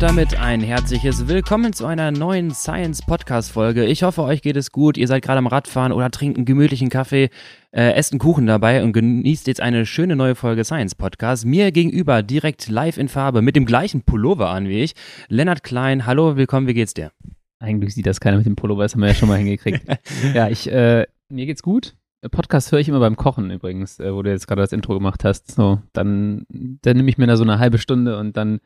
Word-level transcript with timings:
Und 0.00 0.08
damit 0.08 0.40
ein 0.40 0.62
herzliches 0.62 1.28
Willkommen 1.28 1.74
zu 1.74 1.84
einer 1.84 2.10
neuen 2.10 2.52
Science 2.52 3.02
Podcast 3.02 3.52
Folge. 3.52 3.84
Ich 3.84 4.02
hoffe, 4.02 4.22
euch 4.22 4.40
geht 4.40 4.56
es 4.56 4.72
gut. 4.72 4.96
Ihr 4.96 5.06
seid 5.06 5.22
gerade 5.22 5.36
am 5.36 5.46
Radfahren 5.46 5.92
oder 5.92 6.10
trinkt 6.10 6.38
einen 6.38 6.46
gemütlichen 6.46 6.88
Kaffee, 6.88 7.28
äh, 7.70 7.92
esst 7.92 8.14
einen 8.14 8.18
Kuchen 8.18 8.46
dabei 8.46 8.82
und 8.82 8.94
genießt 8.94 9.46
jetzt 9.46 9.60
eine 9.60 9.84
schöne 9.84 10.16
neue 10.16 10.36
Folge 10.36 10.64
Science 10.64 10.94
Podcast. 10.94 11.44
Mir 11.44 11.70
gegenüber 11.70 12.22
direkt 12.22 12.70
live 12.70 12.96
in 12.96 13.08
Farbe 13.08 13.42
mit 13.42 13.56
dem 13.56 13.66
gleichen 13.66 14.00
Pullover 14.00 14.48
an 14.48 14.68
wie 14.68 14.80
ich. 14.80 14.94
Lennart 15.28 15.62
Klein, 15.62 16.06
hallo, 16.06 16.34
willkommen, 16.34 16.66
wie 16.66 16.72
geht's 16.72 16.94
dir? 16.94 17.12
Eigentlich 17.58 17.94
sieht 17.94 18.06
das 18.06 18.20
keiner 18.20 18.38
mit 18.38 18.46
dem 18.46 18.56
Pullover, 18.56 18.84
das 18.84 18.94
haben 18.94 19.02
wir 19.02 19.08
ja 19.08 19.14
schon 19.14 19.28
mal 19.28 19.36
hingekriegt. 19.36 19.82
ja, 20.34 20.48
ich, 20.48 20.66
äh, 20.72 21.06
mir 21.28 21.44
geht's 21.44 21.62
gut. 21.62 21.94
Podcast 22.30 22.72
höre 22.72 22.78
ich 22.78 22.88
immer 22.88 23.00
beim 23.00 23.16
Kochen 23.16 23.50
übrigens, 23.50 24.00
äh, 24.00 24.14
wo 24.14 24.22
du 24.22 24.30
jetzt 24.30 24.46
gerade 24.46 24.62
das 24.62 24.72
Intro 24.72 24.94
gemacht 24.94 25.24
hast. 25.24 25.52
So, 25.52 25.82
dann, 25.92 26.46
dann 26.48 26.96
nehme 26.96 27.10
ich 27.10 27.18
mir 27.18 27.26
da 27.26 27.36
so 27.36 27.42
eine 27.42 27.58
halbe 27.58 27.76
Stunde 27.76 28.18
und 28.18 28.38
dann 28.38 28.60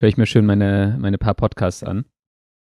höre 0.00 0.08
ich 0.08 0.16
mir 0.16 0.26
schön 0.26 0.46
meine, 0.46 0.96
meine 0.98 1.18
paar 1.18 1.34
Podcasts 1.34 1.82
an. 1.82 2.06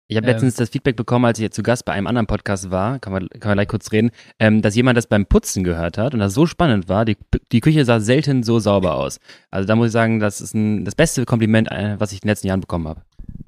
Ich 0.08 0.16
habe 0.16 0.26
letztens 0.26 0.56
das 0.56 0.68
Feedback 0.68 0.96
bekommen, 0.96 1.24
als 1.24 1.38
ich 1.38 1.42
jetzt 1.42 1.54
zu 1.56 1.62
Gast 1.62 1.86
bei 1.86 1.92
einem 1.92 2.06
anderen 2.06 2.26
Podcast 2.26 2.70
war, 2.70 2.98
kann 2.98 3.14
man, 3.14 3.28
kann 3.30 3.50
man 3.50 3.56
gleich 3.56 3.68
kurz 3.68 3.92
reden, 3.92 4.10
ähm, 4.38 4.60
dass 4.60 4.74
jemand 4.74 4.98
das 4.98 5.06
beim 5.06 5.24
Putzen 5.24 5.64
gehört 5.64 5.96
hat 5.96 6.12
und 6.12 6.20
das 6.20 6.34
so 6.34 6.44
spannend 6.44 6.90
war. 6.90 7.06
Die, 7.06 7.16
die 7.50 7.60
Küche 7.60 7.84
sah 7.86 7.98
selten 7.98 8.42
so 8.42 8.58
sauber 8.58 8.96
aus. 8.96 9.20
Also 9.50 9.66
da 9.66 9.74
muss 9.74 9.86
ich 9.86 9.92
sagen, 9.92 10.20
das 10.20 10.42
ist 10.42 10.54
ein, 10.54 10.84
das 10.84 10.96
beste 10.96 11.24
Kompliment, 11.24 11.70
äh, 11.70 11.98
was 11.98 12.12
ich 12.12 12.18
in 12.18 12.22
den 12.22 12.30
letzten 12.30 12.48
Jahren 12.48 12.60
bekommen 12.60 12.88
habe. 12.88 13.02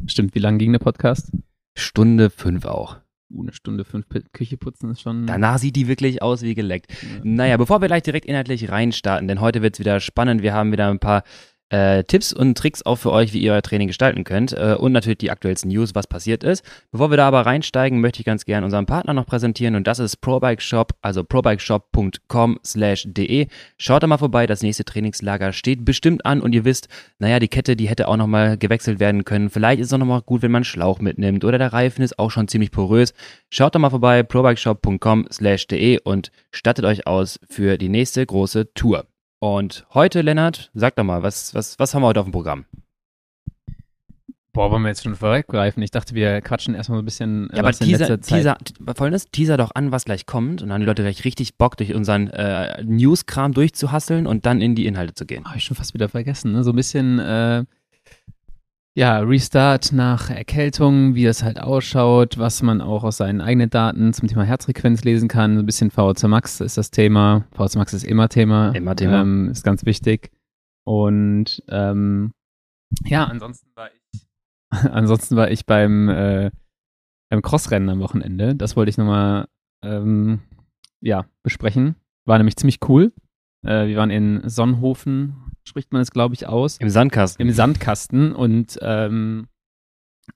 Stimmt, 0.06 0.34
wie 0.34 0.38
lange 0.38 0.56
ging 0.56 0.72
der 0.72 0.78
Podcast? 0.78 1.32
Stunde 1.76 2.30
fünf 2.30 2.64
auch. 2.64 2.96
Uh, 3.30 3.42
eine 3.42 3.52
Stunde 3.52 3.84
fünf 3.84 4.06
Küche 4.32 4.56
putzen 4.56 4.90
ist 4.90 5.00
schon. 5.02 5.26
Danach 5.26 5.58
sieht 5.58 5.76
die 5.76 5.88
wirklich 5.88 6.22
aus 6.22 6.42
wie 6.42 6.54
geleckt. 6.54 6.92
Ja. 6.92 7.20
Naja, 7.24 7.56
bevor 7.56 7.80
wir 7.80 7.88
gleich 7.88 8.04
direkt 8.04 8.26
inhaltlich 8.26 8.70
reinstarten, 8.70 9.28
denn 9.28 9.40
heute 9.40 9.60
wird 9.60 9.74
es 9.74 9.80
wieder 9.80 9.98
spannend. 10.00 10.42
Wir 10.42 10.54
haben 10.54 10.72
wieder 10.72 10.88
ein 10.88 11.00
paar 11.00 11.24
äh, 11.74 12.04
Tipps 12.04 12.32
und 12.32 12.56
Tricks 12.56 12.82
auch 12.86 12.96
für 12.96 13.10
euch, 13.10 13.32
wie 13.32 13.40
ihr 13.40 13.52
euer 13.52 13.62
Training 13.62 13.88
gestalten 13.88 14.22
könnt 14.22 14.52
äh, 14.52 14.76
und 14.78 14.92
natürlich 14.92 15.18
die 15.18 15.30
aktuellsten 15.30 15.70
News, 15.70 15.94
was 15.94 16.06
passiert 16.06 16.44
ist. 16.44 16.64
Bevor 16.92 17.10
wir 17.10 17.16
da 17.16 17.26
aber 17.26 17.46
reinsteigen, 17.46 18.00
möchte 18.00 18.20
ich 18.20 18.26
ganz 18.26 18.44
gerne 18.44 18.64
unseren 18.64 18.86
Partner 18.86 19.12
noch 19.12 19.26
präsentieren 19.26 19.74
und 19.74 19.86
das 19.86 19.98
ist 19.98 20.18
ProBike 20.18 20.62
Shop, 20.62 20.92
also 21.02 21.24
probikeshop.com 21.24 22.60
slash 22.64 23.04
de. 23.08 23.48
Schaut 23.76 24.04
da 24.04 24.06
mal 24.06 24.18
vorbei, 24.18 24.46
das 24.46 24.62
nächste 24.62 24.84
Trainingslager 24.84 25.52
steht 25.52 25.84
bestimmt 25.84 26.24
an 26.24 26.40
und 26.40 26.54
ihr 26.54 26.64
wisst, 26.64 26.88
naja, 27.18 27.40
die 27.40 27.48
Kette, 27.48 27.74
die 27.74 27.88
hätte 27.88 28.06
auch 28.06 28.16
nochmal 28.16 28.56
gewechselt 28.56 29.00
werden 29.00 29.24
können. 29.24 29.50
Vielleicht 29.50 29.80
ist 29.80 29.88
es 29.88 29.92
auch 29.92 29.98
nochmal 29.98 30.22
gut, 30.22 30.42
wenn 30.42 30.52
man 30.52 30.64
Schlauch 30.64 31.00
mitnimmt 31.00 31.44
oder 31.44 31.58
der 31.58 31.72
Reifen 31.72 32.02
ist 32.02 32.18
auch 32.20 32.30
schon 32.30 32.46
ziemlich 32.46 32.70
porös. 32.70 33.14
Schaut 33.50 33.74
da 33.74 33.80
mal 33.80 33.90
vorbei, 33.90 34.22
probikeshop.com 34.22 35.26
slash 35.32 35.66
de 35.66 35.98
und 36.04 36.30
stattet 36.52 36.84
euch 36.84 37.06
aus 37.08 37.40
für 37.48 37.78
die 37.78 37.88
nächste 37.88 38.24
große 38.24 38.72
Tour. 38.74 39.06
Und 39.44 39.84
heute, 39.92 40.22
Lennart, 40.22 40.70
sag 40.72 40.96
doch 40.96 41.04
mal, 41.04 41.22
was, 41.22 41.54
was, 41.54 41.78
was 41.78 41.92
haben 41.92 42.00
wir 42.00 42.06
heute 42.06 42.20
auf 42.20 42.24
dem 42.24 42.32
Programm? 42.32 42.64
Boah, 44.54 44.70
wollen 44.70 44.80
wir 44.80 44.88
jetzt 44.88 45.02
schon 45.02 45.16
vorweggreifen? 45.16 45.82
Ich 45.82 45.90
dachte, 45.90 46.14
wir 46.14 46.40
quatschen 46.40 46.74
erstmal 46.74 46.96
so 46.96 47.02
ein 47.02 47.04
bisschen. 47.04 47.50
Ja, 47.52 47.58
aber 47.58 47.72
Teaser, 47.72 48.18
Teaser, 48.18 48.56
folgendes, 48.96 49.26
Teaser 49.26 49.58
doch 49.58 49.72
an, 49.74 49.92
was 49.92 50.06
gleich 50.06 50.24
kommt. 50.24 50.62
Und 50.62 50.68
dann 50.68 50.76
haben 50.76 50.80
die 50.80 50.86
Leute 50.86 51.02
gleich 51.02 51.26
richtig 51.26 51.58
Bock, 51.58 51.76
durch 51.76 51.92
unseren 51.92 52.28
äh, 52.28 52.82
News-Kram 52.84 53.52
durchzuhasseln 53.52 54.26
und 54.26 54.46
dann 54.46 54.62
in 54.62 54.74
die 54.76 54.86
Inhalte 54.86 55.12
zu 55.12 55.26
gehen. 55.26 55.44
Habe 55.44 55.58
ich 55.58 55.64
schon 55.64 55.76
fast 55.76 55.92
wieder 55.92 56.08
vergessen, 56.08 56.52
ne? 56.52 56.64
So 56.64 56.70
ein 56.70 56.76
bisschen, 56.76 57.18
äh, 57.18 57.64
ja, 58.96 59.18
Restart 59.18 59.92
nach 59.92 60.30
Erkältung, 60.30 61.16
wie 61.16 61.24
das 61.24 61.42
halt 61.42 61.60
ausschaut, 61.60 62.38
was 62.38 62.62
man 62.62 62.80
auch 62.80 63.02
aus 63.02 63.16
seinen 63.16 63.40
eigenen 63.40 63.68
Daten 63.68 64.12
zum 64.12 64.28
Thema 64.28 64.44
Herzfrequenz 64.44 65.02
lesen 65.02 65.28
kann. 65.28 65.58
Ein 65.58 65.66
bisschen 65.66 65.90
VO2 65.90 66.28
Max 66.28 66.60
ist 66.60 66.78
das 66.78 66.92
Thema. 66.92 67.44
VO2 67.56 67.78
Max 67.78 67.92
ist 67.92 68.04
immer 68.04 68.28
Thema. 68.28 68.70
Immer 68.70 68.94
Thema. 68.94 69.22
Ähm, 69.22 69.48
ist 69.50 69.64
ganz 69.64 69.84
wichtig. 69.84 70.30
Und 70.84 71.60
ähm, 71.68 72.32
ja, 73.04 73.24
ansonsten 73.24 73.68
war 73.74 73.90
ich, 73.92 74.20
ansonsten 74.92 75.34
war 75.34 75.50
ich 75.50 75.66
beim, 75.66 76.08
äh, 76.08 76.52
beim 77.30 77.42
Crossrennen 77.42 77.88
am 77.88 77.98
Wochenende. 77.98 78.54
Das 78.54 78.76
wollte 78.76 78.90
ich 78.90 78.98
nochmal 78.98 79.48
ähm, 79.82 80.40
ja, 81.00 81.26
besprechen. 81.42 81.96
War 82.26 82.38
nämlich 82.38 82.56
ziemlich 82.56 82.78
cool. 82.88 83.12
Äh, 83.66 83.88
wir 83.88 83.96
waren 83.96 84.10
in 84.10 84.48
Sonnenhofen, 84.48 85.34
spricht 85.64 85.92
man 85.92 86.02
es, 86.02 86.10
glaube 86.10 86.34
ich, 86.34 86.46
aus. 86.46 86.78
Im 86.78 86.90
Sandkasten. 86.90 87.46
Im 87.46 87.52
Sandkasten. 87.52 88.32
Und 88.34 88.78
ähm, 88.82 89.46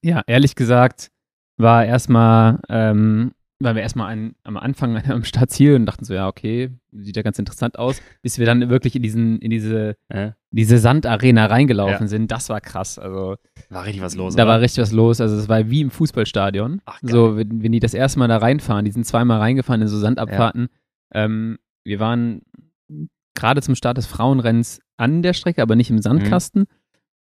ja, 0.03 0.23
ehrlich 0.27 0.55
gesagt, 0.55 1.11
war 1.57 1.85
erstmal, 1.85 2.61
ähm, 2.69 3.33
waren 3.61 3.75
wir 3.75 3.83
erstmal 3.83 4.09
ein, 4.09 4.35
am 4.45 4.57
Anfang 4.57 4.97
am 5.11 5.25
Startziel 5.25 5.75
und 5.75 5.87
dachten 5.87 6.05
so, 6.05 6.15
ja, 6.15 6.29
okay, 6.29 6.71
sieht 6.93 7.17
ja 7.17 7.23
ganz 7.23 7.39
interessant 7.39 7.79
aus, 7.79 8.01
bis 8.23 8.39
wir 8.39 8.47
dann 8.47 8.71
wirklich 8.71 8.97
in 8.97 9.03
diesen, 9.03 9.39
in 9.41 9.51
diese, 9.51 9.97
äh? 10.09 10.33
diese 10.51 10.79
Sandarena 10.79 11.47
reingelaufen 11.47 12.07
ja. 12.07 12.09
sind. 12.09 12.31
Das 12.31 12.49
war 12.49 12.61
krass. 12.61 12.99
Also 12.99 13.37
war 13.69 13.85
richtig 13.85 14.03
was 14.03 14.15
los. 14.15 14.35
Da 14.35 14.45
oder? 14.45 14.53
war 14.53 14.61
richtig 14.61 14.83
was 14.83 14.93
los. 14.93 15.21
Also 15.21 15.37
es 15.37 15.49
war 15.49 15.69
wie 15.69 15.83
im 15.83 15.91
Fußballstadion. 15.91 16.81
Ach, 16.87 16.99
so, 17.03 17.37
wenn, 17.37 17.63
wenn, 17.63 17.73
die 17.73 17.81
das 17.81 17.95
erste 17.95 18.19
Mal 18.19 18.29
da 18.29 18.39
reinfahren, 18.39 18.85
die 18.85 18.93
sind 18.93 19.05
zweimal 19.05 19.39
reingefahren 19.39 19.83
in 19.83 19.89
so 19.89 19.99
Sandabfahrten. 19.99 20.69
Ja. 21.13 21.25
Ähm, 21.25 21.59
wir 21.85 22.01
waren 22.01 22.43
gerade 23.39 23.63
zum 23.63 23.75
Start 23.75 23.97
des 23.97 24.07
Frauenrennens 24.07 24.81
an 24.97 25.23
der 25.23 25.33
Strecke, 25.33 25.63
aber 25.63 25.77
nicht 25.77 25.91
im 25.91 26.03
Sandkasten. 26.03 26.63
Mhm. 26.63 26.67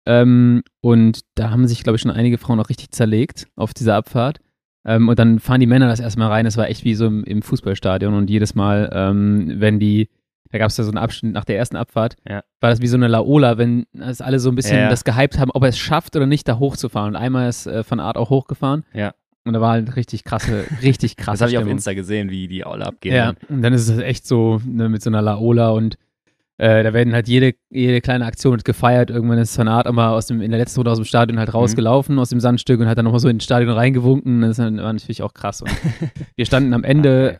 Ähm, 0.07 0.63
und 0.81 1.19
da 1.35 1.51
haben 1.51 1.67
sich, 1.67 1.83
glaube 1.83 1.97
ich, 1.97 2.01
schon 2.01 2.11
einige 2.11 2.37
Frauen 2.37 2.59
auch 2.59 2.69
richtig 2.69 2.91
zerlegt 2.91 3.47
auf 3.55 3.73
dieser 3.73 3.95
Abfahrt. 3.95 4.39
Ähm, 4.85 5.09
und 5.09 5.19
dann 5.19 5.39
fahren 5.39 5.59
die 5.59 5.67
Männer 5.67 5.87
das 5.87 5.99
erstmal 5.99 6.29
rein. 6.29 6.45
Das 6.45 6.57
war 6.57 6.69
echt 6.69 6.85
wie 6.85 6.95
so 6.95 7.05
im, 7.05 7.23
im 7.25 7.41
Fußballstadion. 7.41 8.13
Und 8.13 8.29
jedes 8.29 8.55
Mal, 8.55 8.89
ähm, 8.93 9.55
wenn 9.57 9.79
die, 9.79 10.09
da 10.49 10.59
gab 10.59 10.69
es 10.69 10.77
ja 10.77 10.85
so 10.85 10.91
einen 10.91 10.97
Abschnitt 10.97 11.33
nach 11.33 11.43
der 11.43 11.57
ersten 11.57 11.75
Abfahrt, 11.75 12.15
ja. 12.27 12.41
war 12.61 12.69
das 12.69 12.79
wie 12.79 12.87
so 12.87 12.95
eine 12.95 13.09
Laola, 13.09 13.57
wenn 13.57 13.85
das 13.91 14.21
alle 14.21 14.39
so 14.39 14.49
ein 14.49 14.55
bisschen 14.55 14.77
ja. 14.77 14.89
das 14.89 15.03
gehypt 15.03 15.37
haben, 15.37 15.51
ob 15.51 15.63
er 15.63 15.69
es 15.69 15.77
schafft 15.77 16.15
oder 16.15 16.25
nicht, 16.25 16.47
da 16.47 16.57
hochzufahren. 16.57 17.09
Und 17.09 17.15
einmal 17.17 17.49
ist 17.49 17.67
äh, 17.67 17.83
von 17.83 17.99
Art 17.99 18.17
auch 18.17 18.29
hochgefahren. 18.29 18.85
Ja. 18.93 19.13
Und 19.43 19.53
da 19.53 19.61
war 19.61 19.71
halt 19.71 19.95
richtig 19.97 20.23
krasse, 20.23 20.65
richtig 20.81 21.17
krasse. 21.17 21.39
das 21.39 21.41
habe 21.41 21.51
ich 21.51 21.57
auf 21.57 21.67
Insta 21.67 21.93
gesehen, 21.93 22.29
wie 22.29 22.47
die 22.47 22.63
alle 22.63 22.85
abgehen. 22.85 23.15
Ja, 23.15 23.33
und 23.49 23.61
dann 23.61 23.73
ist 23.73 23.89
es 23.89 23.97
echt 23.99 24.25
so 24.25 24.61
ne, 24.65 24.87
mit 24.87 25.01
so 25.01 25.09
einer 25.09 25.21
Laola 25.21 25.69
und 25.69 25.97
äh, 26.57 26.83
da 26.83 26.93
werden 26.93 27.13
halt 27.13 27.27
jede, 27.27 27.53
jede 27.69 28.01
kleine 28.01 28.25
Aktion 28.25 28.57
gefeiert. 28.57 29.09
Irgendwann 29.09 29.37
ist 29.37 29.57
Van 29.57 29.67
Art 29.67 29.87
immer 29.87 30.11
aus 30.11 30.25
dem, 30.25 30.41
in 30.41 30.49
der 30.49 30.59
letzten 30.59 30.79
Runde 30.79 30.91
aus 30.91 30.97
dem 30.97 31.05
Stadion 31.05 31.37
halt 31.37 31.49
mhm. 31.49 31.55
rausgelaufen 31.55 32.15
mhm. 32.15 32.19
aus 32.19 32.29
dem 32.29 32.39
Sandstück 32.39 32.79
und 32.79 32.87
hat 32.87 32.97
dann 32.97 33.05
nochmal 33.05 33.19
so 33.19 33.29
ins 33.29 33.43
Stadion 33.43 33.71
reingewunken. 33.71 34.41
Das 34.41 34.57
war 34.57 34.71
natürlich 34.71 35.21
auch 35.21 35.33
krass. 35.33 35.61
Und 35.61 35.71
wir 36.35 36.45
standen 36.45 36.73
am 36.73 36.83
Ende 36.83 37.29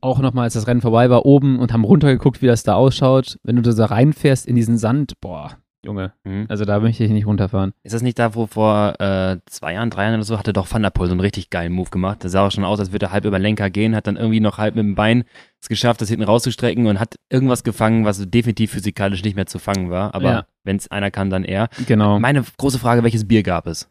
auch 0.00 0.20
nochmal, 0.20 0.44
als 0.44 0.54
das 0.54 0.66
Rennen 0.66 0.80
vorbei 0.80 1.10
war, 1.10 1.26
oben 1.26 1.58
und 1.58 1.72
haben 1.72 1.84
runtergeguckt, 1.84 2.40
wie 2.40 2.46
das 2.46 2.62
da 2.62 2.74
ausschaut. 2.74 3.38
Wenn 3.42 3.56
du 3.56 3.62
da 3.62 3.84
reinfährst 3.84 4.46
in 4.46 4.56
diesen 4.56 4.78
Sand, 4.78 5.20
boah, 5.20 5.58
Junge. 5.84 6.12
Mhm. 6.24 6.46
Also 6.48 6.64
da 6.64 6.80
möchte 6.80 7.04
ich 7.04 7.10
nicht 7.10 7.26
runterfahren. 7.26 7.72
Ist 7.82 7.94
das 7.94 8.02
nicht 8.02 8.18
da, 8.18 8.34
wo 8.34 8.46
vor 8.46 9.00
äh, 9.00 9.38
zwei 9.46 9.74
Jahren, 9.74 9.90
drei 9.90 10.04
Jahren 10.04 10.14
oder 10.14 10.24
so, 10.24 10.38
hatte 10.38 10.52
doch 10.52 10.70
Van 10.70 10.82
der 10.82 10.90
Poel 10.90 11.08
so 11.08 11.12
einen 11.12 11.20
richtig 11.20 11.50
geilen 11.50 11.72
Move 11.72 11.90
gemacht. 11.90 12.24
Das 12.24 12.32
sah 12.32 12.46
auch 12.46 12.50
schon 12.50 12.64
aus, 12.64 12.80
als 12.80 12.92
würde 12.92 13.06
er 13.06 13.12
halb 13.12 13.24
über 13.24 13.38
Lenker 13.38 13.70
gehen, 13.70 13.94
hat 13.94 14.06
dann 14.06 14.16
irgendwie 14.16 14.40
noch 14.40 14.58
halb 14.58 14.74
mit 14.74 14.84
dem 14.84 14.94
Bein 14.94 15.24
es 15.60 15.68
geschafft, 15.68 16.00
das 16.00 16.08
hinten 16.08 16.24
rauszustrecken 16.24 16.86
und 16.86 17.00
hat 17.00 17.16
irgendwas 17.30 17.64
gefangen, 17.64 18.04
was 18.04 18.28
definitiv 18.30 18.72
physikalisch 18.72 19.22
nicht 19.22 19.34
mehr 19.34 19.46
zu 19.46 19.58
fangen 19.58 19.90
war. 19.90 20.14
Aber 20.14 20.30
ja. 20.30 20.46
wenn 20.62 20.76
es 20.76 20.90
einer 20.90 21.10
kann, 21.10 21.30
dann 21.30 21.44
er. 21.44 21.68
Genau. 21.86 22.18
Meine 22.18 22.44
große 22.58 22.78
Frage, 22.78 23.02
welches 23.02 23.26
Bier 23.26 23.42
gab 23.42 23.66
es? 23.66 23.88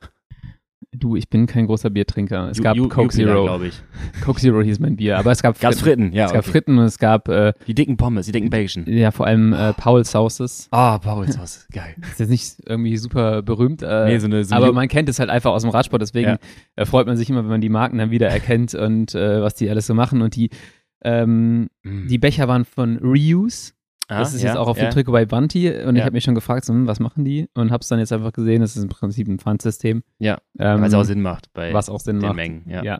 Du, 0.96 1.16
ich 1.16 1.30
bin 1.30 1.48
kein 1.48 1.66
großer 1.66 1.90
Biertrinker. 1.90 2.50
Es 2.50 2.62
gab 2.62 2.78
Coke 2.78 3.10
Zero. 3.10 3.46
glaube 3.46 3.68
ich. 3.68 3.82
Coke 4.24 4.40
Zero 4.40 4.62
hieß 4.62 4.80
mein 4.80 4.96
Bier, 4.96 5.18
aber 5.18 5.32
es 5.32 5.42
gab 5.42 5.58
Fritten. 5.58 5.80
Fritten, 5.80 6.14
ja. 6.14 6.26
Es 6.26 6.32
okay. 6.32 6.38
gab 6.38 6.46
Fritten 6.46 6.78
und 6.78 6.86
es 6.86 7.00
gab 7.00 7.30
äh, 7.30 7.54
die 7.68 7.74
dicken 7.74 7.98
Pommes, 7.98 8.28
die 8.28 8.32
dicken 8.32 8.50
Bacon. 8.50 8.86
Ja, 8.88 9.12
vor 9.12 9.26
allem 9.26 9.54
äh, 9.54 9.74
Paul 9.74 10.06
Sauces. 10.06 10.68
Ah, 10.72 10.96
oh, 10.96 11.00
Paul 11.00 11.32
Sauces, 11.32 11.68
geil. 11.74 11.96
Ist 12.02 12.20
jetzt 12.20 12.30
nicht 12.30 12.56
irgendwie 12.66 12.98
super 12.98 13.42
berühmt, 13.42 13.82
äh, 13.82 14.06
nee, 14.06 14.20
so 14.20 14.28
eine, 14.28 14.44
so 14.44 14.56
aber 14.56 14.72
man 14.72 14.88
kennt 14.88 15.10
es 15.10 15.20
halt 15.20 15.30
einfach 15.30 15.52
aus 15.52 15.64
dem 15.64 15.72
Radsport, 15.72 16.02
deswegen 16.02 16.30
ja. 16.30 16.38
Äh, 16.76 16.86
freut 16.86 17.08
man 17.08 17.18
sich 17.18 17.30
immer, 17.30 17.40
wenn 17.40 17.50
man 17.50 17.62
die 17.62 17.70
Marken 17.70 17.98
dann 17.98 18.12
wieder 18.12 18.30
erkennt 18.30 18.76
und 18.76 19.16
äh, 19.16 19.42
was 19.42 19.56
die 19.56 19.70
alles 19.70 19.88
so 19.88 19.94
machen 19.94 20.22
und 20.22 20.36
die 20.36 20.50
ähm, 21.04 21.70
mm. 21.84 22.08
die 22.08 22.18
Becher 22.18 22.48
waren 22.48 22.66
von 22.66 22.98
Reuse. 22.98 23.74
Ah, 24.10 24.20
das 24.20 24.34
ist 24.34 24.42
ja, 24.42 24.50
jetzt 24.50 24.58
auch 24.58 24.68
auf 24.68 24.78
ja. 24.78 24.86
dem 24.86 24.92
Trikot 24.92 25.14
bei 25.14 25.26
Bunty 25.26 25.70
und 25.70 25.96
ja. 25.96 26.02
ich 26.02 26.06
habe 26.06 26.14
mich 26.14 26.26
schon 26.26 26.36
gefragt, 26.36 26.66
so, 26.66 26.74
hm, 26.74 26.88
was 26.88 27.00
machen 27.00 27.24
die? 27.24 27.48
Und 27.54 27.72
habe 27.72 27.82
es 27.82 27.88
dann 27.88 28.00
jetzt 28.00 28.12
einfach 28.12 28.34
gesehen, 28.34 28.62
das 28.62 28.76
ist 28.76 28.84
im 28.84 28.90
Prinzip 28.90 29.28
ein 29.28 29.40
Pfandsystem. 29.40 30.04
Ja, 30.20 30.40
ähm, 30.60 30.82
was 30.82 30.94
auch 30.94 31.04
Sinn 31.04 31.22
macht 31.22 31.54
bei 31.54 31.74
was 31.74 31.90
auch 31.90 32.00
Sinn 32.00 32.20
den 32.20 32.28
macht. 32.28 32.36
Mengen. 32.36 32.64
Ja. 32.68 33.00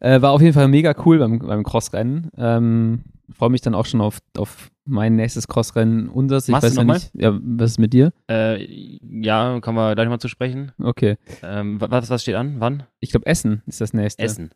Äh, 0.00 0.22
war 0.22 0.30
auf 0.30 0.40
jeden 0.40 0.54
Fall 0.54 0.68
mega 0.68 0.94
cool 1.04 1.18
beim, 1.18 1.40
beim 1.40 1.64
Crossrennen. 1.64 2.30
Ähm, 2.36 3.02
Freue 3.32 3.50
mich 3.50 3.62
dann 3.62 3.74
auch 3.74 3.86
schon 3.86 4.02
auf, 4.02 4.18
auf 4.36 4.70
mein 4.84 5.16
nächstes 5.16 5.48
Crossrennen 5.48 6.08
unseres. 6.08 6.46
Ich 6.46 6.52
Machst 6.52 6.64
weiß 6.64 6.74
du 6.74 6.80
ja 6.82 6.84
nicht, 6.84 7.10
ja, 7.14 7.38
was 7.42 7.72
ist 7.72 7.78
mit 7.78 7.94
dir? 7.94 8.12
Äh, 8.30 8.98
ja, 9.00 9.58
kommen 9.60 9.78
wir 9.78 9.94
gleich 9.94 10.08
mal 10.08 10.18
zu 10.18 10.28
sprechen. 10.28 10.72
Okay. 10.78 11.16
Ähm, 11.42 11.80
was, 11.80 12.10
was 12.10 12.22
steht 12.22 12.34
an? 12.34 12.56
Wann? 12.58 12.82
Ich 13.00 13.10
glaube, 13.10 13.26
Essen 13.26 13.62
ist 13.66 13.80
das 13.80 13.94
nächste. 13.94 14.22
Essen. 14.22 14.50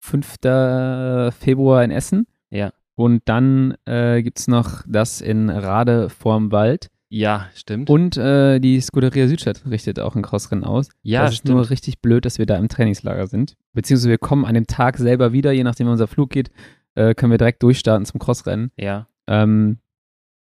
5. 0.00 0.36
Februar 1.38 1.84
in 1.84 1.90
Essen. 1.90 2.26
Ja. 2.50 2.72
Und 2.96 3.22
dann 3.26 3.76
äh, 3.84 4.22
gibt 4.22 4.38
es 4.38 4.48
noch 4.48 4.82
das 4.88 5.20
in 5.20 5.50
Rade 5.50 6.08
vorm 6.08 6.50
Wald. 6.50 6.90
Ja, 7.08 7.46
stimmt. 7.54 7.88
Und 7.88 8.16
äh, 8.16 8.58
die 8.58 8.80
Scuderia 8.80 9.28
Südstadt 9.28 9.62
richtet 9.70 10.00
auch 10.00 10.16
ein 10.16 10.22
Crossrennen 10.22 10.64
aus. 10.64 10.88
Ja, 11.02 11.22
das 11.22 11.32
ist 11.32 11.38
stimmt. 11.38 11.56
nur 11.56 11.70
richtig 11.70 12.00
blöd, 12.00 12.24
dass 12.24 12.38
wir 12.38 12.46
da 12.46 12.56
im 12.56 12.68
Trainingslager 12.68 13.26
sind. 13.26 13.54
Beziehungsweise 13.74 14.10
wir 14.10 14.18
kommen 14.18 14.44
an 14.44 14.54
dem 14.54 14.66
Tag 14.66 14.96
selber 14.98 15.32
wieder, 15.32 15.52
je 15.52 15.62
nachdem, 15.62 15.86
wie 15.86 15.92
unser 15.92 16.08
Flug 16.08 16.30
geht, 16.30 16.50
äh, 16.94 17.14
können 17.14 17.30
wir 17.30 17.38
direkt 17.38 17.62
durchstarten 17.62 18.06
zum 18.06 18.18
Crossrennen. 18.18 18.72
Ja. 18.76 19.06
Ähm, 19.28 19.78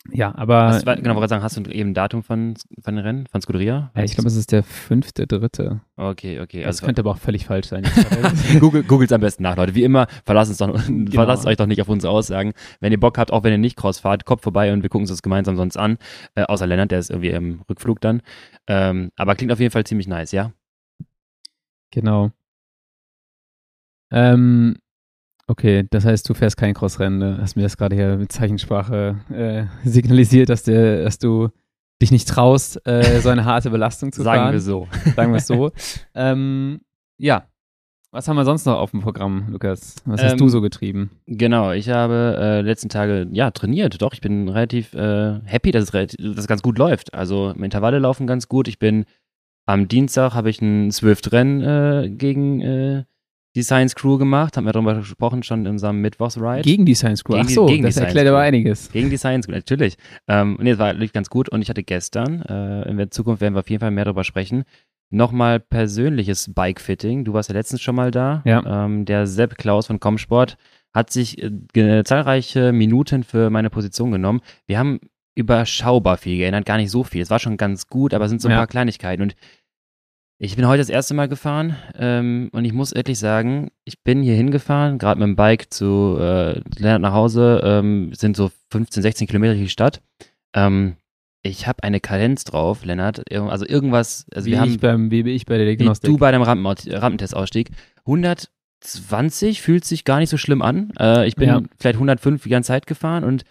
Ja, 0.09 0.35
aber. 0.35 0.81
Was, 0.85 0.85
genau, 0.85 1.15
wollte 1.15 1.29
sagen, 1.29 1.43
hast 1.43 1.57
du 1.59 1.71
eben 1.71 1.91
ein 1.91 1.95
Datum 1.95 2.23
von, 2.23 2.55
von 2.83 2.97
den 2.97 3.05
Rennen, 3.05 3.27
von 3.27 3.43
Scuderia? 3.43 3.91
Ja, 3.95 4.03
ich 4.03 4.15
glaube, 4.15 4.29
es 4.29 4.37
ist 4.37 4.51
der 4.51 4.63
fünfte, 4.63 5.27
dritte. 5.27 5.83
Okay, 5.97 6.41
okay. 6.41 6.61
Das 6.61 6.77
also, 6.77 6.87
könnte 6.87 7.03
aber 7.03 7.11
auch 7.11 7.19
völlig 7.19 7.45
falsch 7.45 7.69
sein. 7.69 7.87
Google, 8.61 8.83
Googles 8.83 9.13
am 9.13 9.21
besten 9.21 9.43
nach, 9.43 9.57
Leute. 9.57 9.75
Wie 9.75 9.85
immer, 9.85 10.07
verlasst, 10.25 10.51
uns 10.51 10.59
doch, 10.59 10.73
genau. 10.87 11.11
verlasst 11.11 11.47
euch 11.47 11.59
doch 11.59 11.67
nicht 11.67 11.83
auf 11.83 11.89
unsere 11.89 12.13
Aussagen. 12.13 12.55
Wenn 12.81 12.93
ihr 12.93 13.01
Bock 13.01 13.19
habt, 13.19 13.31
auch 13.31 13.45
wenn 13.45 13.53
ihr 13.53 13.59
nicht 13.59 13.77
Cross 13.77 13.99
fahrt, 13.99 14.25
kommt 14.25 14.41
vorbei 14.41 14.73
und 14.73 14.83
wir 14.83 14.89
gucken 14.89 15.03
uns 15.03 15.11
das 15.11 15.23
gemeinsam 15.23 15.57
sonst 15.57 15.77
an. 15.77 15.99
Äh, 16.35 16.45
außer 16.45 16.67
Lennart, 16.67 16.91
der 16.91 16.99
ist 16.99 17.11
irgendwie 17.11 17.31
im 17.31 17.61
Rückflug 17.69 18.01
dann. 18.01 18.23
Ähm, 18.67 19.11
aber 19.17 19.35
klingt 19.35 19.53
auf 19.53 19.61
jeden 19.61 19.71
Fall 19.71 19.85
ziemlich 19.85 20.09
nice, 20.09 20.33
ja? 20.33 20.53
Genau. 21.91 22.31
Ähm, 24.11 24.77
Okay, 25.51 25.85
das 25.91 26.05
heißt, 26.05 26.29
du 26.29 26.35
fährst 26.35 26.57
kein 26.57 26.75
Crossrennen. 26.75 27.19
Du 27.19 27.27
ne? 27.27 27.39
hast 27.43 27.57
mir 27.57 27.65
das 27.65 27.77
gerade 27.77 27.97
hier 27.97 28.17
mit 28.17 28.31
Zeichensprache 28.31 29.17
äh, 29.33 29.65
signalisiert, 29.89 30.49
dass, 30.49 30.63
der, 30.63 31.03
dass 31.03 31.19
du 31.19 31.49
dich 32.01 32.13
nicht 32.13 32.29
traust, 32.29 32.81
äh, 32.87 33.21
so 33.21 33.31
eine 33.31 33.45
harte 33.45 33.71
Belastung 33.71 34.13
zu 34.13 34.23
Sagen 34.23 34.43
fahren. 34.43 34.53
wir 34.53 34.61
so. 34.61 34.87
Sagen 35.17 35.33
wir 35.33 35.39
es 35.39 35.49
so. 35.49 35.73
ähm, 36.15 36.83
ja. 37.19 37.49
Was 38.13 38.29
haben 38.29 38.37
wir 38.37 38.45
sonst 38.45 38.65
noch 38.65 38.79
auf 38.79 38.93
dem 38.93 39.01
Programm, 39.01 39.49
Lukas? 39.51 39.97
Was 40.05 40.23
hast 40.23 40.39
du 40.39 40.45
ähm, 40.45 40.51
so 40.51 40.61
getrieben? 40.61 41.11
Genau, 41.27 41.73
ich 41.73 41.91
habe 41.91 42.37
äh, 42.39 42.61
letzten 42.61 42.89
Tage 42.89 43.27
ja 43.33 43.51
trainiert. 43.51 44.01
Doch, 44.03 44.13
ich 44.13 44.21
bin 44.21 44.49
relativ 44.49 44.95
äh, 44.95 45.41
happy, 45.45 45.73
dass 45.73 45.83
es, 45.83 45.95
relativ, 45.95 46.17
dass 46.19 46.39
es 46.39 46.47
ganz 46.47 46.63
gut 46.63 46.79
läuft. 46.79 47.13
Also 47.13 47.51
Intervalle 47.51 47.99
laufen 47.99 48.29
ganz 48.29 48.47
gut. 48.47 48.69
Ich 48.69 48.79
bin 48.79 49.05
am 49.67 49.89
Dienstag 49.89 50.35
habe 50.35 50.49
ich 50.51 50.63
ein 50.63 50.93
Swift-Rennen 50.93 51.63
äh, 51.63 52.11
gegen 52.11 52.61
äh, 52.61 53.05
die 53.57 53.63
Science 53.63 53.95
Crew 53.95 54.17
gemacht, 54.17 54.57
haben 54.57 54.65
wir 54.65 54.73
darüber 54.73 54.95
gesprochen 54.95 55.43
schon 55.43 55.67
in 55.67 55.73
unserem 55.73 56.01
Mittwochs-Ride. 56.01 56.63
Gegen 56.63 56.87
die 56.87 56.95
Science 56.95 57.25
Crew, 57.25 57.35
gegen 57.35 57.47
ach 57.47 57.51
so, 57.51 57.67
gegen 57.67 57.83
das 57.83 57.97
erklärt 57.97 58.29
aber 58.29 58.39
einiges. 58.39 58.93
Gegen 58.93 59.11
die 59.11 59.17
Science 59.17 59.47
Crew, 59.47 59.55
natürlich. 59.55 59.97
Ähm, 60.29 60.57
nee, 60.61 60.71
es 60.71 60.79
war 60.79 60.93
lief 60.93 61.13
ganz 61.13 61.31
gut 61.31 61.49
und 61.49 61.63
ich 61.63 61.69
hatte 61.69 61.83
gestern, 61.83 62.43
äh, 62.43 62.89
in 62.89 62.97
der 62.97 63.11
Zukunft 63.11 63.41
werden 63.41 63.55
wir 63.55 63.61
auf 63.61 63.71
jeden 63.71 63.81
Fall 63.81 63.91
mehr 63.91 64.05
darüber 64.05 64.25
sprechen, 64.25 64.65
nochmal 65.11 65.59
persönliches 65.59 66.55
Bike-Fitting. 66.55 67.25
Du 67.25 67.33
warst 67.33 67.49
ja 67.49 67.55
letztens 67.55 67.83
schon 67.83 67.97
mal 67.97 68.11
da. 68.13 68.43
Ja. 68.45 68.85
Ähm, 68.85 69.05
der 69.05 69.27
Sepp 69.27 69.59
Klaus 69.59 69.89
von 69.89 69.99
Comsport 69.99 70.57
hat 70.95 71.11
sich 71.11 71.43
äh, 71.43 72.05
zahlreiche 72.05 72.73
Minuten 72.73 73.25
für 73.25 73.51
meine 73.51 73.71
Position 73.71 74.13
genommen. 74.13 74.41
Wir 74.67 74.79
haben 74.79 75.01
überschaubar 75.35 76.17
viel 76.17 76.39
geändert, 76.39 76.67
gar 76.67 76.77
nicht 76.77 76.91
so 76.91 77.05
viel. 77.05 77.23
Es 77.23 77.31
war 77.31 77.39
schon 77.39 77.57
ganz 77.57 77.87
gut, 77.87 78.15
aber 78.15 78.25
es 78.25 78.31
sind 78.31 78.43
so 78.43 78.49
ein 78.49 78.53
ja. 78.53 78.59
paar 78.59 78.67
Kleinigkeiten 78.67 79.23
und 79.23 79.35
ich 80.43 80.57
bin 80.57 80.67
heute 80.67 80.79
das 80.79 80.89
erste 80.89 81.13
Mal 81.13 81.29
gefahren 81.29 81.77
ähm, 81.95 82.49
und 82.53 82.65
ich 82.65 82.73
muss 82.73 82.93
ehrlich 82.93 83.19
sagen, 83.19 83.71
ich 83.85 84.03
bin 84.03 84.23
hier 84.23 84.35
hingefahren, 84.35 84.97
gerade 84.97 85.21
mit 85.21 85.27
dem 85.27 85.37
Bike 85.37 85.71
zu 85.71 86.17
äh, 86.19 86.61
Lennart 86.79 87.03
nach 87.03 87.13
Hause, 87.13 87.61
ähm, 87.63 88.15
sind 88.15 88.37
so 88.37 88.51
15, 88.71 89.03
16 89.03 89.27
Kilometer 89.27 89.53
durch 89.53 89.67
die 89.67 89.71
Stadt. 89.71 90.01
Ähm, 90.55 90.97
ich 91.43 91.67
habe 91.67 91.83
eine 91.83 92.01
Kadenz 92.01 92.45
drauf, 92.45 92.87
Lennart, 92.87 93.31
also 93.31 93.67
irgendwas. 93.67 94.25
Also 94.35 94.47
wie, 94.47 94.53
wir 94.53 94.61
haben, 94.61 94.71
ich 94.71 94.81
beim, 94.81 95.11
wie 95.11 95.29
ich 95.31 95.45
bei 95.45 95.59
der 95.59 95.67
Diagnostik. 95.67 96.09
Du 96.09 96.17
bei 96.17 96.33
deinem 96.33 96.43
Rampen, 96.43 96.67
Rampentestausstieg. 96.67 97.71
120 98.07 99.61
fühlt 99.61 99.85
sich 99.85 100.07
gar 100.07 100.21
nicht 100.21 100.31
so 100.31 100.39
schlimm 100.39 100.63
an. 100.63 100.91
Äh, 100.99 101.29
ich 101.29 101.37
bin 101.37 101.49
ja. 101.49 101.61
vielleicht 101.79 101.97
105 101.97 102.43
die 102.43 102.49
ganze 102.49 102.69
Zeit 102.69 102.87
gefahren 102.87 103.25
und 103.25 103.45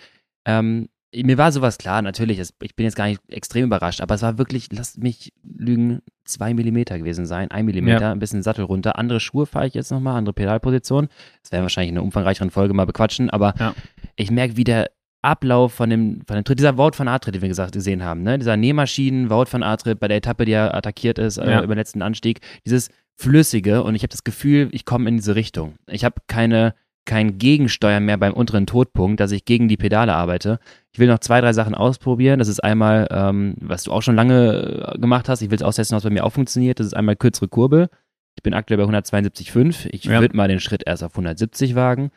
ähm, 0.45 0.89
mir 1.15 1.37
war 1.37 1.51
sowas 1.51 1.77
klar, 1.77 2.01
natürlich, 2.01 2.39
ich 2.39 2.75
bin 2.75 2.83
jetzt 2.83 2.95
gar 2.95 3.07
nicht 3.07 3.21
extrem 3.29 3.65
überrascht, 3.65 4.01
aber 4.01 4.15
es 4.15 4.21
war 4.21 4.37
wirklich, 4.37 4.67
lasst 4.71 5.01
mich 5.01 5.33
lügen, 5.43 6.01
zwei 6.23 6.53
Millimeter 6.53 6.97
gewesen 6.97 7.25
sein, 7.25 7.49
ein 7.49 7.65
Millimeter, 7.65 8.01
ja. 8.01 8.11
ein 8.11 8.19
bisschen 8.19 8.43
Sattel 8.43 8.65
runter. 8.65 8.97
Andere 8.99 9.19
Schuhe 9.19 9.45
fahre 9.45 9.67
ich 9.67 9.73
jetzt 9.73 9.91
nochmal, 9.91 10.17
andere 10.17 10.33
Pedalposition. 10.33 11.07
Das 11.41 11.51
werden 11.51 11.61
wir 11.61 11.63
wahrscheinlich 11.63 11.89
in 11.89 11.97
einer 11.97 12.05
umfangreicheren 12.05 12.51
Folge 12.51 12.73
mal 12.73 12.85
bequatschen, 12.85 13.29
aber 13.29 13.55
ja. 13.59 13.73
ich 14.15 14.29
merke, 14.29 14.57
wie 14.57 14.63
der 14.63 14.91
Ablauf 15.21 15.73
von 15.73 15.89
dem, 15.89 16.21
von 16.27 16.35
dem 16.35 16.45
Tritt, 16.45 16.59
dieser 16.59 16.77
Wout 16.77 16.91
von 16.93 17.07
Atritt, 17.07 17.35
den 17.35 17.41
wir 17.41 17.49
gesagt 17.49 17.73
gesehen 17.73 18.03
haben, 18.03 18.21
ne? 18.23 18.37
dieser 18.37 18.55
Nähmaschinen, 18.55 19.29
Wout 19.29 19.45
von 19.47 19.63
Atritt 19.63 19.99
bei 19.99 20.07
der 20.07 20.17
Etappe, 20.17 20.45
die 20.45 20.53
er 20.53 20.75
attackiert 20.75 21.19
ist, 21.19 21.37
äh, 21.37 21.49
ja. 21.49 21.63
über 21.63 21.73
den 21.73 21.79
letzten 21.79 22.01
Anstieg, 22.01 22.39
dieses 22.65 22.89
Flüssige 23.15 23.83
und 23.83 23.95
ich 23.95 24.03
habe 24.03 24.11
das 24.11 24.23
Gefühl, 24.23 24.69
ich 24.71 24.85
komme 24.85 25.09
in 25.09 25.17
diese 25.17 25.35
Richtung. 25.35 25.75
Ich 25.87 26.05
habe 26.05 26.21
keine 26.27 26.73
kein 27.09 27.39
Gegensteuern 27.39 28.05
mehr 28.05 28.17
beim 28.17 28.33
unteren 28.33 28.67
Todpunkt, 28.67 29.19
dass 29.19 29.31
ich 29.31 29.43
gegen 29.43 29.67
die 29.67 29.77
Pedale 29.77 30.13
arbeite. 30.13 30.59
Ich 30.93 30.99
will 30.99 31.07
noch 31.07 31.17
zwei, 31.17 31.41
drei 31.41 31.53
Sachen 31.53 31.73
ausprobieren. 31.73 32.37
Das 32.37 32.47
ist 32.47 32.63
einmal, 32.63 33.07
ähm, 33.09 33.55
was 33.61 33.81
du 33.81 33.91
auch 33.91 34.03
schon 34.03 34.15
lange 34.15 34.93
äh, 34.93 34.99
gemacht 34.99 35.27
hast, 35.27 35.41
ich 35.41 35.49
will 35.49 35.55
es 35.55 35.63
austesten, 35.63 35.95
was 35.95 36.03
bei 36.03 36.11
mir 36.11 36.23
auch 36.23 36.31
funktioniert. 36.31 36.79
Das 36.79 36.85
ist 36.85 36.93
einmal 36.93 37.15
kürzere 37.15 37.47
Kurbel. 37.47 37.89
Ich 38.35 38.43
bin 38.43 38.53
aktuell 38.53 38.77
bei 38.77 38.83
172,5. 38.83 39.89
Ich 39.91 40.03
ja. 40.03 40.21
würde 40.21 40.37
mal 40.37 40.47
den 40.47 40.59
Schritt 40.59 40.83
erst 40.85 41.03
auf 41.03 41.13
170 41.13 41.73
wagen. 41.73 42.11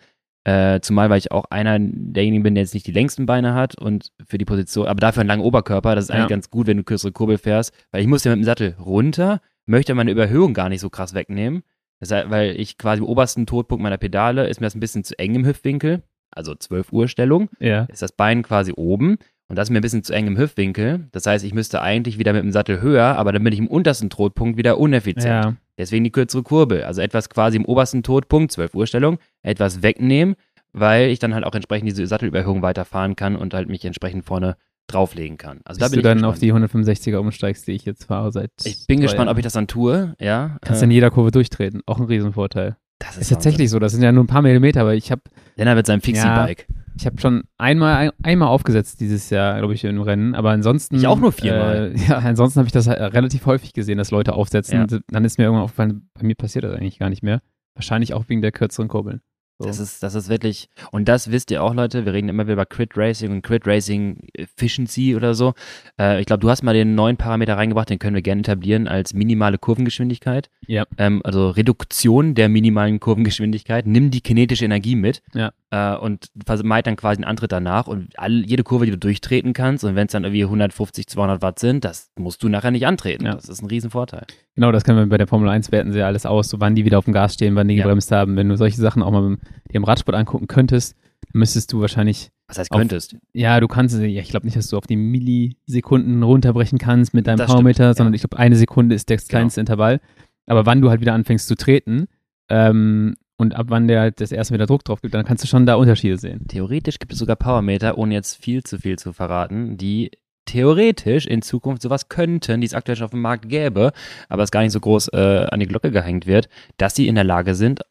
Äh, 0.45 0.81
zumal, 0.81 1.09
weil 1.09 1.19
ich 1.19 1.33
auch 1.33 1.47
einer 1.49 1.79
derjenigen 1.81 2.43
bin, 2.43 2.55
der 2.55 2.65
jetzt 2.65 2.75
nicht 2.75 2.87
die 2.87 2.93
längsten 2.93 3.25
Beine 3.25 3.55
hat 3.55 3.79
und 3.79 4.13
für 4.27 4.37
die 4.37 4.45
Position, 4.45 4.89
aber 4.89 5.01
dafür 5.01 5.23
einen 5.23 5.29
langen 5.29 5.43
Oberkörper. 5.43 5.95
Das 5.95 6.05
ist 6.05 6.11
eigentlich 6.11 6.29
ganz 6.29 6.51
gut, 6.51 6.67
wenn 6.67 6.77
du 6.77 6.85
kürzere 6.85 7.13
Kurbel 7.13 7.39
fährst, 7.39 7.73
weil 7.93 8.03
ich 8.03 8.09
muss 8.09 8.25
ja 8.25 8.33
mit 8.33 8.43
dem 8.43 8.45
Sattel 8.45 8.77
runter, 8.79 9.41
möchte 9.65 9.95
meine 9.95 10.11
Überhöhung 10.11 10.53
gar 10.53 10.69
nicht 10.69 10.81
so 10.81 10.91
krass 10.91 11.15
wegnehmen. 11.15 11.63
Weil 12.11 12.59
ich 12.59 12.79
quasi 12.79 13.01
im 13.01 13.09
obersten 13.09 13.47
Todpunkt 13.47 13.83
meiner 13.83 13.99
Pedale 13.99 14.49
ist 14.49 14.61
mir 14.61 14.67
das 14.67 14.75
ein 14.75 14.81
bisschen 14.81 15.05
zu 15.05 15.19
eng 15.19 15.35
im 15.35 15.47
Hüftwinkel, 15.47 16.03
also 16.31 16.55
12 16.55 16.93
Uhr 16.93 17.09
Stellung, 17.09 17.49
ja. 17.61 17.85
ist 17.85 18.03
das 18.03 18.13
Bein 18.13 18.43
quasi 18.43 18.73
oben 18.75 19.19
und 19.53 19.57
das 19.57 19.69
ist 19.69 19.71
mir 19.71 19.81
ein 19.81 19.83
bisschen 19.83 20.03
zu 20.03 20.15
eng 20.15 20.29
im 20.29 20.39
Hüftwinkel. 20.39 21.09
Das 21.13 21.27
heißt, 21.27 21.45
ich 21.45 21.53
müsste 21.53 21.83
eigentlich 21.83 22.19
wieder 22.19 22.33
mit 22.33 22.43
dem 22.43 22.53
Sattel 22.53 22.81
höher, 22.81 23.17
aber 23.19 23.33
dann 23.33 23.45
bin 23.45 23.53
ich 23.53 23.59
im 23.59 23.69
untersten 23.69 24.09
Todpunkt 24.09 24.57
wieder 24.57 24.79
uneffizient. 24.79 25.45
Ja. 25.45 25.57
Deswegen 25.77 26.05
die 26.05 26.11
kürzere 26.11 26.43
Kurbel. 26.43 26.85
Also 26.85 27.03
etwas 27.03 27.29
quasi 27.29 27.59
im 27.59 27.67
obersten 27.67 28.03
Todpunkt, 28.03 28.51
12 28.53 28.75
Uhr 28.75 28.87
Stellung, 28.87 29.19
etwas 29.43 29.83
wegnehmen, 29.83 30.37
weil 30.73 31.11
ich 31.11 31.19
dann 31.19 31.35
halt 31.35 31.45
auch 31.45 31.55
entsprechend 31.55 31.91
diese 31.91 32.07
Sattelüberhöhung 32.07 32.63
weiterfahren 32.63 33.15
kann 33.15 33.37
und 33.37 33.53
halt 33.53 33.69
mich 33.69 33.85
entsprechend 33.85 34.25
vorne 34.25 34.57
drauflegen 34.87 35.39
kann. 35.39 35.61
Also 35.65 35.79
Bis 35.79 35.89
da 35.89 35.91
bin 35.91 35.99
du 35.99 36.03
dann 36.03 36.19
gespannt. 36.19 36.35
auf 36.35 36.39
die 36.39 36.53
165er 36.53 37.17
umsteigst, 37.17 37.67
die 37.67 37.73
ich 37.73 37.85
jetzt 37.85 38.05
fahre 38.05 38.33
seit. 38.33 38.51
Ich 38.65 38.87
bin 38.87 39.01
gespannt, 39.01 39.27
Jahren. 39.27 39.29
ob 39.29 39.39
ich 39.39 39.45
das 39.45 39.55
dann 39.55 39.67
tue, 39.67 40.15
ja. 40.19 40.59
Kannst 40.61 40.83
äh, 40.83 40.85
in 40.85 40.91
jeder 40.91 41.11
Kurve 41.11 41.31
durchtreten, 41.31 41.83
auch 41.87 41.99
ein 41.99 42.05
Riesenvorteil. 42.05 42.77
Das 42.99 43.17
ist, 43.17 43.23
ist 43.23 43.29
tatsächlich 43.31 43.71
so, 43.71 43.79
das 43.79 43.93
sind 43.93 44.03
ja 44.03 44.13
nur 44.13 44.25
ein 44.25 44.29
paar 44.29 44.43
Millimeter, 44.43 44.83
aber 44.83 44.95
ich 44.95 45.11
habe. 45.11 45.23
Lennart 45.57 45.77
mit 45.77 45.87
seinem 45.87 46.01
Fixie-Bike. 46.01 46.67
Ja, 46.69 46.77
ich 46.97 47.07
habe 47.07 47.21
schon 47.21 47.45
einmal, 47.59 47.97
ein, 47.97 48.11
einmal 48.23 48.49
aufgesetzt 48.49 49.01
dieses 49.01 49.31
Jahr, 49.31 49.59
glaube 49.59 49.75
ich, 49.75 49.83
im 49.85 50.01
Rennen, 50.01 50.35
aber 50.35 50.51
ansonsten. 50.51 50.97
Ich 50.97 51.07
auch 51.07 51.19
nur 51.19 51.33
viermal. 51.33 51.93
Äh, 51.95 51.99
ja, 52.09 52.19
ansonsten 52.19 52.59
habe 52.59 52.69
ich 52.69 52.73
das 52.73 52.87
relativ 52.89 53.47
häufig 53.47 53.73
gesehen, 53.73 53.99
dass 53.99 54.11
Leute 54.11 54.35
aufsetzen. 54.35 54.87
Ja. 54.89 54.99
Dann 55.09 55.25
ist 55.25 55.39
mir 55.39 55.45
irgendwann 55.45 55.65
aufgefallen, 55.65 56.11
bei 56.15 56.25
mir 56.25 56.35
passiert 56.35 56.65
das 56.65 56.75
eigentlich 56.75 56.99
gar 56.99 57.09
nicht 57.09 57.23
mehr. 57.23 57.41
Wahrscheinlich 57.75 58.15
auch 58.15 58.29
wegen 58.29 58.43
der 58.43 58.53
kürzeren 58.53 58.89
Kurbeln. 58.89 59.23
So. 59.59 59.67
Das 59.67 59.79
ist, 59.79 60.03
das 60.03 60.15
ist 60.15 60.29
wirklich, 60.29 60.69
und 60.91 61.09
das 61.09 61.31
wisst 61.31 61.51
ihr 61.51 61.63
auch, 61.63 61.75
Leute, 61.75 62.05
wir 62.05 62.13
reden 62.13 62.29
immer 62.29 62.45
wieder 62.45 62.55
über 62.55 62.67
Crit 62.67 62.97
Racing 62.97 63.31
und 63.31 63.43
Crit 63.43 63.67
Racing 63.67 64.29
Efficiency 64.35 65.15
oder 65.15 65.35
so. 65.35 65.55
Äh, 66.01 66.21
ich 66.21 66.27
glaube, 66.27 66.41
du 66.41 66.51
hast 66.51 66.63
mal 66.63 66.75
den 66.75 66.95
neuen 66.95 67.17
Parameter 67.17 67.57
reingebracht, 67.57 67.91
den 67.91 67.99
können 67.99 68.15
wir 68.15 68.23
gerne 68.23 68.41
etablieren 68.41 68.89
als 68.89 69.15
minimale 69.15 69.59
Kurvengeschwindigkeit. 69.59 70.51
Ja. 70.67 70.85
Ähm, 70.99 71.21
also 71.25 71.51
Reduktion 71.51 72.35
der 72.35 72.49
minimalen 72.49 72.99
Kurvengeschwindigkeit. 72.99 73.87
Nimm 73.87 74.11
die 74.11 74.21
kinetische 74.21 74.65
Energie 74.65 74.97
mit 74.97 75.23
ja. 75.35 75.53
Äh, 75.73 75.97
und 75.97 76.27
vermeid 76.45 76.87
dann 76.87 76.97
quasi 76.97 77.17
einen 77.17 77.25
Antritt 77.25 77.51
danach 77.51 77.87
und 77.87 78.19
all, 78.19 78.45
jede 78.45 78.63
Kurve, 78.63 78.85
die 78.85 78.91
du 78.91 78.99
durchtreten 78.99 79.55
kannst 79.55 79.85
und 79.85 79.97
wenn 79.97 80.07
es 80.07 80.13
dann 80.13 80.25
irgendwie 80.25 80.45
150, 80.45 81.07
200 81.07 81.41
Watt 81.41 81.59
sind, 81.59 81.85
das 81.85 82.11
musst 82.19 82.43
du 82.43 82.51
nachher 82.51 82.71
nicht 82.71 82.87
antreten. 82.87 83.25
Ja. 83.25 83.35
Das 83.35 83.49
ist 83.49 83.63
ein 83.63 83.67
Riesenvorteil. 83.67 84.27
Genau, 84.55 84.71
das 84.71 84.85
können 84.85 84.99
wir 84.99 85.07
bei 85.07 85.17
der 85.17 85.27
Formel 85.27 85.49
1 85.49 85.73
werten 85.73 85.93
sie 85.93 86.01
ja 86.01 86.07
alles 86.07 86.27
aus, 86.27 86.51
so 86.51 86.61
wann 86.61 86.75
die 86.75 86.85
wieder 86.85 86.99
auf 86.99 87.07
dem 87.07 87.15
Gas 87.15 87.35
stehen, 87.35 87.57
wann 87.57 87.69
die 87.69 87.75
ja. 87.75 87.85
gebremst 87.85 88.13
haben. 88.13 88.37
Wenn 88.37 88.51
du 88.51 88.57
solche 88.57 88.77
Sachen 88.77 89.03
auch 89.03 89.11
mal 89.11 89.39
dir 89.71 89.77
im 89.77 89.85
Radsport 89.85 90.15
angucken 90.15 90.47
könntest, 90.47 90.95
dann 91.33 91.39
müsstest 91.39 91.73
du 91.73 91.81
wahrscheinlich. 91.81 92.31
Was 92.49 92.59
heißt 92.59 92.71
könntest? 92.71 93.15
Auf, 93.15 93.21
ja, 93.33 93.59
du 93.59 93.67
kannst, 93.67 93.99
ja, 93.99 94.21
ich 94.21 94.29
glaube 94.29 94.45
nicht, 94.45 94.59
dass 94.59 94.69
du 94.69 94.77
auf 94.77 94.87
die 94.87 94.97
Millisekunden 94.97 96.23
runterbrechen 96.23 96.79
kannst 96.79 97.15
mit 97.15 97.27
deinem 97.27 97.39
das 97.39 97.47
Powermeter, 97.47 97.85
stimmt, 97.85 97.97
sondern 97.97 98.13
ja. 98.13 98.17
ich 98.17 98.23
glaube, 98.23 98.37
eine 98.37 98.57
Sekunde 98.57 98.95
ist 98.95 99.09
das 99.09 99.27
genau. 99.27 99.39
kleinste 99.39 99.61
genau. 99.61 99.73
Intervall. 99.73 100.01
Aber 100.45 100.67
wann 100.67 100.83
du 100.83 100.91
halt 100.91 101.01
wieder 101.01 101.15
anfängst 101.15 101.49
zu 101.49 101.55
treten, 101.55 102.09
ähm, 102.51 103.15
und 103.43 103.57
ab 103.57 103.67
wann 103.69 103.89
der 103.89 104.01
halt 104.01 104.21
das 104.21 104.33
erste 104.33 104.55
wieder 104.55 104.67
Druck 104.67 104.85
drauf 104.85 105.03
gibt, 105.03 105.13
dann 105.15 105.25
kannst 105.25 105.43
du 105.43 105.49
schon 105.49 105.67
da 105.67 105.75
Unterschiede 105.75 106.17
sehen. 106.17 106.47
Theoretisch 106.47 107.01
gibt 107.01 107.13
es 107.13 107.19
sogar 107.19 107.37
Powermeter, 107.37 107.99
ohne 107.99 108.15
jetzt 108.15 108.43
viel 108.43 108.63
zu 108.63 108.79
viel 108.79 108.99
zu 108.99 109.13
verraten, 109.13 109.77
die 109.77 110.13
theoretisch 110.47 111.27
in 111.27 111.43
Zukunft 111.43 111.83
sowas 111.83 112.09
könnten, 112.09 112.61
die 112.61 112.67
es 112.67 112.75
aktuell 112.75 112.97
schon 112.97 113.05
auf 113.05 113.11
dem 113.11 113.21
Markt 113.21 113.49
gäbe, 113.49 113.93
aber 114.29 114.45
es 114.45 114.53
gar 114.53 114.63
nicht 114.63 114.73
so 114.73 114.81
groß 114.81 115.09
äh, 115.09 115.47
an 115.51 115.59
die 115.61 115.67
Glocke 115.67 115.91
gehängt 115.91 116.27
wird, 116.27 116.49
dass 116.77 116.95
sie 116.95 117.09
in 117.09 117.17
der 117.17 117.25
Lage 117.25 117.55
sind, 117.57 117.83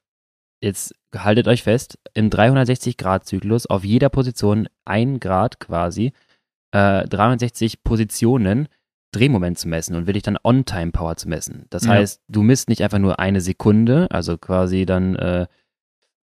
jetzt 0.62 0.96
haltet 1.14 1.48
euch 1.48 1.64
fest, 1.64 2.00
im 2.14 2.30
360-Grad-Zyklus 2.30 3.66
auf 3.66 3.84
jeder 3.84 4.10
Position 4.10 4.70
ein 4.86 5.20
Grad 5.20 5.60
quasi, 5.60 6.14
äh, 6.72 7.06
360 7.08 7.84
Positionen 7.84 8.70
Drehmoment 9.12 9.58
zu 9.58 9.68
messen 9.68 9.96
und 9.96 10.08
wirklich 10.08 10.24
dann 10.24 10.38
On-Time-Power 10.44 11.16
zu 11.18 11.30
messen. 11.30 11.66
Das 11.70 11.86
ja. 11.86 11.92
heißt, 11.92 12.22
du 12.28 12.42
misst 12.44 12.70
nicht 12.70 12.84
einfach 12.84 13.00
nur 13.00 13.20
eine 13.20 13.42
Sekunde, 13.42 14.08
also 14.10 14.38
quasi 14.38 14.86
dann 14.86 15.16
äh, 15.16 15.48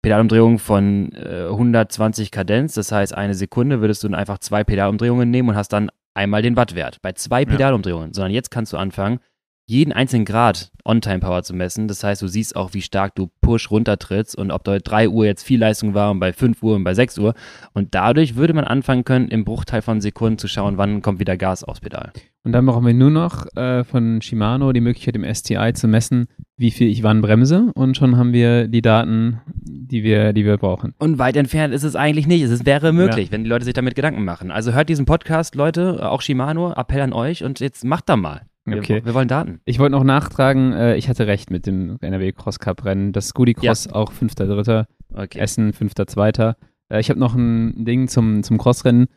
Pedalumdrehungen 0.03 0.59
von 0.59 1.13
äh, 1.13 1.47
120 1.51 2.31
Kadenz, 2.31 2.75
das 2.75 2.93
heißt 2.93 3.15
eine 3.15 3.35
Sekunde 3.35 3.81
würdest 3.81 4.05
du 4.05 4.09
dann 4.09 4.15
einfach 4.15 4.39
zwei 4.39 4.63
Pedalumdrehungen 4.63 5.31
nehmen 5.31 5.49
und 5.49 5.57
hast 5.57 5.73
dann 5.73 5.91
einmal 6.15 6.43
den 6.43 6.57
Wattwert 6.57 7.03
bei 7.03 7.13
zwei 7.13 7.45
Pedalumdrehungen, 7.45 8.09
ja. 8.11 8.15
sondern 8.15 8.33
jetzt 8.33 8.51
kannst 8.51 8.73
du 8.73 8.77
anfangen, 8.77 9.21
jeden 9.69 9.93
einzelnen 9.93 10.25
Grad 10.25 10.71
On-Time-Power 10.85 11.43
zu 11.43 11.53
messen. 11.53 11.89
Das 11.89 12.05
heißt, 12.05 12.23
du 12.23 12.29
siehst 12.29 12.55
auch, 12.55 12.73
wie 12.73 12.83
stark 12.83 13.17
du 13.17 13.29
Push 13.41 13.71
runtertrittst 13.71 14.37
und 14.37 14.53
ob 14.53 14.63
da 14.63 14.79
3 14.79 15.09
Uhr 15.09 15.27
jetzt 15.27 15.43
viel 15.43 15.59
Leistung 15.59 15.93
war 15.93 16.13
und 16.13 16.21
bei 16.21 16.33
5 16.33 16.63
Uhr 16.63 16.77
und 16.77 16.85
bei 16.85 16.95
6 16.95 17.19
Uhr. 17.19 17.35
Und 17.73 17.95
dadurch 17.95 18.37
würde 18.37 18.55
man 18.55 18.65
anfangen 18.65 19.05
können, 19.05 19.29
im 19.29 19.45
Bruchteil 19.45 19.83
von 19.83 20.01
Sekunden 20.01 20.39
zu 20.39 20.47
schauen, 20.47 20.79
wann 20.79 21.03
kommt 21.03 21.19
wieder 21.19 21.37
Gas 21.37 21.65
aufs 21.65 21.81
Pedal. 21.81 22.13
Und 22.47 22.53
dann 22.53 22.65
brauchen 22.65 22.87
wir 22.87 22.95
nur 22.95 23.11
noch 23.11 23.45
äh, 23.57 23.83
von 23.83 24.23
Shimano 24.23 24.73
die 24.73 24.81
Möglichkeit, 24.81 25.17
im 25.17 25.25
STI 25.25 25.73
zu 25.75 25.89
messen, 25.89 26.29
wie 26.57 26.71
viel 26.71 26.87
ich 26.87 27.03
wann 27.03 27.21
bremse. 27.21 27.73
Und 27.75 27.97
schon 27.97 28.17
haben 28.17 28.33
wir 28.33 28.69
die 28.69 28.83
Daten, 28.83 29.41
die 29.65 30.05
wir, 30.05 30.33
die 30.33 30.45
wir 30.45 30.57
brauchen. 30.57 30.95
Und 31.01 31.19
weit 31.19 31.35
entfernt 31.35 31.75
ist 31.75 31.83
es 31.83 31.97
eigentlich 31.97 32.29
nicht. 32.29 32.45
Es 32.45 32.65
wäre 32.65 32.93
möglich, 32.93 33.27
ja. 33.27 33.33
wenn 33.33 33.43
die 33.43 33.51
Leute 33.51 33.65
sich 33.65 33.75
damit 33.75 33.97
Gedanken 33.97 34.25
machen. 34.25 34.53
Also 34.53 34.73
hört 34.73 34.89
diesen 34.89 35.07
Podcast, 35.07 35.57
Leute, 35.57 36.09
auch 36.09 36.23
Shimano, 36.23 36.73
Appell 36.73 37.01
an 37.01 37.13
euch 37.13 37.43
und 37.43 37.59
jetzt 37.59 37.85
macht 37.85 38.09
da 38.09 38.15
mal. 38.15 38.43
Wir, 38.65 38.79
okay. 38.79 39.05
wir 39.05 39.13
wollen 39.13 39.27
Daten. 39.27 39.61
Ich 39.65 39.81
wollte 39.81 39.97
noch 39.97 40.05
nachtragen, 40.05 40.73
äh, 40.73 40.95
ich 40.95 41.09
hatte 41.09 41.27
recht 41.27 41.51
mit 41.51 41.67
dem 41.67 41.97
NRW 42.01 42.31
Cross 42.31 42.61
Cup 42.61 42.85
Rennen. 42.85 43.11
Das 43.11 43.27
Scooty 43.27 43.55
Cross 43.55 43.87
ja. 43.87 43.93
auch 43.93 44.13
5.3. 44.13 44.85
Okay. 45.13 45.39
Essen 45.41 45.73
5.2. 45.73 46.55
Äh, 46.91 47.01
ich 47.01 47.11
habe 47.11 47.19
noch 47.19 47.35
ein 47.35 47.85
Ding 47.85 48.07
zum, 48.07 48.45
zum 48.45 48.57
Crossrennen. 48.57 49.09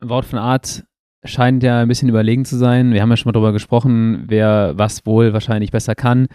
Wort 0.00 0.24
von 0.24 0.40
Art 0.40 0.82
scheint 1.24 1.62
ja 1.62 1.80
ein 1.80 1.88
bisschen 1.88 2.08
überlegen 2.08 2.44
zu 2.44 2.56
sein. 2.56 2.92
Wir 2.92 3.02
haben 3.02 3.10
ja 3.10 3.16
schon 3.16 3.28
mal 3.28 3.32
darüber 3.32 3.52
gesprochen, 3.52 4.24
wer 4.26 4.74
was 4.76 5.06
wohl 5.06 5.32
wahrscheinlich 5.32 5.70
besser 5.70 5.94
kann. 5.94 6.28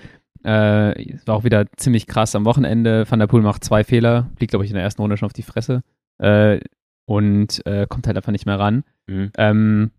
Äh, 0.43 1.17
war 1.25 1.35
auch 1.35 1.43
wieder 1.43 1.65
ziemlich 1.77 2.07
krass 2.07 2.35
am 2.35 2.45
Wochenende. 2.45 3.05
Van 3.09 3.19
der 3.19 3.27
Poel 3.27 3.41
macht 3.41 3.63
zwei 3.63 3.83
Fehler, 3.83 4.29
fliegt, 4.37 4.51
glaube 4.51 4.65
ich, 4.65 4.71
in 4.71 4.75
der 4.75 4.83
ersten 4.83 5.01
Runde 5.01 5.17
schon 5.17 5.25
auf 5.25 5.33
die 5.33 5.43
Fresse 5.43 5.83
äh, 6.17 6.59
und 7.05 7.65
äh, 7.65 7.85
kommt 7.87 8.07
halt 8.07 8.17
einfach 8.17 8.31
nicht 8.31 8.45
mehr 8.45 8.59
ran. 8.59 8.83
Mhm. 9.07 9.31
Ähm, 9.37 9.91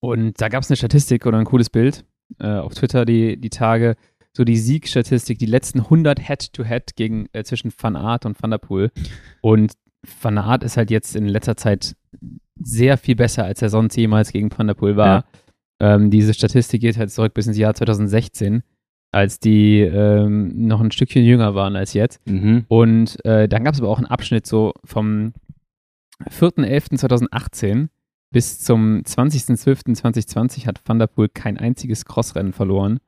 und 0.00 0.40
da 0.40 0.48
gab 0.48 0.62
es 0.62 0.70
eine 0.70 0.76
Statistik 0.76 1.24
oder 1.24 1.38
ein 1.38 1.44
cooles 1.44 1.70
Bild 1.70 2.04
äh, 2.40 2.46
auf 2.46 2.74
Twitter 2.74 3.04
die, 3.04 3.40
die 3.40 3.50
Tage, 3.50 3.96
so 4.36 4.44
die 4.44 4.58
Siegstatistik, 4.58 5.38
die 5.38 5.46
letzten 5.46 5.80
100 5.80 6.20
Head-to-Head 6.20 6.96
gegen 6.96 7.26
äh, 7.32 7.44
zwischen 7.44 7.72
Van 7.76 7.96
Aert 7.96 8.26
und 8.26 8.42
Van 8.42 8.50
der 8.50 8.58
Poel. 8.58 8.90
Und 9.40 9.72
Van 10.20 10.36
Aert 10.36 10.64
ist 10.64 10.76
halt 10.76 10.90
jetzt 10.90 11.14
in 11.16 11.26
letzter 11.26 11.56
Zeit 11.56 11.94
sehr 12.60 12.96
viel 12.98 13.16
besser, 13.16 13.44
als 13.44 13.62
er 13.62 13.68
sonst 13.68 13.96
jemals 13.96 14.32
gegen 14.32 14.50
Van 14.56 14.66
der 14.66 14.74
Poel 14.74 14.96
war. 14.96 15.24
Ja. 15.80 15.94
Ähm, 15.94 16.10
diese 16.10 16.34
Statistik 16.34 16.80
geht 16.80 16.96
halt 16.96 17.10
zurück 17.10 17.34
bis 17.34 17.46
ins 17.46 17.58
Jahr 17.58 17.74
2016, 17.74 18.62
als 19.12 19.40
die 19.40 19.80
ähm, 19.80 20.66
noch 20.66 20.80
ein 20.80 20.92
Stückchen 20.92 21.24
jünger 21.24 21.54
waren 21.54 21.76
als 21.76 21.92
jetzt. 21.94 22.20
Mhm. 22.26 22.64
Und 22.68 23.24
äh, 23.24 23.48
dann 23.48 23.64
gab 23.64 23.74
es 23.74 23.80
aber 23.80 23.90
auch 23.90 23.98
einen 23.98 24.06
Abschnitt 24.06 24.46
so 24.46 24.72
vom 24.84 25.32
4.11.2018 26.30 27.88
bis 28.34 28.58
zum 28.58 29.02
20.12.2020 29.02 30.66
hat 30.66 30.80
Van 30.84 30.98
der 30.98 31.06
Poel 31.06 31.28
kein 31.28 31.56
einziges 31.56 32.04
Crossrennen 32.04 32.52
verloren 32.52 32.98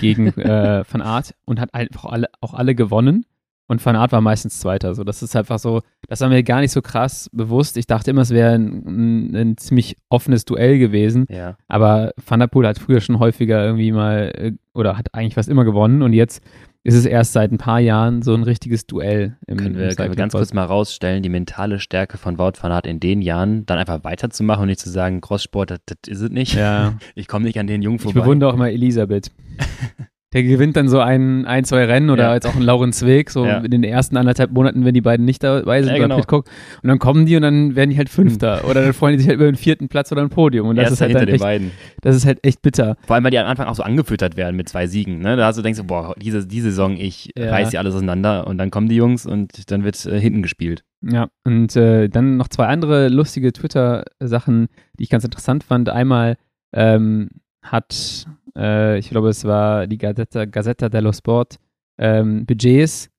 gegen 0.00 0.26
äh, 0.38 0.84
Van 0.90 1.00
Aert 1.00 1.34
und 1.44 1.60
hat 1.60 1.72
einfach 1.72 2.04
alle, 2.04 2.28
auch 2.40 2.52
alle 2.52 2.74
gewonnen. 2.74 3.24
Und 3.72 3.84
Van 3.84 3.96
Aert 3.96 4.12
war 4.12 4.20
meistens 4.20 4.60
Zweiter. 4.60 4.94
So, 4.94 5.02
das 5.02 5.22
ist 5.22 5.34
einfach 5.34 5.58
so, 5.58 5.80
das 6.06 6.20
war 6.20 6.28
mir 6.28 6.42
gar 6.42 6.60
nicht 6.60 6.72
so 6.72 6.82
krass 6.82 7.30
bewusst. 7.32 7.78
Ich 7.78 7.86
dachte 7.86 8.10
immer, 8.10 8.20
es 8.20 8.28
wäre 8.28 8.52
ein, 8.52 8.84
ein, 8.86 9.34
ein, 9.34 9.56
ziemlich 9.56 9.96
offenes 10.10 10.44
Duell 10.44 10.78
gewesen. 10.78 11.24
Ja. 11.30 11.56
Aber 11.68 12.12
Van 12.26 12.38
der 12.38 12.48
Poel 12.48 12.66
hat 12.66 12.78
früher 12.78 13.00
schon 13.00 13.18
häufiger 13.18 13.64
irgendwie 13.64 13.90
mal 13.90 14.30
äh, 14.36 14.52
oder 14.74 14.98
hat 14.98 15.14
eigentlich 15.14 15.36
fast 15.36 15.48
immer 15.48 15.64
gewonnen. 15.64 16.02
Und 16.02 16.12
jetzt 16.12 16.42
ist 16.84 16.94
es 16.94 17.06
erst 17.06 17.32
seit 17.32 17.50
ein 17.50 17.56
paar 17.56 17.80
Jahren 17.80 18.20
so 18.20 18.34
ein 18.34 18.42
richtiges 18.42 18.86
Duell. 18.86 19.38
Im, 19.46 19.56
können, 19.56 19.78
wir, 19.78 19.88
können 19.94 20.10
wir 20.10 20.16
ganz 20.16 20.34
kurz 20.34 20.52
mal 20.52 20.64
rausstellen, 20.64 21.22
die 21.22 21.30
mentale 21.30 21.80
Stärke 21.80 22.18
von 22.18 22.36
Wout 22.36 22.60
van 22.60 22.72
Aert 22.72 22.86
in 22.86 23.00
den 23.00 23.22
Jahren, 23.22 23.64
dann 23.64 23.78
einfach 23.78 24.04
weiterzumachen 24.04 24.64
und 24.64 24.68
nicht 24.68 24.80
zu 24.80 24.90
sagen, 24.90 25.22
Crosssport, 25.22 25.70
das, 25.70 25.78
das 25.86 25.96
ist 26.08 26.20
es 26.20 26.30
nicht. 26.30 26.54
Ja. 26.54 26.98
Ich 27.14 27.26
komme 27.26 27.46
nicht 27.46 27.58
an 27.58 27.66
den 27.66 27.80
Jungen 27.80 28.00
vorbei. 28.00 28.18
Ich 28.18 28.22
bewundere 28.22 28.50
auch 28.50 28.54
immer 28.54 28.68
Elisabeth. 28.68 29.30
der 30.32 30.42
gewinnt 30.42 30.76
dann 30.76 30.88
so 30.88 31.00
ein, 31.00 31.44
ein 31.46 31.64
zwei 31.64 31.84
Rennen 31.84 32.10
oder 32.10 32.24
ja. 32.24 32.34
jetzt 32.34 32.46
auch 32.46 32.54
ein 32.54 32.62
Laurenz 32.62 33.02
Weg, 33.04 33.30
so 33.30 33.44
ja. 33.46 33.58
in 33.58 33.70
den 33.70 33.84
ersten 33.84 34.16
anderthalb 34.16 34.52
Monaten, 34.52 34.84
wenn 34.84 34.94
die 34.94 35.00
beiden 35.00 35.26
nicht 35.26 35.42
dabei 35.42 35.82
sind, 35.82 35.94
ja, 35.94 36.02
genau. 36.02 36.16
Pitcock. 36.16 36.46
Und 36.82 36.88
dann 36.88 36.98
kommen 36.98 37.26
die 37.26 37.36
und 37.36 37.42
dann 37.42 37.76
werden 37.76 37.90
die 37.90 37.98
halt 37.98 38.08
Fünfter. 38.08 38.62
Hm. 38.62 38.70
Oder 38.70 38.82
dann 38.82 38.92
freuen 38.92 39.14
die 39.14 39.20
sich 39.20 39.28
halt 39.28 39.36
über 39.36 39.46
den 39.46 39.56
vierten 39.56 39.88
Platz 39.88 40.10
oder 40.12 40.22
ein 40.22 40.30
Podium. 40.30 40.68
Und 40.68 40.76
das 40.76 40.90
Erster 40.90 40.94
ist 40.94 41.00
halt 41.00 41.10
hinter 41.10 41.26
den 41.26 41.40
beiden. 41.40 41.70
Das 42.00 42.16
ist 42.16 42.26
halt 42.26 42.38
echt 42.42 42.62
bitter. 42.62 42.96
Vor 43.06 43.14
allem, 43.14 43.24
weil 43.24 43.30
die 43.30 43.38
am 43.38 43.46
Anfang 43.46 43.66
auch 43.66 43.74
so 43.74 43.82
angefüttert 43.82 44.36
werden 44.36 44.56
mit 44.56 44.68
zwei 44.68 44.86
Siegen. 44.86 45.18
Ne? 45.18 45.36
Da 45.36 45.46
hast 45.46 45.58
du 45.58 45.62
denkst, 45.62 45.80
du, 45.80 45.86
boah, 45.86 46.14
diese, 46.20 46.46
diese 46.46 46.70
Saison, 46.70 46.96
ich 46.96 47.30
ja. 47.36 47.50
reiß 47.50 47.70
sie 47.70 47.78
alles 47.78 47.94
auseinander. 47.94 48.46
Und 48.46 48.58
dann 48.58 48.70
kommen 48.70 48.88
die 48.88 48.96
Jungs 48.96 49.26
und 49.26 49.70
dann 49.70 49.84
wird 49.84 50.04
äh, 50.06 50.18
hinten 50.18 50.42
gespielt. 50.42 50.84
Ja, 51.02 51.28
und 51.44 51.74
äh, 51.76 52.08
dann 52.08 52.36
noch 52.36 52.48
zwei 52.48 52.66
andere 52.66 53.08
lustige 53.08 53.52
Twitter-Sachen, 53.52 54.68
die 54.98 55.02
ich 55.02 55.10
ganz 55.10 55.24
interessant 55.24 55.64
fand. 55.64 55.88
Einmal 55.88 56.36
ähm, 56.72 57.28
hat 57.62 58.26
äh, 58.56 58.98
ich 58.98 59.10
glaube, 59.10 59.28
es 59.28 59.44
war 59.44 59.86
die 59.86 59.98
Gazzetta, 59.98 60.44
Gazzetta 60.44 60.88
dello 60.88 61.12
Sport, 61.12 61.56
ähm, 61.98 62.46
Budgets 62.46 63.10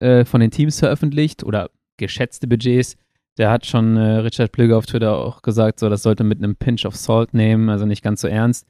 äh, 0.00 0.24
von 0.24 0.40
den 0.40 0.50
Teams 0.50 0.78
veröffentlicht 0.78 1.44
oder 1.44 1.70
geschätzte 1.96 2.46
Budgets. 2.46 2.96
Der 3.38 3.50
hat 3.50 3.64
schon 3.64 3.96
äh, 3.96 4.16
Richard 4.18 4.52
Plüger 4.52 4.76
auf 4.76 4.86
Twitter 4.86 5.16
auch 5.16 5.42
gesagt, 5.42 5.78
so 5.78 5.88
das 5.88 6.02
sollte 6.02 6.24
mit 6.24 6.38
einem 6.38 6.56
Pinch 6.56 6.84
of 6.84 6.96
Salt 6.96 7.32
nehmen, 7.32 7.68
also 7.68 7.86
nicht 7.86 8.02
ganz 8.02 8.20
so 8.20 8.28
ernst. 8.28 8.66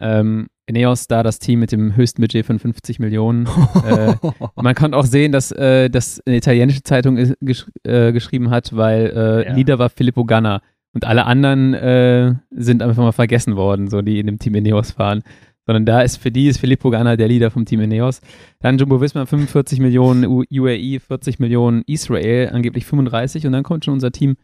Ähm, 0.00 0.48
Ineos 0.66 1.08
da 1.08 1.22
das 1.22 1.38
Team 1.40 1.60
mit 1.60 1.72
dem 1.72 1.94
höchsten 1.94 2.22
Budget 2.22 2.46
von 2.46 2.58
50 2.58 2.98
Millionen. 2.98 3.46
äh, 3.86 4.14
man 4.56 4.74
kann 4.74 4.94
auch 4.94 5.04
sehen, 5.04 5.32
dass 5.32 5.52
äh, 5.52 5.90
das 5.90 6.22
eine 6.24 6.36
italienische 6.36 6.82
Zeitung 6.82 7.18
ist, 7.18 7.34
gesch 7.40 7.66
äh, 7.82 8.12
geschrieben 8.12 8.50
hat, 8.50 8.74
weil 8.74 9.12
äh, 9.14 9.48
ja. 9.48 9.54
Leader 9.54 9.78
war 9.78 9.90
Filippo 9.90 10.24
Ganna 10.24 10.62
und 10.94 11.04
alle 11.04 11.26
anderen 11.26 11.74
äh, 11.74 12.34
sind 12.50 12.82
einfach 12.82 13.02
mal 13.02 13.12
vergessen 13.12 13.56
worden, 13.56 13.88
so 13.88 14.00
die 14.00 14.20
in 14.20 14.26
dem 14.26 14.38
Team 14.38 14.54
Ineos 14.54 14.92
fahren 14.92 15.22
sondern 15.66 15.86
da 15.86 16.02
ist 16.02 16.16
für 16.16 16.30
die 16.30 16.48
ist 16.48 16.58
Filippo 16.58 16.90
Ganna 16.90 17.16
der 17.16 17.28
Leader 17.28 17.50
vom 17.50 17.64
Team 17.64 17.80
Ineos. 17.80 18.20
Dann 18.60 18.78
Jumbo 18.78 19.00
Visma 19.00 19.26
45 19.26 19.80
Millionen 19.80 20.24
UAE, 20.26 21.00
40 21.00 21.38
Millionen 21.38 21.82
Israel, 21.86 22.50
angeblich 22.52 22.84
35 22.86 23.46
und 23.46 23.52
dann 23.52 23.64
kommt 23.64 23.84
schon 23.84 23.94
unser 23.94 24.12
Team 24.12 24.36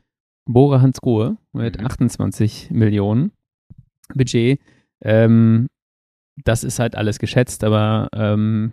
Bora 0.46 0.80
Hansgrohe 0.80 1.36
mit 1.52 1.78
mhm. 1.78 1.86
28 1.86 2.70
Millionen 2.70 3.32
Budget. 4.14 4.60
Ähm, 5.02 5.68
das 6.44 6.64
ist 6.64 6.78
halt 6.78 6.96
alles 6.96 7.18
geschätzt, 7.18 7.64
aber 7.64 8.08
ähm, 8.14 8.72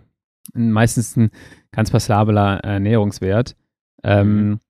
meistens 0.54 1.16
ein 1.16 1.30
ganz 1.70 1.90
passabler 1.90 2.60
Ernährungswert. 2.60 3.56
Ähm, 4.02 4.48
mhm. 4.48 4.60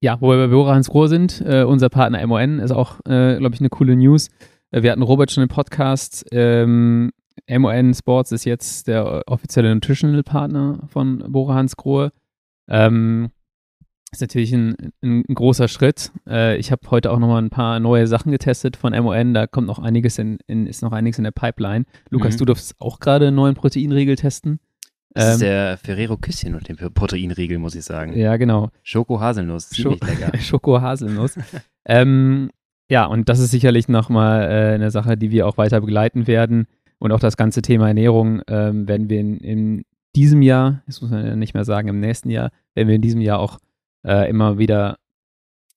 Ja, 0.00 0.20
wo 0.20 0.30
wir 0.30 0.36
bei 0.36 0.48
Bora 0.48 0.74
Hansgrohe 0.74 1.08
sind, 1.08 1.40
äh, 1.46 1.62
unser 1.62 1.88
Partner 1.88 2.26
MON 2.26 2.58
ist 2.58 2.72
auch, 2.72 2.98
äh, 3.06 3.36
glaube 3.38 3.54
ich, 3.54 3.60
eine 3.60 3.68
coole 3.68 3.94
News. 3.94 4.30
Äh, 4.72 4.82
wir 4.82 4.90
hatten 4.90 5.02
Robert 5.02 5.30
schon 5.30 5.44
im 5.44 5.48
Podcast. 5.48 6.26
Ähm, 6.32 7.12
MON 7.48 7.94
Sports 7.94 8.32
ist 8.32 8.44
jetzt 8.44 8.88
der 8.88 9.22
offizielle 9.26 9.72
Nutritional 9.72 10.22
Partner 10.22 10.80
von 10.88 11.24
Bora 11.28 11.54
Hans 11.54 11.76
Grohe. 11.76 12.12
Ähm, 12.68 13.30
ist 14.10 14.20
natürlich 14.20 14.52
ein, 14.52 14.92
ein, 15.02 15.22
großer 15.22 15.68
Schritt. 15.68 16.12
Äh, 16.28 16.58
ich 16.58 16.70
habe 16.70 16.90
heute 16.90 17.10
auch 17.10 17.18
nochmal 17.18 17.40
ein 17.40 17.50
paar 17.50 17.80
neue 17.80 18.06
Sachen 18.06 18.30
getestet 18.30 18.76
von 18.76 18.92
MON. 18.92 19.32
Da 19.32 19.46
kommt 19.46 19.66
noch 19.66 19.78
einiges 19.78 20.18
in, 20.18 20.38
in 20.46 20.66
ist 20.66 20.82
noch 20.82 20.92
einiges 20.92 21.18
in 21.18 21.24
der 21.24 21.30
Pipeline. 21.30 21.86
Lukas, 22.10 22.34
mhm. 22.34 22.38
du 22.38 22.44
durfst 22.46 22.74
auch 22.78 22.98
gerade 22.98 23.28
einen 23.28 23.36
neuen 23.36 23.54
Proteinriegel 23.54 24.16
testen. 24.16 24.60
Das 25.14 25.24
ähm, 25.24 25.32
ist 25.32 25.42
der 25.42 25.78
Ferrero 25.78 26.16
Küsschen 26.16 26.54
und 26.54 26.68
den 26.68 26.76
Proteinriegel, 26.76 27.58
muss 27.58 27.74
ich 27.74 27.84
sagen. 27.84 28.16
Ja, 28.16 28.36
genau. 28.36 28.70
Schoko-Haselnuss, 28.82 29.70
ziemlich 29.70 29.98
Sch 30.02 30.06
lecker. 30.06 30.38
Schoko-Haselnuss. 30.38 31.38
ähm, 31.86 32.50
ja, 32.92 33.06
und 33.06 33.30
das 33.30 33.38
ist 33.38 33.52
sicherlich 33.52 33.88
nochmal 33.88 34.42
äh, 34.42 34.74
eine 34.74 34.90
Sache, 34.90 35.16
die 35.16 35.30
wir 35.30 35.46
auch 35.46 35.56
weiter 35.56 35.80
begleiten 35.80 36.26
werden. 36.26 36.66
Und 36.98 37.10
auch 37.10 37.20
das 37.20 37.38
ganze 37.38 37.62
Thema 37.62 37.88
Ernährung 37.88 38.42
ähm, 38.48 38.86
werden 38.86 39.08
wir 39.08 39.18
in, 39.18 39.38
in, 39.38 39.84
diesem 40.14 40.42
Jahr, 40.42 40.82
das 40.86 41.00
muss 41.00 41.10
man 41.10 41.24
ja 41.24 41.34
nicht 41.34 41.54
mehr 41.54 41.64
sagen, 41.64 41.88
im 41.88 42.00
nächsten 42.00 42.28
Jahr, 42.28 42.50
werden 42.74 42.88
wir 42.88 42.96
in 42.96 43.00
diesem 43.00 43.22
Jahr 43.22 43.38
auch 43.38 43.56
äh, 44.06 44.28
immer 44.28 44.58
wieder 44.58 44.98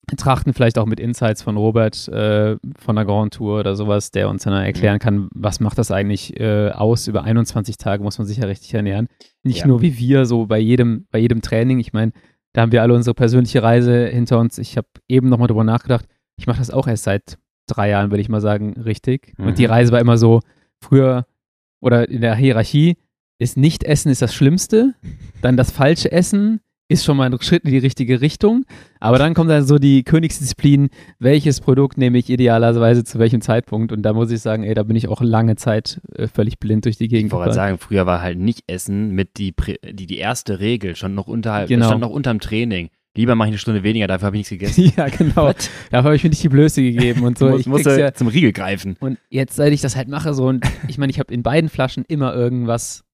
betrachten, 0.07 0.51
vielleicht 0.51 0.77
auch 0.77 0.85
mit 0.85 0.99
Insights 0.99 1.41
von 1.41 1.55
Robert 1.55 2.05
äh, 2.09 2.57
von 2.77 2.97
der 2.97 3.05
Grand 3.05 3.33
Tour 3.33 3.61
oder 3.61 3.77
sowas, 3.77 4.11
der 4.11 4.27
uns 4.27 4.43
dann 4.43 4.51
erklären 4.51 4.99
kann, 4.99 5.29
was 5.33 5.61
macht 5.61 5.77
das 5.77 5.91
eigentlich 5.91 6.37
äh, 6.37 6.71
aus. 6.71 7.07
Über 7.07 7.23
21 7.23 7.77
Tage 7.77 8.03
muss 8.03 8.17
man 8.17 8.27
sich 8.27 8.39
ja 8.39 8.45
richtig 8.45 8.73
ernähren. 8.73 9.07
Nicht 9.41 9.59
ja. 9.59 9.67
nur 9.67 9.81
wie 9.81 9.97
wir, 9.97 10.25
so 10.25 10.47
bei 10.47 10.59
jedem, 10.59 11.07
bei 11.11 11.19
jedem 11.19 11.41
Training. 11.41 11.79
Ich 11.79 11.93
meine, 11.93 12.11
da 12.51 12.63
haben 12.63 12.73
wir 12.73 12.81
alle 12.81 12.93
unsere 12.93 13.13
persönliche 13.13 13.63
Reise 13.63 14.05
hinter 14.07 14.37
uns. 14.37 14.57
Ich 14.57 14.75
habe 14.75 14.89
eben 15.07 15.29
nochmal 15.29 15.47
drüber 15.47 15.63
nachgedacht, 15.63 16.05
ich 16.37 16.47
mache 16.47 16.59
das 16.59 16.71
auch 16.71 16.87
erst 16.87 17.03
seit 17.03 17.37
drei 17.67 17.89
Jahren, 17.89 18.11
würde 18.11 18.21
ich 18.21 18.29
mal 18.29 18.41
sagen, 18.41 18.73
richtig. 18.73 19.33
Mhm. 19.37 19.47
Und 19.47 19.57
die 19.57 19.65
mhm. 19.65 19.71
Reise 19.71 19.91
war 19.91 19.99
immer 19.99 20.17
so, 20.17 20.41
früher 20.81 21.25
oder 21.81 22.09
in 22.09 22.21
der 22.21 22.35
Hierarchie 22.35 22.97
ist 23.37 23.57
Nicht-Essen 23.57 24.11
ist 24.11 24.21
das 24.21 24.33
Schlimmste, 24.33 24.93
dann 25.41 25.57
das 25.57 25.71
falsche 25.71 26.11
Essen 26.11 26.61
ist 26.87 27.03
schon 27.03 27.17
mal 27.17 27.31
ein 27.31 27.41
Schritt 27.41 27.63
in 27.63 27.71
die 27.71 27.79
richtige 27.79 28.21
Richtung, 28.21 28.63
aber 28.99 29.17
dann 29.17 29.33
kommt 29.33 29.49
dann 29.49 29.65
so 29.65 29.79
die 29.79 30.03
Königsdisziplin, 30.03 30.89
welches 31.17 31.59
Produkt 31.59 31.97
nehme 31.97 32.19
ich 32.19 32.29
idealerweise 32.29 33.03
zu 33.03 33.17
welchem 33.17 33.41
Zeitpunkt 33.41 33.91
und 33.91 34.03
da 34.03 34.13
muss 34.13 34.29
ich 34.29 34.39
sagen, 34.39 34.63
ey, 34.63 34.75
da 34.75 34.83
bin 34.83 34.95
ich 34.95 35.07
auch 35.07 35.21
lange 35.21 35.55
Zeit 35.55 35.99
äh, 36.13 36.27
völlig 36.27 36.59
blind 36.59 36.85
durch 36.85 36.97
die 36.97 37.07
Gegend. 37.07 37.33
Ich 37.33 37.37
wollte 37.37 37.53
sagen, 37.53 37.79
früher 37.79 38.05
war 38.05 38.21
halt 38.21 38.37
nicht 38.37 38.63
Essen 38.67 39.11
mit 39.11 39.37
die, 39.37 39.53
die, 39.83 40.05
die 40.05 40.17
erste 40.17 40.59
Regel, 40.59 40.95
schon 40.95 41.15
noch 41.15 41.27
unterhalb, 41.27 41.67
genau. 41.67 41.87
stand 41.87 42.01
noch 42.01 42.11
unterm 42.11 42.39
Training 42.39 42.89
Lieber 43.15 43.35
mache 43.35 43.47
ich 43.47 43.53
eine 43.53 43.57
Stunde 43.57 43.83
weniger, 43.83 44.07
dafür 44.07 44.27
habe 44.27 44.35
ich 44.35 44.39
nichts 44.39 44.49
gegessen. 44.49 44.91
ja, 44.97 45.07
genau. 45.07 45.47
What? 45.47 45.69
Dafür 45.89 46.05
habe 46.05 46.15
ich 46.15 46.23
mir 46.23 46.29
nicht 46.29 46.43
die 46.43 46.49
Blöße 46.49 46.81
gegeben 46.81 47.23
und 47.23 47.37
so. 47.37 47.49
muss, 47.49 47.61
ich 47.61 47.67
muss 47.67 47.85
ja 47.85 48.13
zum 48.13 48.27
Riegel 48.27 48.51
greifen. 48.51 48.97
Und 48.99 49.17
jetzt, 49.29 49.55
seit 49.55 49.71
ich 49.71 49.81
das 49.81 49.95
halt 49.95 50.09
mache, 50.09 50.33
so, 50.33 50.47
und 50.47 50.65
ich 50.87 50.97
meine, 50.97 51.11
ich 51.11 51.19
habe 51.19 51.33
in 51.33 51.41
beiden 51.41 51.69
Flaschen 51.69 52.03
immer 52.07 52.35
irgendwas, 52.35 53.05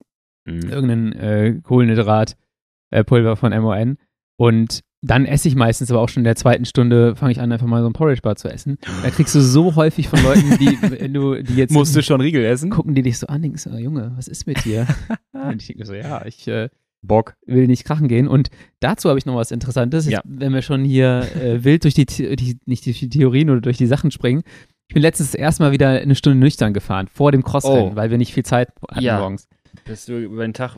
mhm. 0.45 0.69
irgendeinen 0.69 1.13
äh, 1.13 1.59
Kohlenhydratpulver 1.61 3.31
äh, 3.31 3.35
von 3.35 3.61
MON. 3.61 3.97
Und 4.37 4.81
dann 5.03 5.25
esse 5.25 5.47
ich 5.47 5.55
meistens 5.55 5.91
aber 5.91 5.99
auch 5.99 6.09
schon 6.09 6.21
in 6.21 6.25
der 6.25 6.35
zweiten 6.35 6.65
Stunde, 6.65 7.15
fange 7.15 7.31
ich 7.31 7.39
an, 7.39 7.51
einfach 7.51 7.67
mal 7.67 7.81
so 7.81 7.87
ein 7.87 7.93
Porridge-Bar 7.93 8.35
zu 8.35 8.47
essen. 8.47 8.77
Da 9.03 9.09
kriegst 9.09 9.33
du 9.33 9.41
so 9.41 9.75
häufig 9.75 10.07
von 10.07 10.21
Leuten, 10.23 10.57
die, 10.59 10.77
wenn 10.81 11.13
du, 11.13 11.41
die 11.41 11.55
jetzt. 11.55 11.71
Musst 11.71 11.95
du 11.95 12.03
schon 12.03 12.21
Riegel 12.21 12.45
essen? 12.45 12.69
Gucken 12.69 12.93
die 12.93 13.01
dich 13.01 13.17
so 13.17 13.27
an, 13.27 13.41
denken 13.41 13.57
so, 13.57 13.71
Junge, 13.71 14.13
was 14.15 14.27
ist 14.27 14.45
mit 14.45 14.63
dir? 14.63 14.87
und 15.31 15.61
ich 15.61 15.67
denke 15.67 15.85
so, 15.85 15.93
ja, 15.93 16.25
ich. 16.25 16.47
Äh, 16.47 16.69
Bock. 17.01 17.35
Will 17.45 17.67
nicht 17.67 17.83
krachen 17.83 18.07
gehen. 18.07 18.27
Und 18.27 18.49
dazu 18.79 19.09
habe 19.09 19.19
ich 19.19 19.25
noch 19.25 19.35
was 19.35 19.51
Interessantes. 19.51 20.07
Ja. 20.07 20.21
wenn 20.23 20.53
wir 20.53 20.61
schon 20.61 20.83
hier 20.83 21.27
äh, 21.35 21.63
wild 21.63 21.83
durch 21.83 21.93
die, 21.93 22.05
die, 22.05 22.59
nicht 22.65 22.85
die 22.85 23.09
Theorien 23.09 23.49
oder 23.49 23.61
durch 23.61 23.77
die 23.77 23.87
Sachen 23.87 24.11
springen. 24.11 24.43
Ich 24.87 24.93
bin 24.93 25.01
letztens 25.01 25.33
erstmal 25.33 25.71
wieder 25.71 25.89
eine 25.89 26.15
Stunde 26.15 26.37
nüchtern 26.37 26.73
gefahren, 26.73 27.07
vor 27.07 27.31
dem 27.31 27.43
Crossrennen, 27.43 27.93
oh. 27.93 27.95
weil 27.95 28.11
wir 28.11 28.17
nicht 28.17 28.33
viel 28.33 28.43
Zeit 28.43 28.69
hatten 28.89 29.01
ja. 29.01 29.19
morgens. 29.19 29.47
Bist 29.85 30.09
du 30.09 30.17
über 30.17 30.45
den 30.45 30.53
Tag 30.53 30.77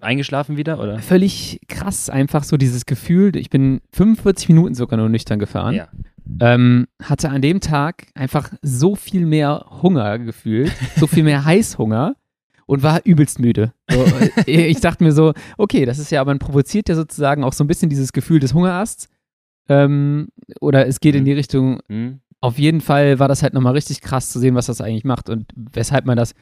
eingeschlafen 0.00 0.56
wieder, 0.56 0.80
oder? 0.80 0.98
Völlig 1.00 1.60
krass, 1.68 2.08
einfach 2.08 2.44
so 2.44 2.56
dieses 2.56 2.86
Gefühl. 2.86 3.36
Ich 3.36 3.50
bin 3.50 3.82
45 3.92 4.48
Minuten 4.48 4.74
sogar 4.74 4.98
nur 4.98 5.10
nüchtern 5.10 5.38
gefahren. 5.38 5.74
Ja. 5.74 5.88
Ähm, 6.40 6.86
hatte 7.02 7.28
an 7.28 7.42
dem 7.42 7.60
Tag 7.60 8.06
einfach 8.14 8.50
so 8.62 8.94
viel 8.94 9.26
mehr 9.26 9.66
Hunger 9.82 10.18
gefühlt, 10.18 10.72
so 10.96 11.06
viel 11.06 11.24
mehr 11.24 11.44
Heißhunger 11.44 12.16
und 12.66 12.82
war 12.82 13.00
übelst 13.04 13.38
müde. 13.38 13.72
So, 13.90 14.04
äh, 14.46 14.66
ich 14.66 14.80
dachte 14.80 15.04
mir 15.04 15.12
so, 15.12 15.32
okay, 15.58 15.84
das 15.84 15.98
ist 15.98 16.10
ja, 16.10 16.20
aber 16.20 16.30
man 16.30 16.38
provoziert 16.38 16.88
ja 16.88 16.94
sozusagen 16.94 17.44
auch 17.44 17.52
so 17.52 17.64
ein 17.64 17.68
bisschen 17.68 17.90
dieses 17.90 18.12
Gefühl 18.12 18.40
des 18.40 18.54
Hungerasts. 18.54 19.08
Ähm, 19.68 20.28
oder 20.60 20.86
es 20.86 21.00
geht 21.00 21.14
mhm. 21.14 21.20
in 21.20 21.24
die 21.24 21.32
Richtung, 21.32 21.80
mhm. 21.88 22.20
auf 22.40 22.58
jeden 22.58 22.80
Fall 22.80 23.18
war 23.18 23.28
das 23.28 23.42
halt 23.42 23.54
nochmal 23.54 23.74
richtig 23.74 24.00
krass 24.00 24.30
zu 24.30 24.38
sehen, 24.38 24.54
was 24.54 24.66
das 24.66 24.80
eigentlich 24.80 25.04
macht 25.04 25.28
und 25.28 25.52
weshalb 25.54 26.04
man 26.04 26.16
das 26.16 26.34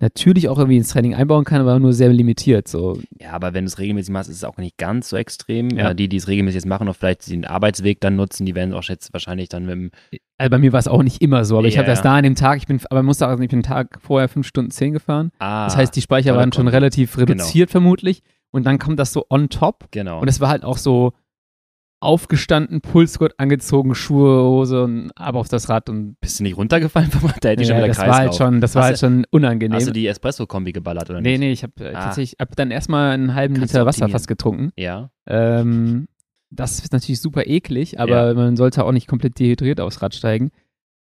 natürlich 0.00 0.48
auch 0.48 0.58
irgendwie 0.58 0.76
ins 0.76 0.88
Training 0.88 1.14
einbauen 1.14 1.44
kann, 1.44 1.60
aber 1.60 1.78
nur 1.78 1.92
sehr 1.92 2.10
limitiert. 2.10 2.68
So. 2.68 2.98
Ja, 3.20 3.32
aber 3.32 3.54
wenn 3.54 3.64
du 3.64 3.68
es 3.68 3.78
regelmäßig 3.78 4.12
machst, 4.12 4.30
ist 4.30 4.36
es 4.36 4.44
auch 4.44 4.56
nicht 4.56 4.76
ganz 4.78 5.08
so 5.08 5.16
extrem. 5.16 5.70
Ja. 5.70 5.94
die, 5.94 6.08
die 6.08 6.16
es 6.16 6.28
regelmäßig 6.28 6.56
jetzt 6.56 6.66
machen 6.66 6.88
und 6.88 6.94
vielleicht 6.94 7.28
den 7.28 7.44
Arbeitsweg 7.44 8.00
dann 8.00 8.16
nutzen, 8.16 8.46
die 8.46 8.54
werden 8.54 8.74
auch 8.74 8.84
jetzt 8.84 9.12
wahrscheinlich 9.12 9.48
dann 9.48 9.66
mit 9.66 9.72
dem. 9.72 9.90
Also 10.38 10.50
bei 10.50 10.58
mir 10.58 10.72
war 10.72 10.78
es 10.78 10.88
auch 10.88 11.02
nicht 11.02 11.20
immer 11.20 11.44
so, 11.44 11.56
aber 11.56 11.66
ja. 11.66 11.70
ich 11.70 11.78
habe 11.78 11.88
das 11.88 12.02
da 12.02 12.16
an 12.16 12.22
dem 12.22 12.36
Tag, 12.36 12.58
ich 12.58 12.66
bin, 12.66 12.80
aber 12.90 13.02
musste 13.02 13.26
auch, 13.26 13.32
ich 13.32 13.38
bin 13.38 13.48
den 13.48 13.62
Tag 13.62 13.98
vorher 14.00 14.28
fünf 14.28 14.46
Stunden 14.46 14.70
zehn 14.70 14.92
gefahren. 14.92 15.32
Ah, 15.38 15.64
das 15.64 15.76
heißt, 15.76 15.96
die 15.96 16.02
Speicher 16.02 16.36
waren 16.36 16.52
schon 16.52 16.68
relativ 16.68 17.14
genau. 17.14 17.32
reduziert 17.32 17.68
genau. 17.68 17.72
vermutlich. 17.72 18.22
Und 18.50 18.64
dann 18.64 18.78
kommt 18.78 18.98
das 18.98 19.12
so 19.12 19.26
on 19.28 19.50
top. 19.50 19.86
Genau. 19.90 20.20
Und 20.20 20.28
es 20.28 20.40
war 20.40 20.48
halt 20.48 20.64
auch 20.64 20.78
so, 20.78 21.12
aufgestanden, 22.00 22.80
Pulsgurt 22.80 23.34
angezogen, 23.38 23.94
Schuhe, 23.94 24.42
Hose 24.42 24.84
und 24.84 25.10
ab 25.16 25.34
auf 25.34 25.48
das 25.48 25.68
Rad 25.68 25.88
und. 25.88 26.16
Bist 26.20 26.38
du 26.38 26.44
nicht 26.44 26.56
runtergefallen? 26.56 27.10
da 27.40 27.48
hätte 27.50 27.62
ich 27.62 27.68
ja, 27.68 27.74
schon 27.74 27.82
wieder 27.82 27.88
das 27.88 27.96
Kreislauf. 27.96 28.16
war 28.16 28.20
halt 28.20 28.34
schon, 28.34 28.60
das 28.60 28.74
war 28.74 28.84
halt 28.84 28.98
schon 28.98 29.26
unangenehm. 29.30 29.76
Hast 29.76 29.88
du 29.88 29.92
die 29.92 30.06
Espresso-Kombi 30.06 30.72
geballert 30.72 31.10
oder 31.10 31.20
nee, 31.20 31.32
nicht? 31.32 31.40
Nee, 31.40 31.46
nee, 31.46 31.52
ich 31.52 31.62
habe 31.62 31.72
äh, 31.80 31.94
ah. 31.94 32.04
tatsächlich 32.04 32.36
hab 32.40 32.54
dann 32.56 32.70
erstmal 32.70 33.12
einen 33.12 33.34
halben 33.34 33.54
Kannst 33.54 33.74
Liter 33.74 33.86
Wasser 33.86 34.08
fast 34.08 34.28
getrunken. 34.28 34.72
Ja. 34.76 35.10
Ähm, 35.26 36.08
das 36.50 36.78
ist 36.78 36.92
natürlich 36.92 37.20
super 37.20 37.46
eklig, 37.46 38.00
aber 38.00 38.28
ja. 38.28 38.34
man 38.34 38.56
sollte 38.56 38.84
auch 38.84 38.92
nicht 38.92 39.06
komplett 39.06 39.38
dehydriert 39.38 39.80
aufs 39.80 40.00
Rad 40.00 40.14
steigen. 40.14 40.50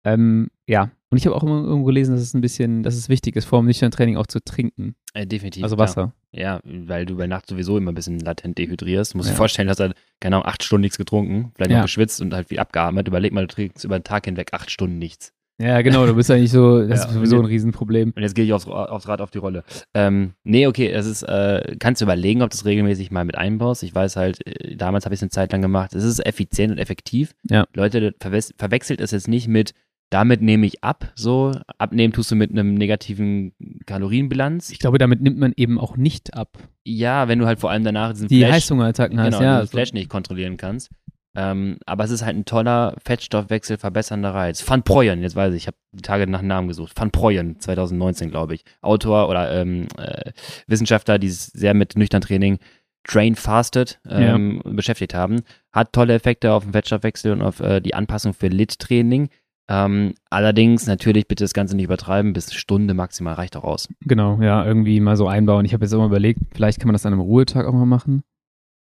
Ähm, 0.05 0.49
ja, 0.67 0.91
und 1.11 1.19
ich 1.19 1.27
habe 1.27 1.35
auch 1.35 1.43
immer 1.43 1.65
irgendwo 1.65 1.87
gelesen, 1.87 2.15
dass 2.15 2.23
es 2.23 2.35
ein 2.35 2.41
bisschen, 2.41 2.85
dass 2.85 2.95
es 2.95 3.09
wichtig 3.09 3.35
ist, 3.35 3.45
vor 3.45 3.61
dem 3.61 3.67
nüchternen 3.67 3.91
Training 3.91 4.17
auch 4.17 4.29
zu 4.29 4.43
trinken. 4.43 4.95
Äh, 5.13 5.27
definitiv. 5.27 5.65
Also 5.65 5.77
Wasser. 5.77 6.13
Ja. 6.33 6.57
ja, 6.57 6.61
weil 6.65 7.05
du 7.05 7.17
bei 7.17 7.27
Nacht 7.27 7.49
sowieso 7.49 7.77
immer 7.77 7.91
ein 7.91 7.97
bisschen 7.97 8.21
latent 8.21 8.59
dehydrierst. 8.59 9.15
Du 9.15 9.19
musst 9.19 9.29
ja. 9.29 9.35
dir 9.35 9.39
vorstellen, 9.39 9.67
dass 9.67 9.81
er, 9.81 9.93
keine 10.21 10.37
Ahnung, 10.37 10.47
acht 10.47 10.63
Stunden 10.63 10.83
nichts 10.83 10.99
getrunken, 10.99 11.51
vielleicht 11.55 11.73
ja. 11.73 11.79
noch 11.79 11.85
geschwitzt 11.87 12.21
und 12.21 12.33
halt 12.33 12.49
viel 12.49 12.61
abgeatmet. 12.61 13.09
Überleg 13.09 13.33
mal, 13.33 13.47
du 13.47 13.53
trinkst 13.55 13.85
über 13.85 13.99
den 13.99 14.05
Tag 14.05 14.27
hinweg 14.27 14.51
acht 14.53 14.71
Stunden 14.71 14.99
nichts. 14.99 15.33
Ja, 15.61 15.83
genau, 15.83 16.07
du 16.07 16.15
bist 16.15 16.31
eigentlich 16.31 16.53
so, 16.53 16.81
das 16.87 17.05
ist 17.05 17.13
sowieso 17.13 17.39
ein 17.39 17.45
Riesenproblem. 17.45 18.13
Und 18.17 18.23
jetzt 18.23 18.35
gehe 18.35 18.45
ich 18.45 18.53
aufs, 18.53 18.67
aufs, 18.67 19.09
Rad 19.09 19.21
auf 19.21 19.31
die 19.31 19.39
Rolle. 19.39 19.63
Ähm, 19.93 20.33
nee, 20.43 20.67
okay, 20.67 20.89
es 20.89 21.07
ist, 21.07 21.23
äh, 21.23 21.77
kannst 21.79 22.01
du 22.01 22.07
überlegen, 22.07 22.43
ob 22.43 22.51
du 22.51 22.55
es 22.55 22.65
regelmäßig 22.65 23.11
mal 23.11 23.25
mit 23.25 23.37
einbaust. 23.37 23.83
Ich 23.83 23.95
weiß 23.95 24.17
halt, 24.17 24.47
äh, 24.47 24.77
damals 24.77 25.05
habe 25.05 25.15
ich 25.15 25.19
es 25.19 25.23
eine 25.23 25.31
Zeit 25.31 25.53
lang 25.53 25.61
gemacht. 25.61 25.95
Es 25.95 26.05
ist 26.05 26.25
effizient 26.25 26.73
und 26.73 26.79
effektiv. 26.79 27.35
Ja. 27.51 27.67
Leute, 27.75 28.15
verwechselt 28.21 29.01
es 29.01 29.11
jetzt 29.11 29.29
nicht 29.29 29.49
mit, 29.49 29.75
damit 30.11 30.43
nehme 30.43 30.67
ich 30.67 30.83
ab. 30.83 31.13
So, 31.15 31.53
abnehmen 31.79 32.13
tust 32.13 32.31
du 32.31 32.37
mit 32.37 32.51
einem 32.51 32.75
negativen 32.75 33.53
Kalorienbilanz. 33.87 34.71
Ich 34.71 34.81
glaube, 34.81 34.99
damit 34.99 35.23
nimmt 35.23 35.39
man 35.39 35.53
eben 35.57 35.79
auch 35.79 35.97
nicht 35.97 36.35
ab. 36.35 36.59
Ja, 36.85 37.29
wenn 37.29 37.39
du 37.39 37.47
halt 37.47 37.61
vor 37.61 37.71
allem 37.71 37.85
danach 37.85 38.13
diesen 38.13 38.29
die 38.29 38.41
Flash, 38.41 38.55
Heißhungerattacken 38.55 39.17
genau, 39.17 39.37
hast, 39.37 39.41
ja. 39.41 39.67
Flash 39.67 39.93
nicht 39.93 40.09
kontrollieren 40.09 40.57
kannst. 40.57 40.91
Ähm, 41.37 41.79
aber 41.87 42.03
es 42.03 42.11
ist 42.11 42.25
halt 42.25 42.37
ein 42.37 42.45
toller 42.45 42.97
Fettstoffwechsel 43.05 43.79
verbessernder 43.79 44.35
Reiz. 44.35 44.69
Van 44.69 44.83
Proyen, 44.83 45.23
jetzt 45.23 45.37
weiß 45.37 45.55
ich, 45.55 45.63
ich 45.63 45.67
habe 45.69 45.77
die 45.93 46.03
Tage 46.03 46.27
nach 46.27 46.43
Namen 46.43 46.67
gesucht. 46.67 46.93
Van 46.97 47.13
Proyen, 47.13 47.61
2019, 47.61 48.31
glaube 48.31 48.55
ich. 48.57 48.65
Autor 48.81 49.29
oder 49.29 49.53
ähm, 49.53 49.87
äh, 49.97 50.33
Wissenschaftler, 50.67 51.21
die 51.21 51.29
sich 51.29 51.53
sehr 51.53 51.75
mit 51.75 51.97
nüchtern 51.97 52.21
Training 52.21 52.59
Train 53.05 53.37
Fasted 53.37 54.01
ähm, 54.09 54.61
ja. 54.65 54.73
beschäftigt 54.73 55.15
haben. 55.15 55.43
Hat 55.73 55.93
tolle 55.93 56.15
Effekte 56.15 56.53
auf 56.53 56.65
den 56.65 56.73
Fettstoffwechsel 56.73 57.33
und 57.33 57.43
auf 57.43 57.61
äh, 57.61 57.81
die 57.81 57.95
Anpassung 57.95 58.35
für 58.35 58.49
Lit-Training. 58.49 59.29
Ähm, 59.71 60.15
allerdings 60.31 60.89
natürlich 60.89 61.29
bitte 61.29 61.45
das 61.45 61.55
Ganze 61.55 61.77
nicht 61.77 61.85
übertreiben, 61.85 62.33
bis 62.33 62.53
Stunde 62.53 62.93
maximal 62.93 63.35
reicht 63.35 63.57
auch 63.57 63.63
aus. 63.63 63.89
Genau, 64.01 64.43
ja, 64.43 64.67
irgendwie 64.67 64.99
mal 64.99 65.17
so 65.17 65.29
einbauen. 65.29 65.65
Ich 65.65 65.73
habe 65.73 65.85
jetzt 65.85 65.93
immer 65.93 66.07
überlegt, 66.07 66.41
vielleicht 66.53 66.81
kann 66.81 66.89
man 66.89 66.95
das 66.95 67.07
an 67.07 67.13
einem 67.13 67.23
Ruhetag 67.23 67.67
auch 67.67 67.73
mal 67.73 67.87
machen. 67.87 68.25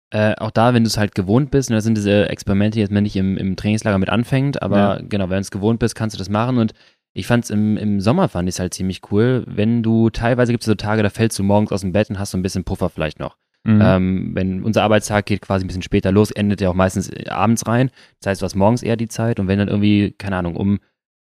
Äh, 0.08 0.34
auch 0.36 0.50
da, 0.50 0.72
wenn 0.72 0.82
du 0.82 0.88
es 0.88 0.96
halt 0.96 1.14
gewohnt 1.14 1.50
bist, 1.50 1.68
und 1.68 1.76
das 1.76 1.84
sind 1.84 1.98
diese 1.98 2.30
Experimente, 2.30 2.76
die 2.76 2.80
jetzt 2.80 2.92
man 2.92 3.02
nicht 3.02 3.14
im, 3.16 3.36
im 3.36 3.56
Trainingslager 3.56 3.98
mit 3.98 4.08
anfängt, 4.08 4.62
aber 4.62 4.76
ja. 4.76 5.00
genau, 5.06 5.24
wenn 5.24 5.36
du 5.36 5.42
es 5.42 5.50
gewohnt 5.50 5.80
bist, 5.80 5.94
kannst 5.94 6.16
du 6.16 6.18
das 6.18 6.30
machen 6.30 6.56
und 6.56 6.72
ich 7.12 7.26
fand 7.26 7.44
es 7.44 7.50
im, 7.50 7.76
im 7.76 8.00
Sommer 8.00 8.28
fand 8.28 8.48
ich 8.48 8.58
halt 8.58 8.72
ziemlich 8.72 9.02
cool, 9.12 9.44
wenn 9.46 9.82
du 9.82 10.08
teilweise 10.08 10.52
gibt 10.52 10.62
es 10.62 10.66
so 10.66 10.74
Tage, 10.74 11.02
da 11.02 11.10
fällst 11.10 11.38
du 11.38 11.42
morgens 11.42 11.72
aus 11.72 11.82
dem 11.82 11.92
Bett 11.92 12.08
und 12.08 12.18
hast 12.18 12.30
so 12.30 12.38
ein 12.38 12.42
bisschen 12.42 12.64
Puffer 12.64 12.88
vielleicht 12.88 13.20
noch. 13.20 13.36
Mhm. 13.64 13.80
Ähm, 13.82 14.30
wenn 14.34 14.62
unser 14.62 14.82
Arbeitstag 14.82 15.26
geht 15.26 15.42
quasi 15.42 15.64
ein 15.64 15.68
bisschen 15.68 15.82
später 15.82 16.12
los, 16.12 16.30
endet 16.30 16.60
ja 16.60 16.70
auch 16.70 16.74
meistens 16.74 17.10
abends 17.28 17.66
rein. 17.66 17.90
Das 18.20 18.30
heißt, 18.30 18.42
du 18.42 18.44
hast 18.46 18.54
morgens 18.54 18.82
eher 18.82 18.96
die 18.96 19.08
Zeit 19.08 19.38
und 19.38 19.48
wenn 19.48 19.58
dann 19.58 19.68
irgendwie, 19.68 20.12
keine 20.12 20.36
Ahnung, 20.36 20.56
um 20.56 20.80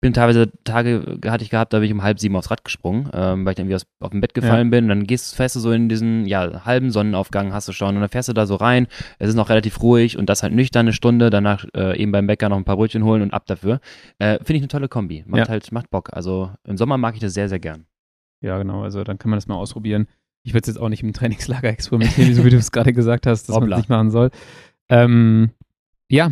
bin 0.05 0.13
teilweise 0.13 0.51
Tage 0.63 1.19
hatte 1.25 1.43
ich 1.43 1.49
gehabt, 1.49 1.73
da 1.73 1.79
bin 1.79 1.87
ich 1.87 1.91
um 1.91 2.03
halb 2.03 2.19
sieben 2.19 2.35
aufs 2.35 2.51
Rad 2.51 2.63
gesprungen, 2.63 3.09
ähm, 3.11 3.43
weil 3.43 3.53
ich 3.53 3.55
dann 3.55 3.65
irgendwie 3.65 3.75
aus, 3.75 3.87
auf 3.99 4.11
dem 4.11 4.21
Bett 4.21 4.35
gefallen 4.35 4.67
ja. 4.67 4.69
bin. 4.69 4.85
Und 4.85 4.89
dann 4.89 5.07
gehst, 5.07 5.35
fährst 5.35 5.55
du 5.55 5.59
so 5.59 5.71
in 5.71 5.89
diesen 5.89 6.27
ja, 6.27 6.63
halben 6.63 6.91
Sonnenaufgang, 6.91 7.53
hast 7.53 7.67
du 7.67 7.71
schon. 7.71 7.95
Und 7.95 8.01
dann 8.01 8.09
fährst 8.09 8.29
du 8.29 8.33
da 8.33 8.45
so 8.45 8.53
rein. 8.53 8.85
Es 9.17 9.29
ist 9.29 9.35
noch 9.35 9.49
relativ 9.49 9.81
ruhig 9.81 10.15
und 10.15 10.29
das 10.29 10.43
halt 10.43 10.53
nüchtern 10.53 10.81
eine 10.81 10.93
Stunde. 10.93 11.31
Danach 11.31 11.65
äh, 11.75 11.99
eben 11.99 12.11
beim 12.11 12.27
Bäcker 12.27 12.49
noch 12.49 12.57
ein 12.57 12.65
paar 12.65 12.77
Brötchen 12.77 13.03
holen 13.03 13.23
und 13.23 13.33
ab 13.33 13.47
dafür. 13.47 13.79
Äh, 14.19 14.37
Finde 14.37 14.57
ich 14.57 14.61
eine 14.61 14.67
tolle 14.67 14.89
Kombi. 14.89 15.23
Macht 15.25 15.39
ja. 15.39 15.47
halt, 15.47 15.71
macht 15.71 15.89
Bock. 15.89 16.09
Also 16.13 16.51
im 16.67 16.77
Sommer 16.77 16.99
mag 16.99 17.15
ich 17.15 17.21
das 17.21 17.33
sehr, 17.33 17.49
sehr 17.49 17.59
gern. 17.59 17.87
Ja, 18.41 18.59
genau. 18.59 18.83
Also 18.83 19.03
dann 19.03 19.17
kann 19.17 19.31
man 19.31 19.37
das 19.37 19.47
mal 19.47 19.55
ausprobieren. 19.55 20.05
Ich 20.45 20.53
würde 20.53 20.61
es 20.61 20.67
jetzt 20.67 20.77
auch 20.79 20.89
nicht 20.89 21.01
im 21.01 21.11
Trainingslager 21.11 21.69
experimentieren, 21.69 22.35
so 22.35 22.45
wie 22.45 22.51
du 22.51 22.57
es 22.57 22.71
gerade 22.71 22.93
gesagt 22.93 23.25
hast, 23.25 23.49
dass 23.49 23.59
man 23.59 23.71
es 23.71 23.77
nicht 23.77 23.89
machen 23.89 24.11
soll. 24.11 24.29
Ähm, 24.89 25.49
ja, 26.07 26.31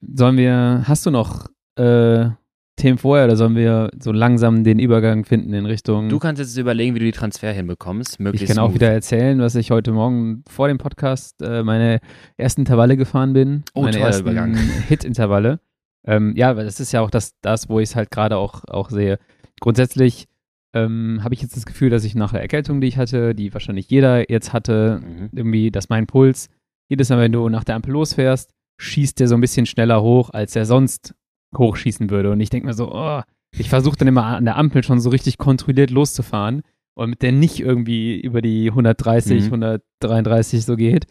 sollen 0.00 0.38
wir, 0.38 0.82
hast 0.86 1.04
du 1.04 1.10
noch 1.10 1.46
äh, 1.76 2.30
Themen 2.76 2.96
vorher 2.96 3.26
oder 3.26 3.36
sollen 3.36 3.56
wir 3.56 3.90
so 4.00 4.12
langsam 4.12 4.64
den 4.64 4.78
Übergang 4.78 5.26
finden 5.26 5.52
in 5.52 5.66
Richtung. 5.66 6.08
Du 6.08 6.18
kannst 6.18 6.40
jetzt 6.40 6.56
überlegen, 6.56 6.94
wie 6.94 7.00
du 7.00 7.04
die 7.04 7.12
Transfer 7.12 7.52
hinbekommst. 7.52 8.18
ich 8.32 8.46
kann 8.46 8.58
auch 8.58 8.72
wieder 8.72 8.90
erzählen, 8.90 9.38
was 9.40 9.54
ich 9.54 9.70
heute 9.70 9.92
Morgen 9.92 10.42
vor 10.48 10.68
dem 10.68 10.78
Podcast 10.78 11.42
äh, 11.42 11.62
meine 11.62 12.00
ersten 12.38 12.62
Intervalle 12.62 12.96
gefahren 12.96 13.34
bin. 13.34 13.64
Oh, 13.74 13.82
meine 13.82 13.98
ersten 13.98 14.22
Übergang. 14.22 14.54
Hit-Intervalle. 14.88 15.60
Ähm, 16.06 16.34
ja, 16.34 16.56
weil 16.56 16.64
das 16.64 16.80
ist 16.80 16.92
ja 16.92 17.02
auch 17.02 17.10
das, 17.10 17.34
das 17.42 17.68
wo 17.68 17.78
ich 17.78 17.90
es 17.90 17.96
halt 17.96 18.10
gerade 18.10 18.38
auch, 18.38 18.64
auch 18.64 18.88
sehe. 18.88 19.18
Grundsätzlich 19.60 20.29
ähm, 20.74 21.20
habe 21.22 21.34
ich 21.34 21.42
jetzt 21.42 21.56
das 21.56 21.66
Gefühl, 21.66 21.90
dass 21.90 22.04
ich 22.04 22.14
nach 22.14 22.32
der 22.32 22.40
Erkältung, 22.40 22.80
die 22.80 22.86
ich 22.86 22.96
hatte, 22.96 23.34
die 23.34 23.52
wahrscheinlich 23.52 23.90
jeder 23.90 24.30
jetzt 24.30 24.52
hatte, 24.52 25.00
mhm. 25.02 25.30
irgendwie, 25.32 25.70
dass 25.70 25.88
mein 25.88 26.06
Puls, 26.06 26.48
jedes 26.88 27.08
Mal, 27.08 27.18
wenn 27.18 27.32
du 27.32 27.48
nach 27.48 27.64
der 27.64 27.76
Ampel 27.76 27.92
losfährst, 27.92 28.52
schießt 28.80 29.20
der 29.20 29.28
so 29.28 29.34
ein 29.34 29.40
bisschen 29.40 29.66
schneller 29.66 30.02
hoch, 30.02 30.30
als 30.30 30.56
er 30.56 30.66
sonst 30.66 31.14
hochschießen 31.56 32.10
würde. 32.10 32.30
Und 32.30 32.40
ich 32.40 32.50
denke 32.50 32.66
mir 32.66 32.74
so, 32.74 32.92
oh, 32.92 33.22
ich 33.56 33.68
versuche 33.68 33.96
dann 33.96 34.08
immer 34.08 34.24
an 34.24 34.44
der 34.44 34.56
Ampel 34.56 34.82
schon 34.84 35.00
so 35.00 35.10
richtig 35.10 35.38
kontrolliert 35.38 35.90
loszufahren 35.90 36.62
und 36.94 37.10
mit 37.10 37.22
der 37.22 37.32
nicht 37.32 37.60
irgendwie 37.60 38.20
über 38.20 38.42
die 38.42 38.68
130, 38.68 39.50
mhm. 39.50 39.64
133 39.64 40.64
so 40.64 40.76
geht. 40.76 41.06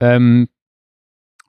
Ähm, 0.00 0.48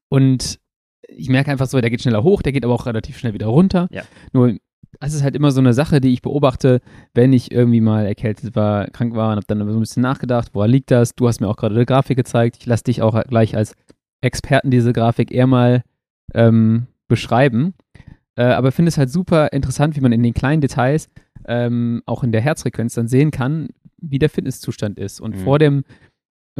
und 0.09 0.59
ich 1.07 1.29
merke 1.29 1.51
einfach 1.51 1.67
so, 1.67 1.79
der 1.81 1.89
geht 1.89 2.01
schneller 2.01 2.23
hoch, 2.23 2.41
der 2.41 2.53
geht 2.53 2.63
aber 2.63 2.73
auch 2.73 2.85
relativ 2.85 3.17
schnell 3.17 3.33
wieder 3.33 3.47
runter. 3.47 3.87
Ja. 3.91 4.03
Nur, 4.31 4.57
das 4.99 5.13
ist 5.13 5.23
halt 5.23 5.35
immer 5.35 5.51
so 5.51 5.59
eine 5.59 5.73
Sache, 5.73 6.01
die 6.01 6.13
ich 6.13 6.21
beobachte, 6.21 6.81
wenn 7.13 7.33
ich 7.33 7.51
irgendwie 7.51 7.81
mal 7.81 8.05
erkältet 8.05 8.55
war, 8.55 8.87
krank 8.87 9.15
war 9.15 9.31
und 9.31 9.37
habe 9.37 9.47
dann 9.47 9.59
so 9.67 9.77
ein 9.77 9.79
bisschen 9.79 10.03
nachgedacht, 10.03 10.49
woher 10.53 10.67
liegt 10.67 10.91
das? 10.91 11.15
Du 11.15 11.27
hast 11.27 11.41
mir 11.41 11.47
auch 11.47 11.57
gerade 11.57 11.75
eine 11.75 11.85
Grafik 11.85 12.17
gezeigt. 12.17 12.57
Ich 12.59 12.65
lasse 12.65 12.85
dich 12.85 13.01
auch 13.01 13.21
gleich 13.23 13.55
als 13.55 13.75
Experten 14.21 14.71
diese 14.71 14.93
Grafik 14.93 15.31
eher 15.31 15.47
mal 15.47 15.83
ähm, 16.33 16.87
beschreiben. 17.07 17.73
Äh, 18.35 18.45
aber 18.45 18.71
finde 18.71 18.89
es 18.89 18.97
halt 18.97 19.09
super 19.09 19.51
interessant, 19.51 19.95
wie 19.95 20.01
man 20.01 20.11
in 20.11 20.23
den 20.23 20.33
kleinen 20.33 20.61
Details, 20.61 21.09
ähm, 21.45 22.01
auch 22.05 22.23
in 22.23 22.31
der 22.31 22.41
Herzfrequenz, 22.41 22.93
dann 22.93 23.07
sehen 23.07 23.31
kann, 23.31 23.69
wie 23.97 24.19
der 24.19 24.29
Fitnesszustand 24.29 24.97
ist. 24.97 25.21
Und 25.21 25.35
mhm. 25.35 25.39
vor 25.39 25.59
dem 25.59 25.83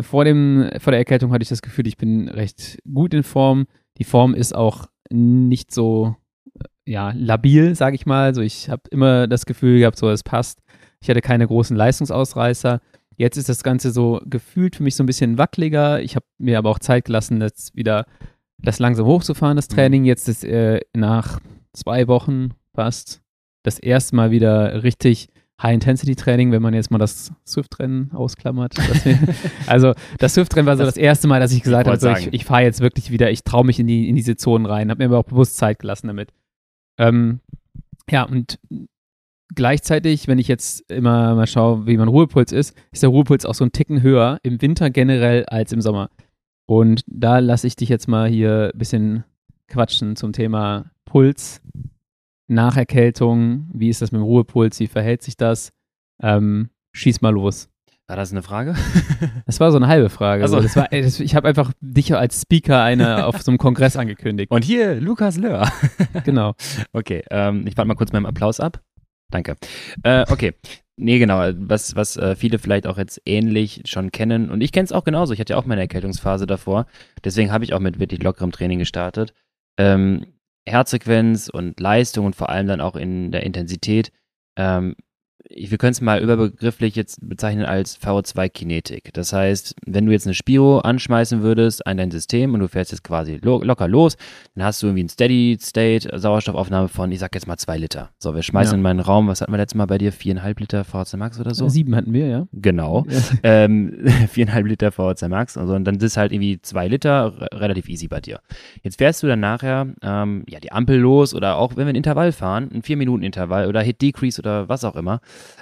vor, 0.02 0.26
dem, 0.26 0.72
vor 0.80 0.92
der 0.92 1.00
Erkältung 1.00 1.32
hatte 1.32 1.44
ich 1.44 1.50
das 1.50 1.62
Gefühl, 1.62 1.86
ich 1.86 1.98
bin 1.98 2.28
recht 2.28 2.80
gut 2.92 3.14
in 3.14 3.22
Form. 3.22 3.68
Die 4.00 4.04
Form 4.04 4.34
ist 4.34 4.56
auch 4.56 4.88
nicht 5.12 5.72
so 5.72 6.16
ja, 6.86 7.14
labil, 7.16 7.76
sage 7.76 7.96
ich 7.96 8.06
mal. 8.06 8.26
Also 8.26 8.42
ich 8.42 8.70
habe 8.70 8.84
immer 8.92 9.28
das 9.28 9.46
Gefühl 9.46 9.80
gehabt, 9.80 9.98
so 9.98 10.10
es 10.10 10.24
passt. 10.24 10.60
Ich 11.02 11.10
hatte 11.10 11.22
keine 11.22 11.48
großen 11.48 11.76
Leistungsausreißer. 11.76 12.82
Jetzt 13.16 13.38
ist 13.38 13.50
das 13.50 13.64
Ganze 13.64 13.92
so 13.92 14.22
gefühlt 14.26 14.76
für 14.76 14.84
mich 14.84 14.96
so 14.96 15.04
ein 15.04 15.08
bisschen 15.08 15.38
wackeliger. 15.38 16.02
Ich 16.02 16.16
habe 16.16 16.26
mir 16.38 16.58
aber 16.58 16.70
auch 16.70 16.80
Zeit 16.80 17.06
gelassen, 17.06 17.42
jetzt 17.42 17.76
wieder 17.76 18.06
das 18.58 18.80
langsam 18.80 19.06
hochzufahren, 19.06 19.56
das 19.56 19.70
mhm. 19.70 19.76
Training. 19.76 20.06
Jetzt 20.06 20.28
ist 20.30 20.44
äh, 20.44 20.80
nach 20.96 21.40
zwei 21.74 22.08
Wochen 22.08 22.52
fast 22.74 23.22
das 23.64 23.80
erste 23.80 24.16
Mal 24.16 24.32
wieder 24.32 24.84
richtig 24.84 25.30
High-Intensity-Training, 25.62 26.52
wenn 26.52 26.62
man 26.62 26.74
jetzt 26.74 26.92
mal 26.92 26.98
das 26.98 27.32
Swift-Rennen 27.48 28.12
ausklammert. 28.14 28.76
Wir, 29.06 29.20
also 29.68 29.94
das 30.18 30.34
Swift-Rennen 30.34 30.66
war 30.66 30.76
so 30.76 30.84
das, 30.84 30.96
das, 30.96 31.02
erste 31.02 31.28
Mal, 31.28 31.40
dass 31.40 31.54
ich 31.54 31.62
gesagt 31.62 31.88
habe, 31.88 32.00
so, 32.00 32.12
ich, 32.12 32.34
ich 32.34 32.46
fahre 32.46 32.64
jetzt 32.64 32.82
wirklich 32.82 33.12
wieder, 33.12 33.32
ich 33.32 33.44
traue 33.44 33.66
mich 33.66 33.80
in, 33.80 33.88
die, 33.88 34.10
in 34.10 34.16
diese 34.16 34.36
Zonen 34.36 34.66
rein, 34.66 34.90
habe 34.90 35.00
mir 35.00 35.06
aber 35.06 35.20
auch 35.20 35.24
bewusst 35.24 35.56
Zeit 35.58 35.80
gelassen 35.80 36.08
damit. 36.08 36.34
Ähm, 36.98 37.40
ja, 38.10 38.24
und 38.24 38.60
gleichzeitig, 39.56 40.28
wenn 40.28 40.40
ich 40.40 40.48
jetzt 40.48 40.90
immer 40.92 41.36
mal 41.36 41.48
schaue, 41.48 41.86
wie 41.86 41.98
mein 41.98 42.08
Ruhepuls 42.08 42.52
ist, 42.52 42.76
ist 42.92 43.04
der 43.04 43.10
Ruhepuls 43.10 43.46
auch 43.46 43.54
so 43.54 43.64
ein 43.64 43.72
Ticken 43.72 44.02
höher 44.02 44.40
im 44.44 44.62
Winter 44.62 44.90
generell 44.90 45.46
als 45.46 45.72
im 45.72 45.82
Sommer. 45.82 46.10
Und 46.66 47.04
da 47.08 47.40
lasse 47.40 47.68
ich 47.68 47.76
dich 47.76 47.90
jetzt 47.90 48.08
mal 48.08 48.30
hier 48.30 48.72
ein 48.74 48.78
bisschen 48.78 49.24
quatschen 49.68 50.16
zum 50.16 50.34
Thema 50.34 50.92
Puls 51.06 51.62
nach 52.48 52.78
Erkältung. 52.78 53.70
Wie 53.74 53.90
ist 53.90 54.02
das 54.02 54.12
mit 54.12 54.20
dem 54.20 54.26
Ruhepuls? 54.26 54.80
Wie 54.80 54.88
verhält 54.88 55.22
sich 55.22 55.38
das? 55.38 55.72
Ähm, 56.22 56.70
schieß 56.94 57.22
mal 57.22 57.34
los. 57.34 57.70
War 58.08 58.18
das 58.18 58.32
eine 58.32 58.44
Frage? 58.44 58.76
Das 59.46 59.60
war 59.60 59.72
so 59.72 59.78
eine 59.78 59.88
halbe 59.88 60.10
Frage. 60.10 60.44
Also, 60.44 60.60
das 60.60 60.76
war, 60.76 60.88
das, 60.90 61.20
ich 61.20 61.36
habe 61.36 61.48
einfach 61.48 61.72
dich 61.80 62.14
als 62.16 62.42
Speaker 62.42 62.84
eine 62.84 63.26
auf 63.26 63.42
so 63.42 63.52
einem 63.52 63.58
Kongress 63.58 63.96
angekündigt. 63.96 64.52
Und 64.52 64.64
hier 64.64 64.96
Lukas 64.96 65.38
Löhr. 65.38 65.70
genau. 66.26 66.54
Okay, 66.92 67.24
ähm, 67.30 67.66
ich 67.68 67.78
warte 67.78 67.88
mal 67.88 67.96
kurz 67.96 68.12
meinen 68.12 68.26
Applaus 68.26 68.60
ab. 68.60 68.82
Danke. 69.32 69.56
Äh, 70.04 70.26
okay. 70.30 70.54
Nee, 70.96 71.18
genau, 71.18 71.40
was, 71.56 71.96
was 71.96 72.18
äh, 72.18 72.36
viele 72.36 72.60
vielleicht 72.60 72.86
auch 72.86 72.98
jetzt 72.98 73.22
ähnlich 73.26 73.82
schon 73.86 74.12
kennen. 74.12 74.52
Und 74.52 74.62
ich 74.62 74.72
kenne 74.72 74.86
es 74.86 74.92
auch 74.92 75.04
genauso. 75.04 75.34
Ich 75.34 75.40
hatte 75.40 75.54
ja 75.54 75.60
auch 75.60 75.66
meine 75.66 75.82
Erkältungsphase 75.82 76.46
davor. 76.46 76.86
Deswegen 77.24 77.52
habe 77.52 77.64
ich 77.64 77.74
auch 77.74 77.80
mit 77.80 78.00
wirklich 78.00 78.22
lockerem 78.22 78.52
Training 78.52 78.80
gestartet. 78.80 79.34
Ähm, 79.80 80.26
Herzfrequenz 80.68 81.50
und 81.50 81.80
Leistung 81.80 82.28
und 82.28 82.36
vor 82.36 82.50
allem 82.50 82.68
dann 82.68 82.82
auch 82.82 82.96
in 82.96 83.32
der 83.32 83.44
Intensität 83.44 84.12
ähm, 84.56 84.96
wir 85.50 85.78
können 85.78 85.92
es 85.92 86.02
mal 86.02 86.22
überbegrifflich 86.22 86.96
jetzt 86.96 87.20
bezeichnen 87.28 87.66
als 87.66 88.00
VO2-Kinetik. 88.02 89.14
Das 89.14 89.34
heißt, 89.34 89.76
wenn 89.86 90.06
du 90.06 90.12
jetzt 90.12 90.26
eine 90.26 90.34
Spiro 90.34 90.80
anschmeißen 90.80 91.42
würdest 91.42 91.86
an 91.86 91.98
dein 91.98 92.12
System 92.12 92.54
und 92.54 92.62
du 92.62 92.68
fährst 92.68 92.92
jetzt 92.92 93.04
quasi 93.04 93.40
lo 93.42 93.62
locker 93.62 93.88
los, 93.88 94.16
dann 94.56 94.64
hast 94.64 94.82
du 94.82 94.88
irgendwie 94.88 95.04
ein 95.04 95.10
Steady-State 95.10 96.18
Sauerstoffaufnahme 96.18 96.88
von, 96.88 97.12
ich 97.12 97.20
sag 97.20 97.36
jetzt 97.36 97.48
mal 97.48 97.58
zwei 97.58 97.78
Liter. 97.78 98.10
So, 98.20 98.34
wir 98.34 98.42
schmeißen 98.42 98.74
ja. 98.74 98.78
in 98.78 98.82
meinen 98.82 99.00
Raum, 99.00 99.28
was 99.28 99.42
hatten 99.42 99.52
wir 99.52 99.58
letztes 99.58 99.78
Mal 99.78 99.86
bei 99.86 99.98
dir? 99.98 100.12
Viereinhalb 100.12 100.60
Liter 100.60 100.84
VO2 100.84 101.18
Max 101.18 101.40
oder 101.40 101.54
so? 101.54 101.68
Sieben 101.68 101.96
hatten 101.96 102.14
wir, 102.14 102.28
ja. 102.28 102.48
Genau. 102.54 103.06
Ja. 103.10 103.20
Ähm, 103.46 103.98
viereinhalb 104.30 104.66
Liter 104.66 104.90
VO2 104.90 105.28
Max. 105.28 105.58
Also, 105.58 105.74
und 105.74 105.84
dann 105.84 105.96
ist 105.96 106.18
halt 106.18 106.32
irgendwie 106.32 106.62
zwei 106.62 106.88
Liter 106.88 107.50
relativ 107.52 107.90
easy 107.90 108.08
bei 108.08 108.22
dir. 108.22 108.40
Jetzt 108.84 109.00
fährst 109.00 109.22
du 109.22 109.28
dann 109.28 109.42
nachher 109.42 109.88
ähm, 110.02 110.44
ja, 110.48 110.60
die 110.60 110.72
Ampel 110.72 110.98
los 110.98 111.34
oder 111.34 111.58
auch 111.58 111.76
wenn 111.76 111.86
wir 111.86 111.94
ein 111.94 111.98
Intervall 111.98 112.32
fahren, 112.32 112.70
ein 112.74 112.84
vier 112.84 112.96
Minuten 112.96 113.24
Intervall 113.24 113.68
oder 113.68 113.82
Hit 113.82 114.02
Decrease 114.02 114.40
oder 114.40 114.70
was 114.70 114.86
auch 114.86 114.96
immer 114.96 115.20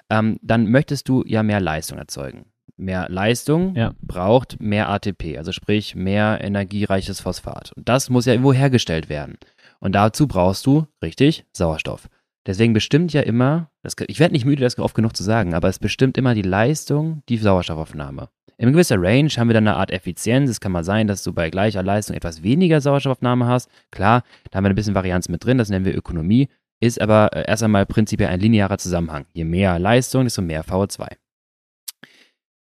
ähm, 0.10 0.38
dann 0.42 0.70
möchtest 0.70 1.10
du 1.10 1.24
ja 1.26 1.44
mehr 1.44 1.62
Leistung 1.62 1.98
erzeugen. 1.98 2.46
Mehr 2.78 3.08
Leistung 3.10 3.76
ja. 3.76 3.94
braucht 4.02 4.60
mehr 4.60 4.90
ATP, 4.90 5.38
also 5.38 5.52
sprich 5.52 5.96
mehr 5.96 6.40
energiereiches 6.42 7.20
Phosphat. 7.20 7.72
Und 7.74 7.88
das 7.88 8.10
muss 8.10 8.26
ja 8.26 8.34
irgendwo 8.34 8.54
hergestellt 8.54 9.08
werden. 9.10 9.38
Und 9.80 9.94
dazu 9.94 10.28
brauchst 10.28 10.66
du, 10.66 10.88
richtig, 11.02 11.46
Sauerstoff. 11.54 12.08
Deswegen 12.48 12.74
bestimmt 12.74 13.14
ja 13.14 13.22
immer, 13.22 13.70
das, 13.84 13.96
ich 14.08 14.20
werde 14.20 14.34
nicht 14.34 14.46
müde, 14.46 14.64
das 14.64 14.80
oft 14.80 14.96
genug 14.96 15.16
zu 15.16 15.24
sagen, 15.24 15.54
aber 15.54 15.68
es 15.68 15.78
bestimmt 15.78 16.18
immer 16.18 16.34
die 16.34 16.42
Leistung, 16.42 17.22
die 17.30 17.38
Sauerstoffaufnahme. 17.38 18.30
In 18.58 18.72
gewisser 18.72 19.02
Range 19.02 19.30
haben 19.30 19.50
wir 19.50 19.56
dann 19.56 19.68
eine 19.68 19.78
Art 19.78 19.90
Effizienz. 19.90 20.50
Es 20.50 20.60
kann 20.60 20.72
mal 20.72 20.84
sein, 20.84 21.08
dass 21.08 21.24
du 21.24 21.34
bei 21.34 21.50
gleicher 21.50 21.82
Leistung 21.82 22.16
etwas 22.16 22.44
weniger 22.44 22.80
Sauerstoffaufnahme 22.80 23.48
hast. 23.48 23.70
Klar, 23.90 24.24
da 24.50 24.58
haben 24.58 24.66
wir 24.66 24.70
ein 24.70 24.76
bisschen 24.76 24.94
Varianz 24.94 25.30
mit 25.30 25.44
drin, 25.44 25.58
das 25.58 25.70
nennen 25.70 25.86
wir 25.86 25.98
Ökonomie 25.98 26.48
ist 26.82 27.00
aber 27.00 27.30
äh, 27.34 27.46
erst 27.48 27.64
einmal 27.64 27.86
prinzipiell 27.86 28.30
ein 28.30 28.40
linearer 28.40 28.78
Zusammenhang. 28.78 29.26
Je 29.34 29.46
mehr 29.46 29.80
Leistung, 29.80 30.26
desto 30.26 30.42
mehr 30.42 30.66
VO2. 30.66 31.08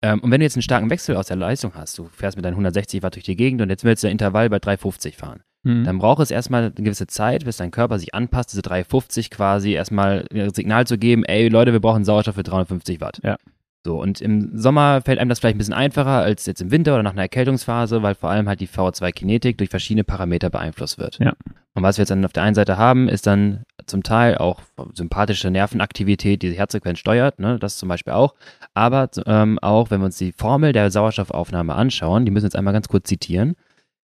Ähm, 0.02 0.20
und 0.20 0.30
wenn 0.30 0.40
du 0.40 0.44
jetzt 0.44 0.56
einen 0.56 0.62
starken 0.62 0.90
Wechsel 0.90 1.16
aus 1.16 1.26
der 1.26 1.36
Leistung 1.36 1.72
hast, 1.74 1.98
du 1.98 2.04
fährst 2.04 2.36
mit 2.36 2.44
deinen 2.44 2.54
160 2.54 3.02
Watt 3.02 3.16
durch 3.16 3.24
die 3.24 3.36
Gegend 3.36 3.60
und 3.60 3.70
jetzt 3.70 3.84
willst 3.84 4.02
du 4.02 4.08
ein 4.08 4.12
Intervall 4.12 4.48
bei 4.48 4.58
350 4.58 5.16
fahren, 5.16 5.42
mhm. 5.62 5.84
dann 5.84 5.98
braucht 5.98 6.22
es 6.22 6.30
erstmal 6.30 6.64
eine 6.64 6.72
gewisse 6.72 7.06
Zeit, 7.06 7.44
bis 7.44 7.58
dein 7.58 7.70
Körper 7.70 7.98
sich 7.98 8.14
anpasst, 8.14 8.52
diese 8.52 8.62
350 8.62 9.30
quasi 9.30 9.72
erstmal 9.72 10.26
ein 10.32 10.54
Signal 10.54 10.86
zu 10.86 10.96
geben, 10.96 11.24
ey 11.24 11.48
Leute, 11.48 11.72
wir 11.72 11.80
brauchen 11.80 12.04
Sauerstoff 12.04 12.36
für 12.36 12.42
350 12.42 13.00
Watt. 13.00 13.20
Ja. 13.22 13.36
So, 13.84 13.98
und 13.98 14.20
im 14.20 14.58
Sommer 14.58 15.00
fällt 15.00 15.18
einem 15.18 15.30
das 15.30 15.38
vielleicht 15.38 15.56
ein 15.56 15.58
bisschen 15.58 15.72
einfacher 15.72 16.20
als 16.20 16.44
jetzt 16.44 16.60
im 16.60 16.70
Winter 16.70 16.92
oder 16.92 17.02
nach 17.02 17.12
einer 17.12 17.22
Erkältungsphase, 17.22 18.02
weil 18.02 18.14
vor 18.14 18.28
allem 18.28 18.46
halt 18.46 18.60
die 18.60 18.68
VO2-Kinetik 18.68 19.56
durch 19.56 19.70
verschiedene 19.70 20.04
Parameter 20.04 20.50
beeinflusst 20.50 20.98
wird. 20.98 21.18
Ja. 21.18 21.32
Und 21.74 21.82
was 21.82 21.96
wir 21.96 22.02
jetzt 22.02 22.10
dann 22.10 22.24
auf 22.24 22.34
der 22.34 22.42
einen 22.42 22.54
Seite 22.54 22.76
haben, 22.76 23.08
ist 23.08 23.26
dann 23.26 23.64
zum 23.86 24.02
Teil 24.02 24.38
auch 24.38 24.60
sympathische 24.94 25.50
Nervenaktivität, 25.50 26.42
die 26.42 26.50
die 26.50 26.58
Herzfrequenz 26.58 26.98
steuert, 26.98 27.38
ne, 27.38 27.58
das 27.58 27.76
zum 27.76 27.88
Beispiel 27.88 28.12
auch. 28.12 28.34
Aber 28.74 29.08
ähm, 29.26 29.58
auch, 29.60 29.90
wenn 29.90 30.00
wir 30.00 30.06
uns 30.06 30.18
die 30.18 30.32
Formel 30.32 30.72
der 30.72 30.90
Sauerstoffaufnahme 30.90 31.74
anschauen, 31.74 32.24
die 32.24 32.30
müssen 32.30 32.44
wir 32.44 32.48
jetzt 32.48 32.56
einmal 32.56 32.72
ganz 32.74 32.88
kurz 32.88 33.08
zitieren. 33.08 33.54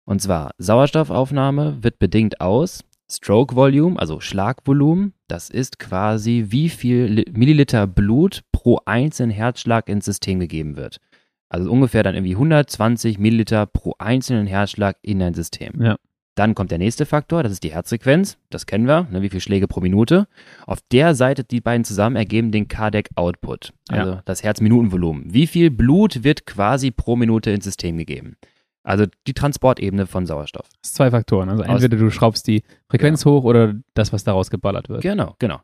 Und 0.05 0.21
zwar, 0.21 0.53
Sauerstoffaufnahme 0.59 1.79
wird 1.83 1.99
bedingt 1.99 2.41
aus 2.41 2.85
Stroke 3.11 3.57
Volume, 3.57 3.99
also 3.99 4.21
Schlagvolumen, 4.21 5.15
das 5.27 5.51
ist 5.51 5.79
quasi, 5.79 6.47
wie 6.49 6.69
viel 6.69 7.25
Milliliter 7.33 7.87
Blut 7.87 8.43
pro 8.53 8.81
einzelnen 8.85 9.31
Herzschlag 9.31 9.89
ins 9.89 10.05
System 10.05 10.39
gegeben 10.39 10.77
wird. 10.77 10.99
Also 11.49 11.71
ungefähr 11.71 12.05
dann 12.05 12.15
irgendwie 12.15 12.35
120 12.35 13.19
Milliliter 13.19 13.67
pro 13.67 13.95
einzelnen 13.99 14.47
Herzschlag 14.47 14.97
in 15.03 15.21
ein 15.21 15.35
System. 15.35 15.83
Ja. 15.83 15.97
Dann 16.37 16.55
kommt 16.55 16.71
der 16.71 16.79
nächste 16.79 17.07
Faktor, 17.07 17.43
das 17.43 17.53
ist 17.53 17.65
die 17.65 17.73
Herzfrequenz. 17.73 18.39
Das 18.51 18.67
kennen 18.67 18.87
wir, 18.87 19.07
ne, 19.11 19.21
wie 19.21 19.29
viele 19.29 19.41
Schläge 19.41 19.67
pro 19.67 19.81
Minute. 19.81 20.27
Auf 20.67 20.79
der 20.93 21.15
Seite, 21.15 21.45
die 21.45 21.61
beiden 21.61 21.85
zusammen 21.85 22.17
ergeben 22.17 22.53
den 22.53 22.69
Cardiac 22.69 23.11
Output, 23.17 23.73
also 23.89 24.13
ja. 24.13 24.23
das 24.25 24.43
Herzminutenvolumen. 24.43 25.35
Wie 25.35 25.47
viel 25.47 25.71
Blut 25.71 26.23
wird 26.23 26.47
quasi 26.47 26.91
pro 26.91 27.17
Minute 27.17 27.51
ins 27.51 27.65
System 27.65 27.99
gegeben? 27.99 28.37
Also 28.83 29.05
die 29.27 29.35
Transportebene 29.35 30.07
von 30.07 30.25
Sauerstoff. 30.25 30.67
Das 30.81 30.91
sind 30.91 30.97
zwei 30.97 31.11
Faktoren. 31.11 31.51
Also 31.51 31.63
entweder 31.63 31.97
du 31.97 32.11
schraubst 32.11 32.47
die 32.47 32.63
Frequenz 32.89 33.25
genau. 33.25 33.37
hoch 33.37 33.45
oder 33.45 33.75
das, 33.95 34.13
was 34.13 34.25
daraus 34.25 34.51
geballert 34.51 34.89
wird. 34.89 35.03
Genau, 35.03 35.35
genau. 35.39 35.61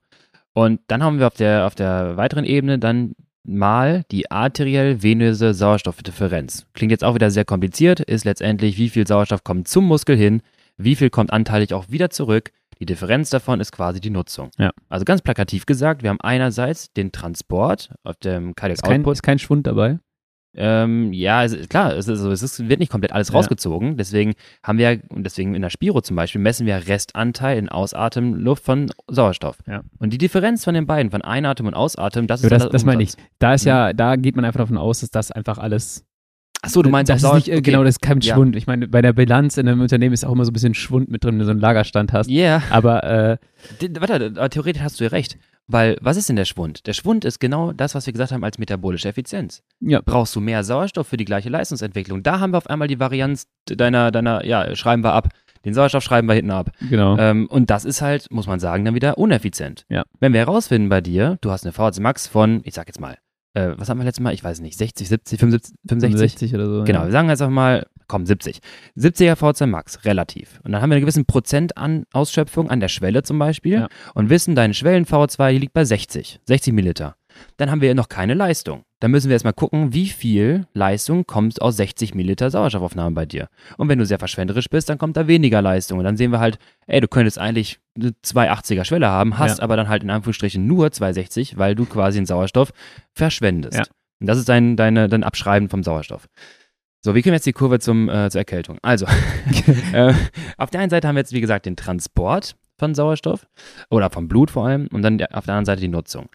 Und 0.53 0.81
dann 0.89 1.03
haben 1.03 1.19
wir 1.19 1.27
auf 1.27 1.35
der, 1.35 1.67
auf 1.67 1.75
der 1.75 2.17
weiteren 2.17 2.45
Ebene 2.45 2.79
dann 2.79 3.15
mal 3.45 4.05
die 4.11 4.31
arteriell-venöse 4.31 5.55
Sauerstoffdifferenz. 5.55 6.67
Klingt 6.75 6.91
jetzt 6.91 7.05
auch 7.05 7.15
wieder 7.15 7.31
sehr 7.31 7.45
kompliziert, 7.45 8.01
ist 8.01 8.25
letztendlich, 8.25 8.77
wie 8.77 8.89
viel 8.89 9.07
Sauerstoff 9.07 9.45
kommt 9.45 9.69
zum 9.69 9.87
Muskel 9.87 10.17
hin, 10.17 10.43
wie 10.77 10.97
viel 10.97 11.11
kommt 11.11 11.33
anteilig 11.33 11.75
auch 11.75 11.89
wieder 11.89 12.11
zurück. 12.11 12.53
Die 12.79 12.87
Differenz 12.87 13.31
davon 13.31 13.61
ist 13.61 13.73
quasi 13.73 14.01
die 14.01 14.11
Nutzung. 14.11 14.51
Ja. 14.59 14.71
Also 14.89 15.05
ganz 15.05 15.23
plakativ 15.23 15.65
gesagt, 15.65 16.03
wir 16.03 16.11
haben 16.11 16.21
einerseits 16.21 16.93
den 16.93 17.11
Transport 17.11 17.95
auf 18.03 18.17
dem 18.17 18.55
Cardiac 18.55 18.77
ist 18.77 18.83
kein, 18.83 19.01
Output. 19.01 19.13
Ist 19.15 19.23
kein 19.23 19.39
Schwund 19.39 19.67
dabei? 19.67 19.99
Ähm, 20.59 21.13
ja, 21.13 21.45
es, 21.45 21.69
klar, 21.69 21.95
es, 21.95 22.09
ist, 22.09 22.21
es 22.21 22.43
ist, 22.43 22.69
wird 22.69 22.81
nicht 22.81 22.91
komplett 22.91 23.13
alles 23.13 23.33
rausgezogen. 23.33 23.91
Ja. 23.91 23.95
Deswegen 23.95 24.35
haben 24.63 24.79
wir, 24.79 25.01
und 25.11 25.25
deswegen 25.25 25.55
in 25.55 25.63
der 25.63 25.71
Spiro 25.71 26.01
zum 26.01 26.17
Beispiel, 26.17 26.41
messen 26.41 26.67
wir 26.67 26.89
Restanteil 26.89 27.59
in 27.59 27.69
Ausatemluft 27.69 28.65
von 28.65 28.91
Sauerstoff. 29.07 29.59
Ja. 29.67 29.83
Und 29.99 30.13
die 30.13 30.19
Differenz 30.19 30.65
von 30.65 30.75
den 30.75 30.87
beiden, 30.87 31.11
von 31.11 31.23
Einatmen 31.23 31.69
und 31.69 31.75
Ausatmen, 31.75 32.27
das 32.27 32.43
ist 32.43 32.51
ja, 32.51 32.59
das, 32.59 32.71
das 32.71 32.85
meine 32.87 33.03
ich. 33.03 33.13
Da 33.39 33.55
ist 33.55 33.65
ja, 33.67 33.93
mhm. 33.93 33.97
da 33.99 34.17
geht 34.17 34.37
man 34.37 34.47
einfach 34.47 34.61
davon 34.61 34.79
aus, 34.79 35.01
dass 35.01 35.11
das 35.11 35.31
einfach 35.31 35.59
alles 35.59 36.07
Achso, 36.67 36.83
du 36.83 36.91
meinst 36.91 37.11
das 37.11 37.23
ist 37.23 37.33
nicht, 37.33 37.49
okay. 37.49 37.63
Genau, 37.63 37.85
das 37.85 37.95
ist 37.95 38.03
kein 38.03 38.21
ja. 38.21 38.35
Schwund. 38.35 38.57
Ich 38.57 38.67
meine, 38.67 38.89
bei 38.89 39.01
der 39.01 39.13
Bilanz 39.13 39.57
in 39.57 39.69
einem 39.69 39.81
Unternehmen 39.81 40.13
ist 40.13 40.25
auch 40.25 40.33
immer 40.33 40.45
so 40.45 40.51
ein 40.51 40.53
bisschen 40.53 40.75
Schwund 40.75 41.09
mit 41.09 41.23
drin, 41.23 41.35
wenn 41.35 41.39
du 41.39 41.45
so 41.45 41.53
einen 41.53 41.61
Lagerstand 41.61 42.13
hast. 42.13 42.29
Ja. 42.29 42.57
Yeah. 42.59 42.63
Aber, 42.71 43.05
äh, 43.05 43.37
Warte, 44.01 44.33
aber 44.37 44.51
theoretisch 44.51 44.83
hast 44.83 44.99
du 44.99 45.05
ja 45.05 45.11
recht. 45.11 45.39
Weil, 45.69 45.97
was 46.01 46.17
ist 46.17 46.29
denn 46.29 46.37
der 46.37 46.45
Schwund? 46.45 46.87
Der 46.87 46.93
Schwund 46.93 47.25
ist 47.25 47.39
genau 47.39 47.73
das, 47.73 47.95
was 47.95 48.07
wir 48.07 48.13
gesagt 48.13 48.33
haben 48.33 48.45
als 48.45 48.59
metabolische 48.59 49.09
Effizienz. 49.09 49.63
Ja. 49.81 50.01
Brauchst 50.05 50.35
du 50.35 50.41
mehr 50.41 50.65
Sauerstoff 50.65 51.07
für 51.07 51.17
die 51.17 51.25
gleiche 51.25 51.49
Leistungsentwicklung? 51.49 52.23
Da 52.23 52.41
haben 52.41 52.53
wir 52.53 52.59
auf 52.59 52.69
einmal 52.69 52.89
die 52.89 53.01
Varianz 53.01 53.47
deiner, 53.67 54.11
deiner, 54.11 54.45
ja, 54.45 54.75
schreiben 54.75 55.03
wir 55.03 55.13
ab. 55.13 55.29
Den 55.65 55.75
Sauerstoff 55.75 56.05
schreiben 56.05 56.29
wir 56.29 56.35
hinten 56.35 56.53
ab. 56.53 56.71
Genau. 56.89 57.17
Ähm, 57.19 57.47
und 57.49 57.71
das 57.71 57.85
ist 57.85 58.01
halt, 58.01 58.31
muss 58.31 58.47
man 58.47 58.61
sagen, 58.61 58.85
dann 58.85 58.95
wieder 58.95 59.19
uneffizient. 59.19 59.85
Ja. 59.89 60.05
Wenn 60.21 60.33
wir 60.33 60.41
herausfinden 60.41 60.89
bei 60.89 61.01
dir, 61.01 61.39
du 61.41 61.51
hast 61.51 61.65
eine 61.65 61.73
VHC 61.73 62.01
Max 62.01 62.29
von, 62.29 62.61
ich 62.65 62.75
sag 62.75 62.87
jetzt 62.87 63.01
mal, 63.01 63.19
äh, 63.57 63.75
was 63.79 63.89
haben 63.89 63.99
wir 63.99 64.05
letztes 64.05 64.23
Mal? 64.23 64.35
Ich 64.35 64.45
weiß 64.45 64.61
nicht, 64.61 64.77
60, 64.77 65.09
70, 65.09 65.41
75, 65.41 65.77
65? 65.89 66.51
65 66.51 66.55
oder 66.55 66.67
so. 66.69 66.85
Genau, 66.85 67.01
ja. 67.01 67.05
wir 67.07 67.13
sagen 67.13 67.29
jetzt 67.31 67.41
einfach 67.41 67.55
mal, 67.55 67.87
komm, 68.07 68.27
70. 68.27 68.61
70er 68.97 69.35
VZ 69.35 69.67
Max, 69.67 70.05
relativ. 70.05 70.61
Und 70.63 70.73
dann 70.73 70.83
haben 70.83 70.91
wir 70.91 70.97
einen 70.97 71.05
gewissen 71.05 71.25
Prozent 71.25 71.77
an 71.77 72.05
Ausschöpfung 72.13 72.71
an 72.71 72.81
der 72.81 72.89
Schwelle 72.89 73.23
zum 73.23 73.39
Beispiel 73.39 73.73
ja. 73.73 73.89
und 74.15 74.29
wissen, 74.29 74.55
deine 74.55 74.75
Schwellen 74.75 75.07
V2, 75.07 75.53
die 75.53 75.59
liegt 75.59 75.73
bei 75.73 75.85
60, 75.85 76.41
60 76.45 76.75
Milliliter. 76.75 77.17
Dann 77.57 77.71
haben 77.71 77.81
wir 77.81 77.95
noch 77.95 78.09
keine 78.09 78.35
Leistung. 78.35 78.85
Dann 79.01 79.11
müssen 79.11 79.29
wir 79.29 79.35
erstmal 79.35 79.53
gucken, 79.53 79.93
wie 79.93 80.09
viel 80.09 80.67
Leistung 80.73 81.27
kommt 81.27 81.61
aus 81.61 81.77
60 81.77 82.15
Milliliter 82.15 82.51
Sauerstoffaufnahme 82.51 83.15
bei 83.15 83.27
dir. 83.27 83.49
Und 83.77 83.89
wenn 83.89 83.99
du 83.99 84.07
sehr 84.07 84.19
verschwenderisch 84.19 84.71
bist, 84.71 84.89
dann 84.89 84.97
kommt 84.97 85.17
da 85.17 85.27
weniger 85.27 85.61
Leistung. 85.61 85.99
Und 85.99 86.05
dann 86.05 86.17
sehen 86.17 86.31
wir 86.33 86.41
halt, 86.41 86.59
ey, 86.87 87.01
du 87.01 87.09
könntest 87.09 87.39
eigentlich 87.39 87.79
eine 87.95 88.13
280er 88.25 88.85
Schwelle 88.85 89.09
haben, 89.09 89.39
hast 89.39 89.59
ja. 89.59 89.65
aber 89.65 89.77
dann 89.77 89.89
halt 89.89 90.03
in 90.03 90.11
Anführungsstrichen 90.11 90.67
nur 90.67 90.91
260, 90.91 91.59
weil 91.59 91.75
du 91.75 91.85
quasi 91.85 92.19
den 92.19 92.27
Sauerstoff 92.27 92.73
verschwendest. 93.13 93.79
Ja. 93.79 93.85
Und 94.21 94.29
das 94.29 94.39
ist 94.39 94.49
dein, 94.49 94.77
deine, 94.77 95.09
dein 95.09 95.25
Abschreiben 95.25 95.69
vom 95.69 95.83
Sauerstoff. 95.83 96.27
So, 97.05 97.15
wie 97.15 97.23
kommen 97.23 97.33
wir 97.33 97.37
jetzt 97.37 97.47
die 97.47 97.53
Kurve 97.53 97.79
zum, 97.79 98.09
äh, 98.09 98.31
zur 98.31 98.41
Erkältung? 98.41 98.79
Also, 98.81 99.07
äh, 99.93 100.15
auf 100.57 100.71
der 100.71 100.81
einen 100.81 100.91
Seite 100.91 101.07
haben 101.07 101.17
wir 101.17 101.21
jetzt, 101.21 101.33
wie 101.33 101.43
gesagt, 101.43 101.67
den 101.67 101.77
Transport 101.77 102.57
von 102.79 102.95
Sauerstoff 102.95 103.47
oder 103.91 104.11
vom 104.11 104.27
Blut 104.27 104.51
vor 104.51 104.67
allem 104.67 104.89
und 104.91 105.03
dann 105.03 105.21
auf 105.27 105.45
der 105.45 105.55
anderen 105.55 105.67
Seite 105.67 105.83
die 105.83 105.89
Nutzung. 105.89 106.29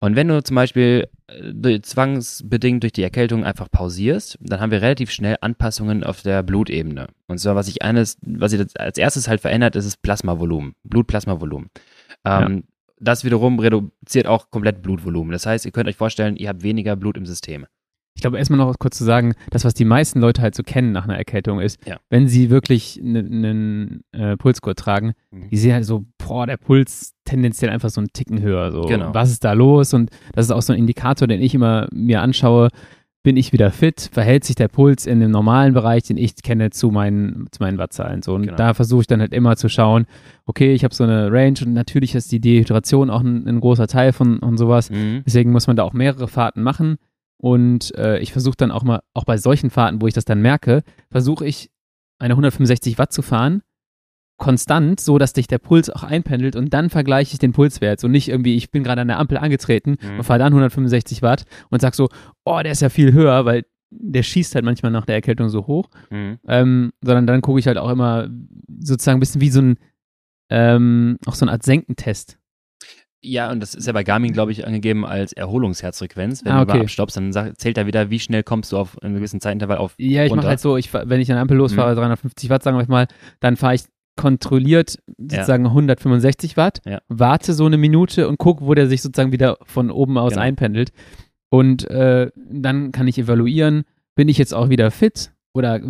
Und 0.00 0.16
wenn 0.16 0.28
du 0.28 0.42
zum 0.42 0.54
Beispiel 0.54 1.08
äh, 1.28 1.80
zwangsbedingt 1.80 2.82
durch 2.82 2.92
die 2.92 3.02
Erkältung 3.02 3.44
einfach 3.44 3.70
pausierst, 3.70 4.38
dann 4.40 4.60
haben 4.60 4.70
wir 4.70 4.80
relativ 4.80 5.10
schnell 5.10 5.36
Anpassungen 5.42 6.04
auf 6.04 6.22
der 6.22 6.42
Blutebene. 6.42 7.08
Und 7.26 7.38
zwar, 7.38 7.54
was 7.54 7.66
sich 7.66 7.82
eines, 7.82 8.16
was 8.22 8.52
sich 8.52 8.66
als 8.78 8.96
erstes 8.96 9.28
halt 9.28 9.42
verändert, 9.42 9.76
ist 9.76 9.84
das 9.84 9.98
Plasmavolumen, 9.98 10.74
Blutplasmavolumen. 10.84 11.68
Ähm, 12.24 12.56
ja. 12.56 12.62
Das 12.98 13.24
wiederum 13.24 13.58
reduziert 13.58 14.26
auch 14.26 14.50
komplett 14.50 14.82
Blutvolumen. 14.82 15.32
Das 15.32 15.46
heißt, 15.46 15.64
ihr 15.66 15.72
könnt 15.72 15.88
euch 15.88 15.96
vorstellen, 15.96 16.36
ihr 16.36 16.48
habt 16.48 16.62
weniger 16.62 16.96
Blut 16.96 17.16
im 17.16 17.26
System. 17.26 17.66
Ich 18.20 18.22
glaube, 18.22 18.36
erstmal 18.36 18.58
noch 18.58 18.78
kurz 18.78 18.98
zu 18.98 19.04
sagen, 19.04 19.32
das, 19.48 19.64
was 19.64 19.72
die 19.72 19.86
meisten 19.86 20.20
Leute 20.20 20.42
halt 20.42 20.54
so 20.54 20.62
kennen 20.62 20.92
nach 20.92 21.04
einer 21.04 21.16
Erkältung 21.16 21.58
ist, 21.58 21.78
ja. 21.86 21.96
wenn 22.10 22.28
sie 22.28 22.50
wirklich 22.50 23.00
einen 23.02 24.02
äh, 24.12 24.36
Pulsgurt 24.36 24.78
tragen, 24.78 25.14
mhm. 25.30 25.48
die 25.48 25.56
sehen 25.56 25.72
halt 25.72 25.86
so, 25.86 26.04
boah, 26.18 26.46
der 26.46 26.58
Puls 26.58 27.14
tendenziell 27.24 27.70
einfach 27.70 27.88
so 27.88 28.02
einen 28.02 28.12
Ticken 28.12 28.42
höher. 28.42 28.72
So, 28.72 28.82
genau. 28.82 29.14
was 29.14 29.30
ist 29.30 29.42
da 29.42 29.54
los? 29.54 29.94
Und 29.94 30.10
das 30.34 30.44
ist 30.44 30.50
auch 30.50 30.60
so 30.60 30.74
ein 30.74 30.78
Indikator, 30.78 31.28
den 31.28 31.40
ich 31.40 31.54
immer 31.54 31.88
mir 31.94 32.20
anschaue. 32.20 32.68
Bin 33.22 33.38
ich 33.38 33.54
wieder 33.54 33.70
fit? 33.70 34.10
Verhält 34.12 34.44
sich 34.44 34.54
der 34.54 34.68
Puls 34.68 35.06
in 35.06 35.20
dem 35.20 35.30
normalen 35.30 35.72
Bereich, 35.72 36.02
den 36.02 36.18
ich 36.18 36.36
kenne, 36.42 36.68
zu 36.68 36.90
meinen, 36.90 37.46
zu 37.52 37.62
meinen 37.62 37.78
Wattzahlen? 37.78 38.20
So, 38.20 38.34
und 38.34 38.42
genau. 38.42 38.56
da 38.56 38.74
versuche 38.74 39.00
ich 39.00 39.06
dann 39.06 39.20
halt 39.20 39.32
immer 39.32 39.56
zu 39.56 39.70
schauen, 39.70 40.04
okay, 40.44 40.74
ich 40.74 40.84
habe 40.84 40.94
so 40.94 41.04
eine 41.04 41.32
Range 41.32 41.58
und 41.64 41.72
natürlich 41.72 42.14
ist 42.14 42.32
die 42.32 42.40
Dehydration 42.40 43.08
auch 43.08 43.22
ein, 43.22 43.48
ein 43.48 43.60
großer 43.60 43.86
Teil 43.86 44.12
von 44.12 44.40
und 44.40 44.58
sowas. 44.58 44.90
Mhm. 44.90 45.22
Deswegen 45.24 45.52
muss 45.52 45.66
man 45.66 45.76
da 45.76 45.84
auch 45.84 45.94
mehrere 45.94 46.28
Fahrten 46.28 46.62
machen. 46.62 46.98
Und 47.40 47.94
äh, 47.96 48.18
ich 48.18 48.32
versuche 48.32 48.56
dann 48.56 48.70
auch 48.70 48.82
mal, 48.82 49.00
auch 49.14 49.24
bei 49.24 49.38
solchen 49.38 49.70
Fahrten, 49.70 50.02
wo 50.02 50.06
ich 50.06 50.14
das 50.14 50.26
dann 50.26 50.42
merke, 50.42 50.82
versuche 51.10 51.46
ich 51.46 51.70
eine 52.18 52.34
165 52.34 52.98
Watt 52.98 53.12
zu 53.12 53.22
fahren, 53.22 53.62
konstant, 54.36 55.00
so 55.00 55.18
dass 55.18 55.32
sich 55.32 55.46
der 55.46 55.58
Puls 55.58 55.88
auch 55.88 56.02
einpendelt 56.02 56.56
und 56.56 56.74
dann 56.74 56.90
vergleiche 56.90 57.32
ich 57.32 57.38
den 57.38 57.52
Pulswert. 57.52 58.02
Und 58.04 58.10
nicht 58.10 58.28
irgendwie, 58.28 58.56
ich 58.56 58.70
bin 58.70 58.82
gerade 58.84 59.00
an 59.00 59.08
der 59.08 59.18
Ampel 59.18 59.38
angetreten 59.38 59.96
mhm. 60.02 60.18
und 60.18 60.24
fahre 60.24 60.38
dann 60.38 60.52
165 60.52 61.22
Watt 61.22 61.44
und 61.70 61.80
sag 61.80 61.94
so, 61.94 62.08
oh, 62.44 62.60
der 62.62 62.72
ist 62.72 62.82
ja 62.82 62.88
viel 62.88 63.12
höher, 63.12 63.44
weil 63.44 63.64
der 63.90 64.22
schießt 64.22 64.54
halt 64.54 64.64
manchmal 64.64 64.92
nach 64.92 65.06
der 65.06 65.16
Erkältung 65.16 65.48
so 65.48 65.66
hoch. 65.66 65.88
Mhm. 66.10 66.38
Ähm, 66.46 66.92
sondern 67.02 67.26
dann 67.26 67.42
gucke 67.42 67.58
ich 67.58 67.66
halt 67.66 67.78
auch 67.78 67.90
immer 67.90 68.28
sozusagen 68.82 69.18
ein 69.18 69.20
bisschen 69.20 69.40
wie 69.40 69.50
so 69.50 69.62
ein, 69.62 69.78
ähm, 70.50 71.18
auch 71.26 71.34
so 71.34 71.44
eine 71.44 71.52
Art 71.52 71.62
Senkentest. 71.62 72.38
Ja, 73.22 73.50
und 73.50 73.60
das 73.60 73.74
ist 73.74 73.86
ja 73.86 73.92
bei 73.92 74.02
Garmin, 74.02 74.32
glaube 74.32 74.52
ich, 74.52 74.66
angegeben 74.66 75.04
als 75.04 75.32
Erholungsherzfrequenz. 75.34 76.44
Wenn 76.44 76.52
ah, 76.52 76.62
okay. 76.62 76.72
du 76.72 76.78
mal 76.78 76.82
abstoppst, 76.84 77.16
dann 77.16 77.32
zählt 77.56 77.76
er 77.76 77.86
wieder, 77.86 78.08
wie 78.08 78.18
schnell 78.18 78.42
kommst 78.42 78.72
du 78.72 78.78
auf 78.78 79.00
einen 79.02 79.14
gewissen 79.14 79.40
Zeitintervall 79.40 79.76
auf. 79.76 79.94
Ja, 79.98 80.24
ich 80.24 80.34
mache 80.34 80.46
halt 80.46 80.60
so, 80.60 80.76
ich, 80.78 80.92
wenn 80.94 81.20
ich 81.20 81.30
an 81.30 81.38
Ampel 81.38 81.58
losfahre, 81.58 81.92
mhm. 81.92 81.96
350 81.96 82.48
Watt, 82.48 82.62
sagen 82.62 82.78
wir 82.78 82.86
mal, 82.88 83.08
dann 83.40 83.56
fahre 83.56 83.74
ich 83.74 83.82
kontrolliert 84.16 84.98
sozusagen 85.18 85.64
ja. 85.64 85.70
165 85.70 86.56
Watt, 86.56 86.80
ja. 86.84 87.00
warte 87.08 87.54
so 87.54 87.66
eine 87.66 87.78
Minute 87.78 88.28
und 88.28 88.38
gucke, 88.38 88.66
wo 88.66 88.74
der 88.74 88.86
sich 88.86 89.02
sozusagen 89.02 89.32
wieder 89.32 89.56
von 89.62 89.90
oben 89.90 90.18
aus 90.18 90.32
genau. 90.32 90.42
einpendelt. 90.42 90.92
Und 91.50 91.88
äh, 91.90 92.30
dann 92.36 92.92
kann 92.92 93.08
ich 93.08 93.18
evaluieren, 93.18 93.84
bin 94.14 94.28
ich 94.28 94.38
jetzt 94.38 94.54
auch 94.54 94.68
wieder 94.68 94.90
fit 94.90 95.32
oder 95.52 95.80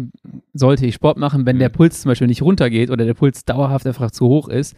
sollte 0.52 0.86
ich 0.86 0.94
Sport 0.94 1.18
machen, 1.18 1.44
wenn 1.44 1.56
mhm. 1.56 1.60
der 1.60 1.68
Puls 1.70 2.02
zum 2.02 2.10
Beispiel 2.10 2.28
nicht 2.28 2.42
runtergeht 2.42 2.90
oder 2.90 3.04
der 3.04 3.14
Puls 3.14 3.44
dauerhaft 3.44 3.86
einfach 3.86 4.10
zu 4.10 4.26
hoch 4.26 4.48
ist, 4.48 4.76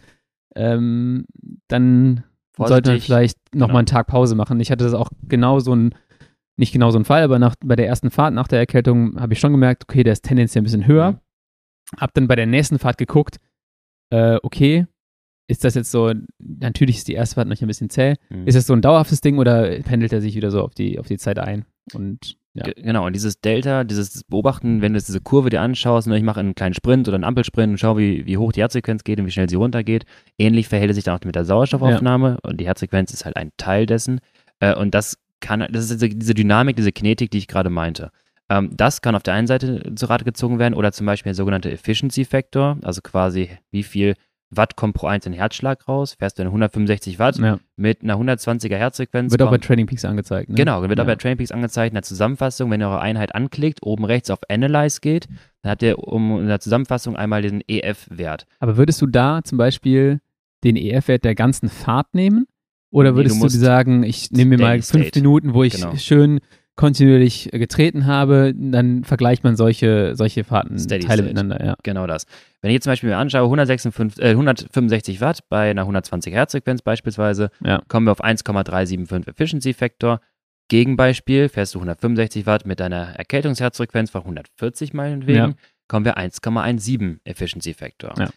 ähm, 0.55 1.25
dann 1.67 2.23
sollte 2.57 2.91
man 2.91 2.99
vielleicht 2.99 3.37
nochmal 3.53 3.67
genau. 3.67 3.77
einen 3.79 3.85
Tag 3.87 4.07
Pause 4.07 4.35
machen. 4.35 4.59
Ich 4.59 4.71
hatte 4.71 4.83
das 4.83 4.93
auch 4.93 5.09
genau 5.27 5.59
so 5.59 5.75
ein, 5.75 5.95
nicht 6.57 6.71
genau 6.71 6.91
so 6.91 6.99
ein 6.99 7.05
Fall, 7.05 7.23
aber 7.23 7.39
nach, 7.39 7.55
bei 7.63 7.75
der 7.75 7.87
ersten 7.87 8.11
Fahrt 8.11 8.33
nach 8.33 8.47
der 8.47 8.59
Erkältung 8.59 9.19
habe 9.19 9.33
ich 9.33 9.39
schon 9.39 9.51
gemerkt, 9.51 9.83
okay, 9.83 10.03
der 10.03 10.13
ist 10.13 10.23
tendenziell 10.23 10.61
ein 10.61 10.65
bisschen 10.65 10.87
höher. 10.87 11.13
Mhm. 11.13 11.19
Hab 11.97 12.13
dann 12.13 12.27
bei 12.27 12.35
der 12.35 12.45
nächsten 12.45 12.79
Fahrt 12.79 12.97
geguckt, 12.97 13.37
äh, 14.11 14.37
okay, 14.43 14.85
ist 15.47 15.63
das 15.63 15.75
jetzt 15.75 15.91
so, 15.91 16.13
natürlich 16.39 16.97
ist 16.97 17.07
die 17.07 17.13
erste 17.13 17.35
Fahrt 17.35 17.47
noch 17.47 17.59
ein 17.59 17.67
bisschen 17.67 17.89
zäh. 17.89 18.15
Mhm. 18.29 18.47
Ist 18.47 18.55
das 18.55 18.67
so 18.67 18.73
ein 18.73 18.81
dauerhaftes 18.81 19.21
Ding 19.21 19.37
oder 19.37 19.79
pendelt 19.81 20.13
er 20.13 20.21
sich 20.21 20.35
wieder 20.35 20.51
so 20.51 20.61
auf 20.61 20.73
die, 20.73 20.99
auf 20.99 21.07
die 21.07 21.17
Zeit 21.17 21.39
ein? 21.39 21.65
Und 21.93 22.37
ja. 22.53 22.65
Genau, 22.75 23.07
und 23.07 23.13
dieses 23.13 23.41
Delta, 23.41 23.83
dieses 23.83 24.23
Beobachten, 24.25 24.81
wenn 24.81 24.93
du 24.93 24.99
diese 24.99 25.21
Kurve 25.21 25.49
dir 25.49 25.61
anschaust, 25.61 26.07
ne, 26.07 26.17
ich 26.17 26.23
mache 26.23 26.39
einen 26.39 26.53
kleinen 26.53 26.75
Sprint 26.75 27.07
oder 27.07 27.15
einen 27.15 27.23
Ampelsprint 27.23 27.71
und 27.71 27.77
schaue, 27.79 27.97
wie, 27.97 28.25
wie 28.27 28.37
hoch 28.37 28.51
die 28.51 28.61
Herzfrequenz 28.61 29.03
geht 29.03 29.19
und 29.19 29.25
wie 29.25 29.31
schnell 29.31 29.49
sie 29.49 29.55
runtergeht. 29.55 30.05
Ähnlich 30.37 30.67
verhält 30.67 30.91
es 30.91 30.95
sich 30.95 31.03
dann 31.03 31.17
auch 31.17 31.25
mit 31.25 31.35
der 31.35 31.45
Sauerstoffaufnahme 31.45 32.29
ja. 32.29 32.49
und 32.49 32.59
die 32.59 32.67
Herzfrequenz 32.67 33.11
ist 33.11 33.25
halt 33.25 33.37
ein 33.37 33.49
Teil 33.57 33.87
dessen. 33.87 34.19
Äh, 34.59 34.75
und 34.75 34.93
das 34.93 35.17
kann, 35.39 35.65
das 35.71 35.89
ist 35.89 36.01
diese 36.01 36.33
Dynamik, 36.35 36.75
diese 36.75 36.91
Kinetik, 36.91 37.31
die 37.31 37.39
ich 37.39 37.47
gerade 37.47 37.71
meinte. 37.71 38.11
Ähm, 38.49 38.69
das 38.75 39.01
kann 39.01 39.15
auf 39.15 39.23
der 39.23 39.33
einen 39.33 39.47
Seite 39.47 39.93
zu 39.95 40.05
Rate 40.05 40.23
gezogen 40.23 40.59
werden 40.59 40.75
oder 40.75 40.91
zum 40.91 41.07
Beispiel 41.07 41.31
der 41.31 41.35
sogenannte 41.35 41.71
Efficiency 41.71 42.23
Factor, 42.23 42.77
also 42.83 43.01
quasi 43.01 43.49
wie 43.71 43.83
viel 43.83 44.13
Watt 44.57 44.75
kommt 44.75 44.95
pro 44.95 45.07
einzelnen 45.07 45.37
Herzschlag 45.37 45.87
raus, 45.87 46.15
fährst 46.17 46.37
du 46.37 46.43
eine 46.43 46.49
165 46.49 47.19
Watt 47.19 47.37
ja. 47.37 47.59
mit 47.75 48.03
einer 48.03 48.15
120er 48.15 48.75
Herzfrequenz. 48.75 49.31
Wird 49.31 49.41
auch 49.41 49.51
bei 49.51 49.57
Training 49.57 49.85
Peaks 49.85 50.05
angezeigt. 50.05 50.49
Ne? 50.49 50.55
Genau, 50.55 50.81
wird 50.81 50.97
ja. 50.97 51.03
auch 51.03 51.07
bei 51.07 51.15
Training 51.15 51.37
Peaks 51.37 51.51
angezeigt. 51.51 51.91
In 51.91 51.95
der 51.95 52.03
Zusammenfassung, 52.03 52.69
wenn 52.71 52.81
ihr 52.81 52.87
eure 52.87 53.01
Einheit 53.01 53.35
anklickt, 53.35 53.83
oben 53.83 54.05
rechts 54.05 54.29
auf 54.29 54.39
Analyze 54.49 54.99
geht, 55.01 55.27
dann 55.61 55.71
habt 55.71 55.83
ihr 55.83 55.99
um 55.99 56.39
in 56.39 56.47
der 56.47 56.59
Zusammenfassung 56.59 57.15
einmal 57.15 57.41
den 57.41 57.61
EF-Wert. 57.67 58.45
Aber 58.59 58.77
würdest 58.77 59.01
du 59.01 59.07
da 59.07 59.41
zum 59.43 59.57
Beispiel 59.57 60.19
den 60.63 60.75
EF-Wert 60.75 61.23
der 61.23 61.35
ganzen 61.35 61.69
Fahrt 61.69 62.13
nehmen? 62.13 62.45
Oder 62.91 63.15
würdest 63.15 63.37
nee, 63.37 63.41
du, 63.41 63.47
du 63.47 63.57
sagen, 63.57 64.03
ich 64.03 64.29
nehme 64.31 64.57
mir 64.57 64.63
mal 64.63 64.81
fünf. 64.81 65.15
Minuten, 65.15 65.53
wo 65.55 65.63
ich 65.63 65.73
genau. 65.73 65.95
schön 65.95 66.39
kontinuierlich 66.75 67.49
getreten 67.51 68.07
habe, 68.07 68.53
dann 68.55 69.03
vergleicht 69.03 69.43
man 69.43 69.55
solche, 69.55 70.15
solche 70.15 70.43
Fahrten 70.43 70.79
Steady 70.79 71.05
miteinander. 71.21 71.63
Ja. 71.63 71.75
Genau 71.83 72.07
das. 72.07 72.25
Wenn 72.61 72.71
ich 72.71 72.75
jetzt 72.75 72.85
zum 72.85 72.91
Beispiel 72.91 73.09
mir 73.09 73.17
anschaue, 73.17 73.43
156, 73.43 74.23
äh, 74.23 74.29
165 74.29 75.21
Watt 75.21 75.47
bei 75.49 75.69
einer 75.69 75.81
120 75.81 76.33
Hertz 76.33 76.53
Frequenz 76.53 76.81
beispielsweise, 76.81 77.51
ja. 77.63 77.81
kommen 77.87 78.07
wir 78.07 78.11
auf 78.11 78.23
1,375 78.23 79.27
Efficiency 79.27 79.73
Factor. 79.73 80.19
Gegenbeispiel, 80.69 81.49
fährst 81.49 81.75
du 81.75 81.79
165 81.79 82.45
Watt 82.45 82.65
mit 82.65 82.79
deiner 82.79 83.15
Erkältungsherzfrequenz 83.17 84.09
von 84.09 84.21
140 84.21 84.93
meinetwegen, 84.93 85.37
ja. 85.37 85.53
kommen 85.87 86.05
wir 86.05 86.17
1,17 86.17 87.19
Efficiency 87.25 87.73
Factor. 87.73 88.13
Ja. 88.17 88.29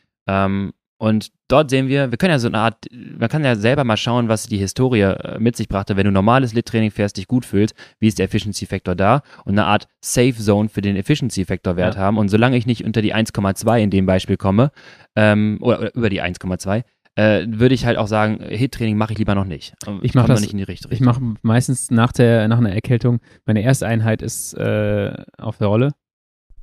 Ähm, 0.44 0.72
und 0.98 1.30
dort 1.48 1.68
sehen 1.68 1.88
wir, 1.88 2.10
wir 2.10 2.16
können 2.16 2.30
ja 2.30 2.38
so 2.38 2.48
eine 2.48 2.58
Art, 2.58 2.86
man 2.90 3.28
kann 3.28 3.44
ja 3.44 3.54
selber 3.54 3.84
mal 3.84 3.98
schauen, 3.98 4.28
was 4.28 4.46
die 4.46 4.56
Historie 4.56 5.02
äh, 5.02 5.38
mit 5.38 5.54
sich 5.56 5.68
brachte. 5.68 5.96
Wenn 5.96 6.06
du 6.06 6.12
normales 6.12 6.54
Lit-Training 6.54 6.90
fährst, 6.90 7.18
dich 7.18 7.26
gut 7.26 7.44
fühlst, 7.44 7.74
wie 7.98 8.08
ist 8.08 8.18
der 8.18 8.24
Efficiency-Faktor 8.24 8.94
da? 8.94 9.22
Und 9.44 9.52
eine 9.52 9.66
Art 9.66 9.88
Safe 10.00 10.34
Zone 10.34 10.70
für 10.70 10.80
den 10.80 10.96
Efficiency-Faktor-Wert 10.96 11.96
ja. 11.96 12.00
haben. 12.00 12.16
Und 12.16 12.30
solange 12.30 12.56
ich 12.56 12.66
nicht 12.66 12.84
unter 12.84 13.02
die 13.02 13.14
1,2 13.14 13.78
in 13.78 13.90
dem 13.90 14.06
Beispiel 14.06 14.38
komme, 14.38 14.70
ähm, 15.16 15.58
oder, 15.60 15.80
oder 15.80 15.94
über 15.94 16.08
die 16.08 16.22
1,2, 16.22 16.82
äh, 17.16 17.46
würde 17.46 17.74
ich 17.74 17.84
halt 17.84 17.98
auch 17.98 18.08
sagen, 18.08 18.42
Hit-Training 18.42 18.96
mache 18.96 19.12
ich 19.12 19.18
lieber 19.18 19.34
noch 19.34 19.44
nicht. 19.44 19.74
Ich 20.00 20.14
mache 20.14 20.28
das 20.28 20.40
nicht 20.40 20.52
in 20.52 20.58
die 20.58 20.64
Richtung. 20.64 20.92
Ich 20.92 21.00
mache 21.00 21.20
meistens 21.42 21.90
nach 21.90 22.12
der 22.12 22.48
nach 22.48 22.58
einer 22.58 22.72
Erkältung. 22.72 23.20
Meine 23.44 23.62
erste 23.62 23.86
Einheit 23.86 24.22
ist 24.22 24.54
äh, 24.54 25.12
auf 25.38 25.58
der 25.58 25.66
Rolle 25.66 25.92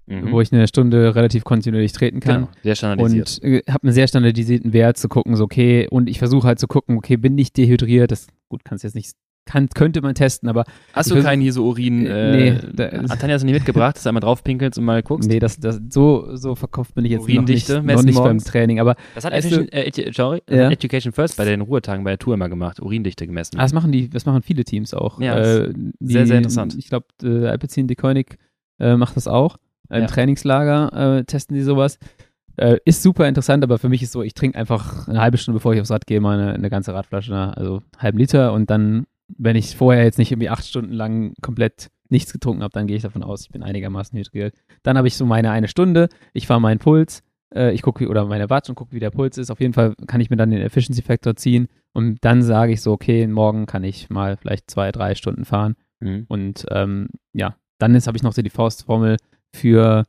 mhm. 0.05 0.31
wo 0.31 0.41
ich 0.41 0.51
eine 0.51 0.67
Stunde 0.67 1.15
relativ 1.15 1.43
kontinuierlich 1.43 1.91
treten 1.91 2.19
kann. 2.19 2.45
Genau, 2.45 2.51
sehr 2.63 2.75
standardisiert. 2.75 3.39
Und 3.41 3.49
äh, 3.49 3.63
habe 3.69 3.83
einen 3.83 3.93
sehr 3.93 4.07
standardisierten 4.07 4.73
Wert 4.73 4.97
zu 4.97 5.09
gucken, 5.09 5.35
so 5.35 5.43
okay, 5.43 5.87
und 5.89 6.09
ich 6.09 6.19
versuche 6.19 6.47
halt 6.47 6.59
zu 6.59 6.67
gucken, 6.67 6.97
okay, 6.97 7.17
bin 7.17 7.37
ich 7.37 7.53
dehydriert? 7.53 8.11
Das, 8.11 8.27
gut, 8.49 8.63
kannst 8.65 8.83
jetzt 8.83 8.95
nicht 8.95 9.15
kann, 9.45 9.67
könnte 9.69 10.01
man 10.01 10.15
testen, 10.15 10.47
aber. 10.47 10.63
Hast 10.93 11.11
du 11.11 11.21
keinen 11.21 11.41
hier 11.41 11.51
so 11.51 11.65
Urin? 11.65 12.05
Äh, 12.05 12.31
nee. 12.31 12.59
Da, 12.73 12.85
hat 13.09 13.19
Tanja 13.19 13.35
das 13.35 13.43
nicht 13.43 13.53
mitgebracht, 13.53 13.95
dass 13.95 14.03
du 14.03 14.09
einmal 14.09 14.21
draufpinkelst 14.21 14.79
und 14.79 14.85
mal 14.85 15.03
guckst? 15.03 15.29
Nee, 15.29 15.39
das, 15.39 15.59
das, 15.59 15.81
so, 15.89 16.35
so 16.35 16.55
verkauft 16.55 16.95
bin 16.95 17.03
ich 17.05 17.11
jetzt 17.11 17.23
Urindichte, 17.23 17.75
noch 17.75 17.83
nicht, 17.83 17.95
noch 17.95 18.03
nicht 18.03 18.17
beim 18.17 18.39
Training. 18.39 18.79
Aber 18.79 18.95
das 19.15 19.25
hat 19.25 19.33
Education, 19.33 19.67
äh, 19.69 20.11
sorry, 20.13 20.41
ja? 20.49 20.69
Education 20.71 21.11
First 21.11 21.35
bei 21.35 21.45
den 21.45 21.61
Ruhetagen 21.61 22.03
bei 22.03 22.11
der 22.11 22.19
Tour 22.19 22.35
immer 22.35 22.47
gemacht, 22.47 22.79
Urindichte 22.81 23.27
gemessen. 23.27 23.59
Ah, 23.59 23.63
das 23.63 23.73
machen 23.73 23.91
die, 23.91 24.09
das 24.09 24.25
machen 24.25 24.43
viele 24.43 24.63
Teams 24.63 24.93
auch. 24.93 25.19
Ja, 25.19 25.37
äh, 25.37 25.73
die, 25.75 26.13
sehr, 26.13 26.25
sehr 26.25 26.37
interessant. 26.37 26.75
Ich 26.77 26.87
glaube, 26.87 27.07
äh, 27.21 27.47
Alpecin 27.47 27.87
Dekoinik 27.87 28.37
äh, 28.79 28.95
macht 28.95 29.17
das 29.17 29.27
auch. 29.27 29.57
Im 29.93 30.01
ja. 30.01 30.07
Trainingslager 30.07 31.17
äh, 31.19 31.23
testen 31.23 31.55
die 31.55 31.63
sowas. 31.63 31.99
Äh, 32.55 32.77
ist 32.85 33.01
super 33.01 33.27
interessant, 33.27 33.63
aber 33.63 33.79
für 33.79 33.89
mich 33.89 34.03
ist 34.03 34.11
so, 34.11 34.21
ich 34.21 34.33
trinke 34.35 34.57
einfach 34.57 35.07
eine 35.07 35.21
halbe 35.21 35.37
Stunde, 35.37 35.57
bevor 35.57 35.73
ich 35.73 35.81
aufs 35.81 35.89
Rad 35.89 36.05
gehe, 36.05 36.21
mal 36.21 36.39
eine, 36.39 36.53
eine 36.53 36.69
ganze 36.69 36.93
Radflasche, 36.93 37.35
also 37.35 37.81
halben 37.97 38.19
Liter 38.19 38.53
und 38.53 38.69
dann, 38.69 39.05
wenn 39.27 39.55
ich 39.55 39.75
vorher 39.75 40.03
jetzt 40.03 40.19
nicht 40.19 40.31
irgendwie 40.31 40.49
acht 40.49 40.65
Stunden 40.65 40.93
lang 40.93 41.33
komplett 41.41 41.89
nichts 42.09 42.31
getrunken 42.31 42.61
habe, 42.61 42.73
dann 42.73 42.85
gehe 42.85 42.95
ich 42.95 43.01
davon 43.01 43.23
aus, 43.23 43.41
ich 43.41 43.49
bin 43.49 43.63
einigermaßen 43.63 44.17
hydriert. 44.17 44.53
Dann 44.83 44.97
habe 44.97 45.07
ich 45.07 45.17
so 45.17 45.25
meine 45.25 45.49
eine 45.49 45.67
Stunde, 45.67 46.09
ich 46.33 46.45
fahre 46.45 46.61
meinen 46.61 46.77
Puls, 46.77 47.23
äh, 47.55 47.73
ich 47.73 47.81
gucke, 47.81 48.07
oder 48.07 48.25
meine 48.25 48.51
Watts 48.51 48.69
und 48.69 48.75
gucke, 48.75 48.91
wie 48.91 48.99
der 48.99 49.09
Puls 49.09 49.39
ist. 49.39 49.49
Auf 49.49 49.59
jeden 49.59 49.73
Fall 49.73 49.95
kann 50.05 50.21
ich 50.21 50.29
mir 50.29 50.37
dann 50.37 50.51
den 50.51 50.61
Efficiency 50.61 51.01
Factor 51.01 51.35
ziehen 51.35 51.69
und 51.91 52.19
dann 52.21 52.43
sage 52.43 52.71
ich 52.71 52.81
so, 52.81 52.91
okay, 52.91 53.25
morgen 53.25 53.65
kann 53.65 53.83
ich 53.83 54.11
mal 54.11 54.37
vielleicht 54.37 54.69
zwei, 54.69 54.91
drei 54.91 55.15
Stunden 55.15 55.45
fahren 55.45 55.75
Mhm. 56.03 56.25
Und 56.27 56.65
ähm, 56.69 57.07
ja, 57.33 57.55
dann 57.79 57.95
habe 57.95 58.17
ich 58.17 58.23
noch 58.23 58.33
so 58.33 58.41
die 58.41 58.49
Faustformel 58.49 59.17
für 59.55 60.05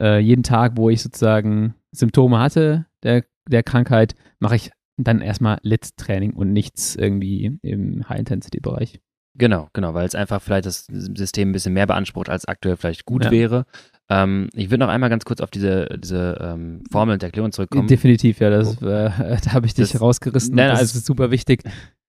äh, 0.00 0.18
jeden 0.18 0.42
Tag, 0.42 0.72
wo 0.76 0.90
ich 0.90 1.02
sozusagen 1.02 1.74
Symptome 1.92 2.38
hatte 2.38 2.86
der, 3.02 3.24
der 3.48 3.62
Krankheit, 3.62 4.14
mache 4.38 4.56
ich 4.56 4.70
dann 4.96 5.20
erstmal 5.20 5.58
Lit-Training 5.62 6.32
und 6.34 6.52
nichts 6.52 6.96
irgendwie 6.96 7.58
im 7.62 8.08
High-Intensity-Bereich. 8.08 9.00
Genau, 9.36 9.68
genau, 9.72 9.94
weil 9.94 10.06
es 10.06 10.14
einfach 10.14 10.40
vielleicht 10.40 10.66
das 10.66 10.86
System 10.86 11.48
ein 11.48 11.52
bisschen 11.52 11.74
mehr 11.74 11.88
beansprucht, 11.88 12.28
als 12.28 12.44
aktuell 12.44 12.76
vielleicht 12.76 13.04
gut 13.04 13.24
ja. 13.24 13.30
wäre. 13.32 13.66
Ähm, 14.08 14.48
ich 14.54 14.70
würde 14.70 14.84
noch 14.84 14.92
einmal 14.92 15.10
ganz 15.10 15.24
kurz 15.24 15.40
auf 15.40 15.50
diese, 15.50 15.88
diese 15.98 16.38
ähm, 16.40 16.84
Formel 16.92 17.14
und 17.14 17.22
Erklärung 17.22 17.50
zurückkommen. 17.50 17.88
Definitiv, 17.88 18.38
ja, 18.38 18.50
das, 18.50 18.80
oh. 18.80 18.86
äh, 18.86 19.10
da 19.44 19.52
habe 19.52 19.66
ich 19.66 19.74
dich 19.74 19.90
das, 19.90 20.00
rausgerissen. 20.00 20.54
Nein, 20.54 20.70
das 20.70 20.80
also, 20.80 20.98
ist 20.98 21.06
super 21.06 21.32
wichtig 21.32 21.64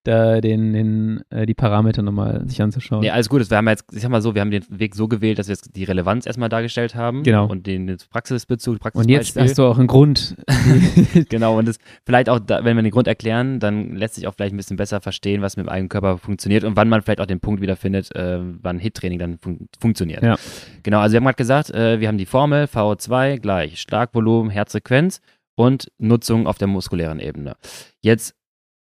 da 0.07 0.41
den, 0.41 0.73
den, 0.73 1.21
äh, 1.29 1.45
die 1.45 1.53
Parameter 1.53 2.01
nochmal 2.01 2.47
sich 2.47 2.61
anzuschauen. 2.61 3.03
Ja, 3.03 3.13
alles 3.13 3.29
gut. 3.29 3.49
Wir 3.49 3.57
haben 3.57 3.67
jetzt, 3.67 3.85
ich 3.91 4.01
sag 4.01 4.09
mal 4.09 4.21
so, 4.21 4.35
wir 4.35 4.41
haben 4.41 4.51
den 4.51 4.63
Weg 4.69 4.95
so 4.95 5.07
gewählt, 5.07 5.39
dass 5.39 5.47
wir 5.47 5.53
jetzt 5.53 5.75
die 5.75 5.83
Relevanz 5.83 6.25
erstmal 6.25 6.49
dargestellt 6.49 6.95
haben. 6.95 7.23
Genau. 7.23 7.47
Und 7.47 7.67
den, 7.67 7.87
den 7.87 7.97
Praxisbezug, 8.09 8.79
Praxisbeispiel. 8.79 9.15
Und 9.15 9.25
jetzt 9.25 9.37
hast 9.37 9.57
du 9.57 9.63
auch 9.63 9.77
einen 9.77 9.87
Grund. 9.87 10.35
genau. 11.29 11.57
Und 11.57 11.67
das 11.67 11.77
vielleicht 12.05 12.29
auch, 12.29 12.39
da, 12.39 12.63
wenn 12.63 12.75
wir 12.75 12.83
den 12.83 12.91
Grund 12.91 13.07
erklären, 13.07 13.59
dann 13.59 13.95
lässt 13.95 14.15
sich 14.15 14.27
auch 14.27 14.33
vielleicht 14.33 14.53
ein 14.53 14.57
bisschen 14.57 14.77
besser 14.77 15.01
verstehen, 15.01 15.41
was 15.41 15.57
mit 15.57 15.65
dem 15.65 15.69
eigenen 15.69 15.89
Körper 15.89 16.17
funktioniert 16.17 16.63
und 16.63 16.75
wann 16.75 16.89
man 16.89 17.01
vielleicht 17.01 17.21
auch 17.21 17.25
den 17.25 17.39
Punkt 17.39 17.61
wiederfindet, 17.61 18.15
äh, 18.15 18.39
wann 18.61 18.79
Hit-Training 18.79 19.19
dann 19.19 19.37
fun 19.37 19.67
funktioniert. 19.79 20.23
Ja. 20.23 20.37
Genau. 20.83 20.99
Also 20.99 21.13
wir 21.13 21.17
haben 21.17 21.25
gerade 21.25 21.37
gesagt, 21.37 21.71
äh, 21.71 21.99
wir 21.99 22.07
haben 22.07 22.17
die 22.17 22.25
Formel 22.25 22.65
VO2 22.65 23.39
gleich 23.39 23.81
Schlagvolumen, 23.81 24.51
Herzfrequenz 24.51 25.21
und 25.55 25.91
Nutzung 25.97 26.47
auf 26.47 26.57
der 26.57 26.67
muskulären 26.67 27.19
Ebene. 27.19 27.55
Jetzt 28.01 28.35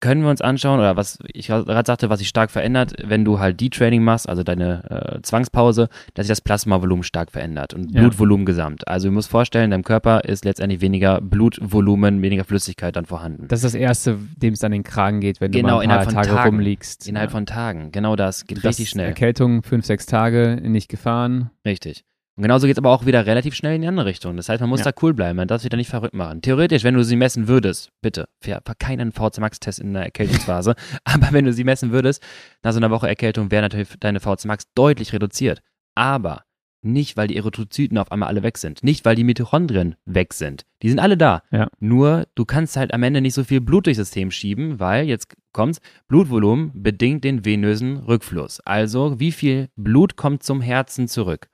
können 0.00 0.22
wir 0.22 0.30
uns 0.30 0.40
anschauen, 0.40 0.78
oder 0.78 0.96
was 0.96 1.18
ich 1.32 1.48
gerade 1.48 1.86
sagte, 1.86 2.10
was 2.10 2.20
sich 2.20 2.28
stark 2.28 2.50
verändert, 2.50 2.94
wenn 3.04 3.24
du 3.24 3.40
halt 3.40 3.60
D-Training 3.60 4.02
machst, 4.02 4.28
also 4.28 4.42
deine 4.42 5.18
äh, 5.18 5.22
Zwangspause, 5.22 5.88
dass 6.14 6.26
sich 6.26 6.30
das 6.30 6.40
Plasmavolumen 6.40 7.02
stark 7.02 7.32
verändert 7.32 7.74
und 7.74 7.92
ja. 7.92 8.00
Blutvolumen 8.00 8.46
gesamt. 8.46 8.86
Also 8.86 9.08
du 9.08 9.12
musst 9.12 9.28
vorstellen, 9.28 9.70
deinem 9.70 9.84
Körper 9.84 10.24
ist 10.24 10.44
letztendlich 10.44 10.80
weniger 10.80 11.20
Blutvolumen, 11.20 12.22
weniger 12.22 12.44
Flüssigkeit 12.44 12.96
dann 12.96 13.06
vorhanden. 13.06 13.48
Das 13.48 13.60
ist 13.60 13.74
das 13.74 13.74
Erste, 13.74 14.18
dem 14.36 14.54
es 14.54 14.62
an 14.62 14.72
den 14.72 14.84
Kragen 14.84 15.20
geht, 15.20 15.40
wenn 15.40 15.50
genau, 15.50 15.80
du 15.80 15.86
mal 15.86 15.98
ein 15.98 16.04
paar 16.04 16.14
Tage 16.14 16.28
Tagen, 16.28 16.50
rumliegst. 16.56 17.08
Innerhalb 17.08 17.30
ja. 17.30 17.36
von 17.36 17.46
Tagen, 17.46 17.90
genau 17.92 18.16
das, 18.16 18.46
geht 18.46 18.58
das 18.58 18.64
richtig 18.64 18.90
schnell. 18.90 19.06
Erkältung, 19.06 19.62
fünf, 19.62 19.84
sechs 19.84 20.06
Tage, 20.06 20.60
nicht 20.62 20.88
gefahren. 20.88 21.50
Richtig. 21.64 22.04
Und 22.38 22.42
genauso 22.42 22.68
geht 22.68 22.76
es 22.76 22.78
aber 22.78 22.90
auch 22.90 23.04
wieder 23.04 23.26
relativ 23.26 23.56
schnell 23.56 23.74
in 23.74 23.82
die 23.82 23.88
andere 23.88 24.06
Richtung. 24.06 24.36
Das 24.36 24.48
heißt, 24.48 24.60
man 24.60 24.70
muss 24.70 24.78
ja. 24.78 24.92
da 24.92 24.98
cool 25.02 25.12
bleiben, 25.12 25.36
man 25.36 25.48
darf 25.48 25.60
sich 25.60 25.70
da 25.70 25.76
nicht 25.76 25.90
verrückt 25.90 26.14
machen. 26.14 26.40
Theoretisch, 26.40 26.84
wenn 26.84 26.94
du 26.94 27.02
sie 27.02 27.16
messen 27.16 27.48
würdest, 27.48 27.90
bitte, 28.00 28.28
für 28.40 28.60
keinen 28.78 29.10
VC 29.10 29.40
Max-Test 29.40 29.80
in 29.80 29.92
der 29.92 30.04
Erkältungsphase, 30.04 30.76
aber 31.04 31.32
wenn 31.32 31.46
du 31.46 31.52
sie 31.52 31.64
messen 31.64 31.90
würdest, 31.90 32.22
nach 32.62 32.70
so 32.70 32.76
einer 32.76 32.92
Woche 32.92 33.08
Erkältung 33.08 33.50
wäre 33.50 33.62
natürlich 33.62 33.88
deine 33.98 34.20
VC 34.20 34.44
Max 34.44 34.72
deutlich 34.76 35.12
reduziert. 35.12 35.62
Aber 35.96 36.44
nicht, 36.80 37.16
weil 37.16 37.26
die 37.26 37.34
Erythrozyten 37.34 37.98
auf 37.98 38.12
einmal 38.12 38.28
alle 38.28 38.44
weg 38.44 38.56
sind. 38.56 38.84
Nicht, 38.84 39.04
weil 39.04 39.16
die 39.16 39.24
Mitochondrien 39.24 39.96
weg 40.04 40.32
sind. 40.32 40.64
Die 40.82 40.90
sind 40.90 41.00
alle 41.00 41.16
da. 41.16 41.42
Ja. 41.50 41.66
Nur, 41.80 42.28
du 42.36 42.44
kannst 42.44 42.76
halt 42.76 42.94
am 42.94 43.02
Ende 43.02 43.20
nicht 43.20 43.34
so 43.34 43.42
viel 43.42 43.60
Blut 43.60 43.86
durchs 43.86 43.98
System 43.98 44.30
schieben, 44.30 44.78
weil, 44.78 45.08
jetzt 45.08 45.34
kommt's, 45.52 45.80
Blutvolumen 46.06 46.70
bedingt 46.72 47.24
den 47.24 47.44
venösen 47.44 47.96
Rückfluss. 47.96 48.60
Also, 48.60 49.18
wie 49.18 49.32
viel 49.32 49.70
Blut 49.74 50.14
kommt 50.14 50.44
zum 50.44 50.60
Herzen 50.60 51.08
zurück? 51.08 51.48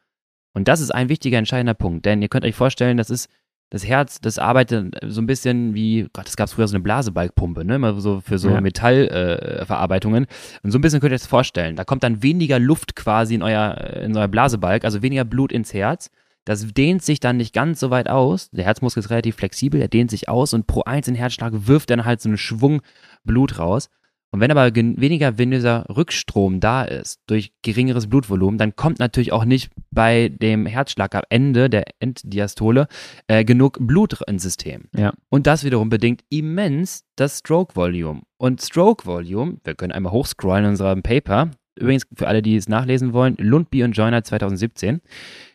Und 0.54 0.68
das 0.68 0.80
ist 0.80 0.90
ein 0.90 1.08
wichtiger, 1.08 1.36
entscheidender 1.36 1.74
Punkt, 1.74 2.06
denn 2.06 2.22
ihr 2.22 2.28
könnt 2.28 2.44
euch 2.44 2.54
vorstellen, 2.54 2.96
das 2.96 3.10
ist 3.10 3.28
das 3.70 3.86
Herz, 3.86 4.20
das 4.20 4.38
arbeitet 4.38 4.94
so 5.04 5.20
ein 5.20 5.26
bisschen 5.26 5.74
wie, 5.74 6.06
Gott, 6.12 6.26
das 6.26 6.36
gab 6.36 6.46
es 6.46 6.52
früher 6.52 6.68
so 6.68 6.76
eine 6.76 6.82
Blasebalgpumpe, 6.82 7.64
ne, 7.64 7.74
immer 7.74 8.00
so 8.00 8.20
für 8.20 8.38
so 8.38 8.48
ja. 8.50 8.60
Metallverarbeitungen. 8.60 10.24
Äh, 10.24 10.28
und 10.62 10.70
so 10.70 10.78
ein 10.78 10.80
bisschen 10.80 11.00
könnt 11.00 11.10
ihr 11.10 11.16
euch 11.16 11.22
das 11.22 11.28
vorstellen. 11.28 11.74
Da 11.74 11.82
kommt 11.82 12.04
dann 12.04 12.22
weniger 12.22 12.60
Luft 12.60 12.94
quasi 12.94 13.34
in 13.34 13.42
euer, 13.42 13.76
in 14.00 14.16
euer 14.16 14.28
Blasebalg, 14.28 14.84
also 14.84 15.02
weniger 15.02 15.24
Blut 15.24 15.50
ins 15.50 15.74
Herz. 15.74 16.10
Das 16.44 16.72
dehnt 16.72 17.02
sich 17.02 17.20
dann 17.20 17.38
nicht 17.38 17.52
ganz 17.52 17.80
so 17.80 17.90
weit 17.90 18.08
aus. 18.08 18.50
Der 18.50 18.64
Herzmuskel 18.64 19.02
ist 19.02 19.10
relativ 19.10 19.36
flexibel, 19.36 19.80
der 19.80 19.88
dehnt 19.88 20.10
sich 20.10 20.28
aus 20.28 20.54
und 20.54 20.66
pro 20.66 20.82
einzelnen 20.82 21.16
Herzschlag 21.16 21.52
wirft 21.66 21.90
dann 21.90 22.04
halt 22.04 22.20
so 22.20 22.28
einen 22.28 22.38
Schwung 22.38 22.80
Blut 23.24 23.58
raus. 23.58 23.88
Und 24.34 24.40
wenn 24.40 24.50
aber 24.50 24.74
weniger 24.74 25.38
venöser 25.38 25.86
Rückstrom 25.88 26.58
da 26.58 26.82
ist, 26.82 27.20
durch 27.28 27.52
geringeres 27.62 28.08
Blutvolumen, 28.08 28.58
dann 28.58 28.74
kommt 28.74 28.98
natürlich 28.98 29.30
auch 29.30 29.44
nicht 29.44 29.70
bei 29.92 30.28
dem 30.28 30.66
Herzschlag 30.66 31.14
am 31.14 31.22
Ende 31.28 31.70
der 31.70 31.84
Enddiastole 32.00 32.88
äh, 33.28 33.44
genug 33.44 33.78
Blut 33.78 34.22
ins 34.26 34.42
System. 34.42 34.88
Ja. 34.92 35.12
Und 35.28 35.46
das 35.46 35.62
wiederum 35.62 35.88
bedingt 35.88 36.24
immens 36.30 37.04
das 37.14 37.38
Stroke 37.38 37.76
Volume. 37.76 38.22
Und 38.36 38.60
Stroke 38.60 39.06
Volume, 39.06 39.58
wir 39.62 39.76
können 39.76 39.92
einmal 39.92 40.12
hochscrollen 40.12 40.64
in 40.64 40.70
unserem 40.70 41.04
Paper, 41.04 41.52
übrigens 41.76 42.04
für 42.16 42.26
alle, 42.26 42.42
die 42.42 42.56
es 42.56 42.68
nachlesen 42.68 43.12
wollen, 43.12 43.36
Lundby 43.38 43.84
und 43.84 43.92
Joyner 43.92 44.24
2017, 44.24 45.00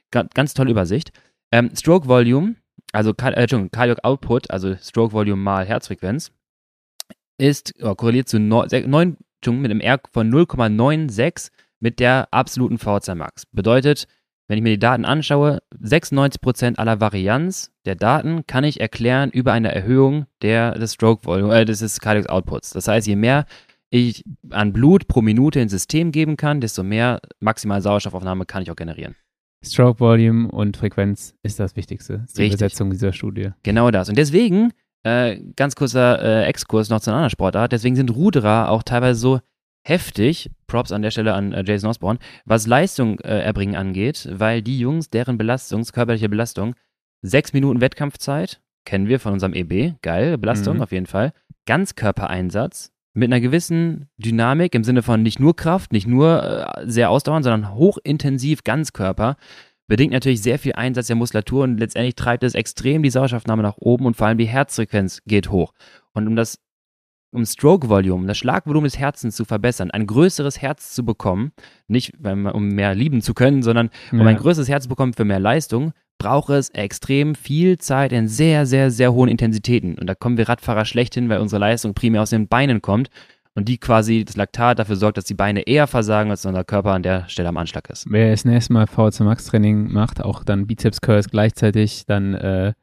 ganz, 0.09 0.53
tolle 0.53 0.71
Übersicht. 0.71 1.11
Ähm, 1.51 1.71
Stroke 1.75 2.07
Volume, 2.07 2.55
also 2.93 3.09
äh, 3.09 3.47
Cardiac 3.71 4.05
Output, 4.05 4.49
also 4.49 4.77
Stroke 4.77 5.11
Volume 5.11 5.43
mal 5.43 5.65
Herzfrequenz, 5.65 6.31
ist 7.39 7.73
oh, 7.81 7.95
korreliert 7.95 8.29
zu 8.29 8.39
9, 8.39 8.69
9 8.89 9.17
mit 9.47 9.71
einem 9.71 9.79
R 9.79 9.99
von 10.11 10.31
0,96 10.31 11.49
mit 11.79 11.99
der 11.99 12.27
absoluten 12.31 12.77
VHC 12.77 13.15
Max. 13.15 13.45
Bedeutet, 13.47 14.07
wenn 14.47 14.57
ich 14.57 14.63
mir 14.63 14.71
die 14.71 14.79
Daten 14.79 15.05
anschaue, 15.05 15.61
96% 15.79 16.75
aller 16.75 16.99
Varianz 16.99 17.71
der 17.85 17.95
Daten 17.95 18.45
kann 18.47 18.63
ich 18.63 18.81
erklären 18.81 19.29
über 19.29 19.53
eine 19.53 19.73
Erhöhung 19.73 20.25
der, 20.41 20.73
des 20.73 20.95
Stroke 20.95 21.25
Volume, 21.25 21.55
äh, 21.55 21.65
des 21.65 21.99
Cardiac 21.99 22.29
Outputs. 22.29 22.71
Das 22.71 22.87
heißt, 22.87 23.07
je 23.07 23.15
mehr 23.15 23.45
ich 23.91 24.23
an 24.49 24.73
Blut 24.73 25.07
pro 25.07 25.21
Minute 25.21 25.59
ins 25.59 25.71
System 25.71 26.11
geben 26.11 26.35
kann, 26.35 26.61
desto 26.61 26.83
mehr 26.83 27.21
maximale 27.39 27.81
Sauerstoffaufnahme 27.81 28.45
kann 28.45 28.63
ich 28.63 28.71
auch 28.71 28.75
generieren. 28.75 29.15
Stroke 29.63 29.99
Volume 29.99 30.49
und 30.49 30.77
Frequenz 30.77 31.35
ist 31.43 31.59
das 31.59 31.75
Wichtigste. 31.75 32.21
Richtig. 32.21 32.47
Übersetzung 32.47 32.91
dieser 32.91 33.13
Studie. 33.13 33.49
Genau 33.63 33.91
das. 33.91 34.09
Und 34.09 34.17
deswegen 34.17 34.71
äh, 35.03 35.37
ganz 35.55 35.75
kurzer 35.75 36.21
äh, 36.21 36.45
Exkurs 36.45 36.89
noch 36.89 36.99
zu 36.99 37.09
einer 37.09 37.17
anderen 37.17 37.31
Sportart. 37.31 37.71
Deswegen 37.71 37.95
sind 37.95 38.13
Ruderer 38.13 38.69
auch 38.69 38.83
teilweise 38.83 39.19
so 39.19 39.39
heftig, 39.83 40.49
Props 40.67 40.91
an 40.91 41.01
der 41.01 41.11
Stelle 41.11 41.33
an 41.33 41.53
äh, 41.53 41.63
Jason 41.65 41.89
Osborne, 41.89 42.19
was 42.45 42.67
Leistung 42.67 43.19
äh, 43.19 43.39
erbringen 43.39 43.75
angeht, 43.75 44.27
weil 44.31 44.61
die 44.61 44.79
Jungs, 44.79 45.09
deren 45.09 45.37
Belastung, 45.37 45.83
körperliche 45.83 46.29
Belastung, 46.29 46.75
sechs 47.21 47.53
Minuten 47.53 47.81
Wettkampfzeit, 47.81 48.61
kennen 48.85 49.07
wir 49.07 49.19
von 49.19 49.33
unserem 49.33 49.53
EB, 49.53 49.95
geil, 50.01 50.37
Belastung 50.37 50.77
mhm. 50.77 50.81
auf 50.83 50.91
jeden 50.91 51.05
Fall, 51.05 51.33
Ganzkörpereinsatz 51.65 52.91
mit 53.13 53.29
einer 53.29 53.41
gewissen 53.41 54.09
Dynamik 54.17 54.75
im 54.75 54.83
Sinne 54.83 55.01
von 55.01 55.21
nicht 55.23 55.39
nur 55.39 55.55
Kraft, 55.55 55.91
nicht 55.91 56.07
nur 56.07 56.43
äh, 56.43 56.85
sehr 56.85 57.09
ausdauernd, 57.09 57.43
sondern 57.43 57.73
hochintensiv 57.73 58.63
Ganzkörper 58.63 59.35
bedingt 59.89 60.13
natürlich 60.13 60.41
sehr 60.41 60.59
viel 60.59 60.73
Einsatz 60.73 61.07
der 61.07 61.17
Muskulatur 61.17 61.63
und 61.63 61.77
letztendlich 61.77 62.15
treibt 62.15 62.43
es 62.43 62.55
extrem 62.55 63.03
die 63.03 63.09
Sauerstoffnahme 63.09 63.63
nach 63.63 63.77
oben 63.77 64.05
und 64.05 64.15
vor 64.15 64.27
allem 64.27 64.37
die 64.37 64.47
Herzfrequenz 64.47 65.21
geht 65.25 65.51
hoch. 65.51 65.73
Und 66.13 66.27
um 66.27 66.37
das 66.37 66.59
um 67.31 67.45
Stroke 67.45 67.89
Volume, 67.89 68.25
das 68.25 68.37
Schlagvolumen 68.37 68.85
des 68.85 68.97
Herzens 68.97 69.35
zu 69.35 69.45
verbessern, 69.45 69.91
ein 69.91 70.07
größeres 70.07 70.61
Herz 70.61 70.95
zu 70.95 71.05
bekommen, 71.05 71.51
nicht 71.87 72.13
um 72.23 72.69
mehr 72.69 72.95
lieben 72.95 73.21
zu 73.21 73.33
können, 73.33 73.61
sondern 73.61 73.89
um 74.11 74.21
ja. 74.21 74.25
ein 74.25 74.37
größeres 74.37 74.67
Herz 74.67 74.83
zu 74.83 74.89
bekommen 74.89 75.13
für 75.13 75.25
mehr 75.25 75.39
Leistung, 75.39 75.91
braucht 76.17 76.49
es 76.49 76.69
extrem 76.69 77.35
viel 77.35 77.77
Zeit 77.77 78.11
in 78.11 78.27
sehr, 78.27 78.65
sehr, 78.65 78.89
sehr 78.89 79.13
hohen 79.13 79.29
Intensitäten. 79.29 79.97
Und 79.99 80.07
da 80.07 80.15
kommen 80.15 80.37
wir 80.37 80.49
Radfahrer 80.49 80.85
schlecht 80.85 81.13
hin, 81.13 81.29
weil 81.29 81.39
unsere 81.39 81.59
Leistung 81.59 81.93
primär 81.93 82.23
aus 82.23 82.31
den 82.31 82.47
Beinen 82.47 82.81
kommt 82.81 83.09
und 83.55 83.67
die 83.67 83.77
quasi 83.77 84.23
das 84.23 84.35
Laktat 84.35 84.79
dafür 84.79 84.95
sorgt, 84.95 85.17
dass 85.17 85.25
die 85.25 85.33
Beine 85.33 85.61
eher 85.61 85.87
versagen, 85.87 86.31
als 86.31 86.45
unser 86.45 86.63
Körper 86.63 86.93
an 86.93 87.03
der 87.03 87.27
Stelle 87.27 87.49
am 87.49 87.57
Anschlag 87.57 87.89
ist. 87.89 88.05
Wer 88.09 88.31
das 88.31 88.45
nächste 88.45 88.73
Mal 88.73 88.87
VC 88.87 89.21
Max 89.21 89.45
Training 89.45 89.91
macht, 89.91 90.23
auch 90.23 90.43
dann 90.43 90.67
Bizeps 90.67 91.01
Curls 91.01 91.29
gleichzeitig, 91.29 92.05
dann 92.05 92.33
äh 92.35 92.73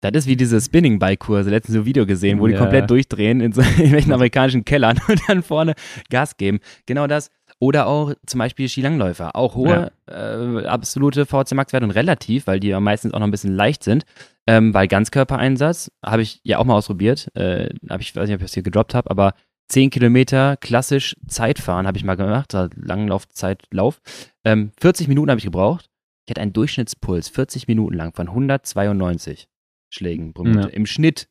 das 0.00 0.12
ist 0.14 0.26
wie 0.28 0.36
diese 0.36 0.60
Spinning-Bike-Kurse, 0.60 1.50
letztens 1.50 1.74
so 1.74 1.80
ein 1.80 1.86
Video 1.86 2.06
gesehen, 2.06 2.38
wo 2.38 2.46
ja. 2.46 2.52
die 2.52 2.58
komplett 2.58 2.88
durchdrehen 2.88 3.40
in 3.40 3.52
so 3.52 3.60
irgendwelchen 3.78 4.12
amerikanischen 4.12 4.64
Kellern 4.64 5.00
und 5.08 5.20
dann 5.26 5.42
vorne 5.42 5.74
Gas 6.08 6.36
geben. 6.36 6.60
Genau 6.86 7.06
das. 7.06 7.30
Oder 7.58 7.88
auch 7.88 8.14
zum 8.24 8.38
Beispiel 8.38 8.68
Skilangläufer. 8.68 9.34
Auch 9.34 9.56
hohe 9.56 9.90
ja. 10.08 10.60
äh, 10.60 10.66
absolute 10.66 11.26
VC 11.26 11.52
Max-Werte 11.54 11.84
und 11.84 11.90
relativ, 11.90 12.46
weil 12.46 12.60
die 12.60 12.68
ja 12.68 12.78
meistens 12.78 13.12
auch 13.12 13.18
noch 13.18 13.26
ein 13.26 13.32
bisschen 13.32 13.54
leicht 13.54 13.82
sind. 13.82 14.04
Ähm, 14.46 14.72
weil 14.72 14.86
Ganzkörpereinsatz 14.86 15.90
habe 16.04 16.22
ich 16.22 16.40
ja 16.44 16.58
auch 16.58 16.64
mal 16.64 16.76
ausprobiert. 16.76 17.34
Äh, 17.34 17.70
hab 17.88 18.00
ich 18.00 18.14
weiß 18.14 18.28
nicht, 18.28 18.36
ob 18.36 18.40
ich 18.40 18.46
das 18.46 18.54
hier 18.54 18.62
gedroppt 18.62 18.94
habe, 18.94 19.10
aber 19.10 19.34
10 19.68 19.90
Kilometer 19.90 20.56
klassisch 20.56 21.16
Zeitfahren 21.26 21.86
habe 21.86 21.98
ich 21.98 22.04
mal 22.04 22.16
gemacht, 22.16 22.54
Langlaufzeitlauf. 22.74 24.00
Ähm, 24.44 24.72
40 24.80 25.08
Minuten 25.08 25.30
habe 25.30 25.38
ich 25.38 25.44
gebraucht. 25.44 25.90
Ich 26.26 26.30
hatte 26.30 26.40
einen 26.40 26.52
Durchschnittspuls 26.52 27.28
40 27.28 27.68
Minuten 27.68 27.94
lang 27.94 28.14
von 28.14 28.28
192 28.28 29.48
Schlägen 29.90 30.34
pro 30.34 30.44
Minute. 30.44 30.68
Ja. 30.68 30.74
Im 30.74 30.86
Schnitt. 30.86 31.28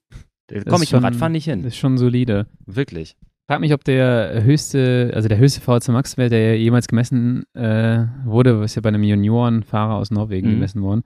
Da 0.48 0.62
komme 0.64 0.84
ich 0.84 0.92
beim 0.92 1.04
Radfahren 1.04 1.34
nicht 1.34 1.46
hin. 1.46 1.64
Das 1.64 1.74
ist 1.74 1.80
schon 1.80 1.98
solide. 1.98 2.48
Wirklich. 2.66 3.16
Frag 3.50 3.62
mich, 3.62 3.74
ob 3.74 3.84
der 3.84 4.44
höchste, 4.44 5.12
also 5.14 5.30
der 5.30 5.38
höchste 5.38 5.62
VHC 5.62 5.92
Max-Wert, 5.92 6.32
der 6.32 6.60
jemals 6.60 6.88
gemessen 6.88 7.44
äh, 7.54 8.06
wurde, 8.26 8.60
was 8.60 8.76
ja 8.76 8.82
bei 8.82 8.90
einem 8.90 9.04
Juniorenfahrer 9.04 9.96
aus 9.96 10.12
Norwegen 10.12 10.50
mhm. 10.50 10.54
gemessen 10.54 10.82
worden, 10.82 11.04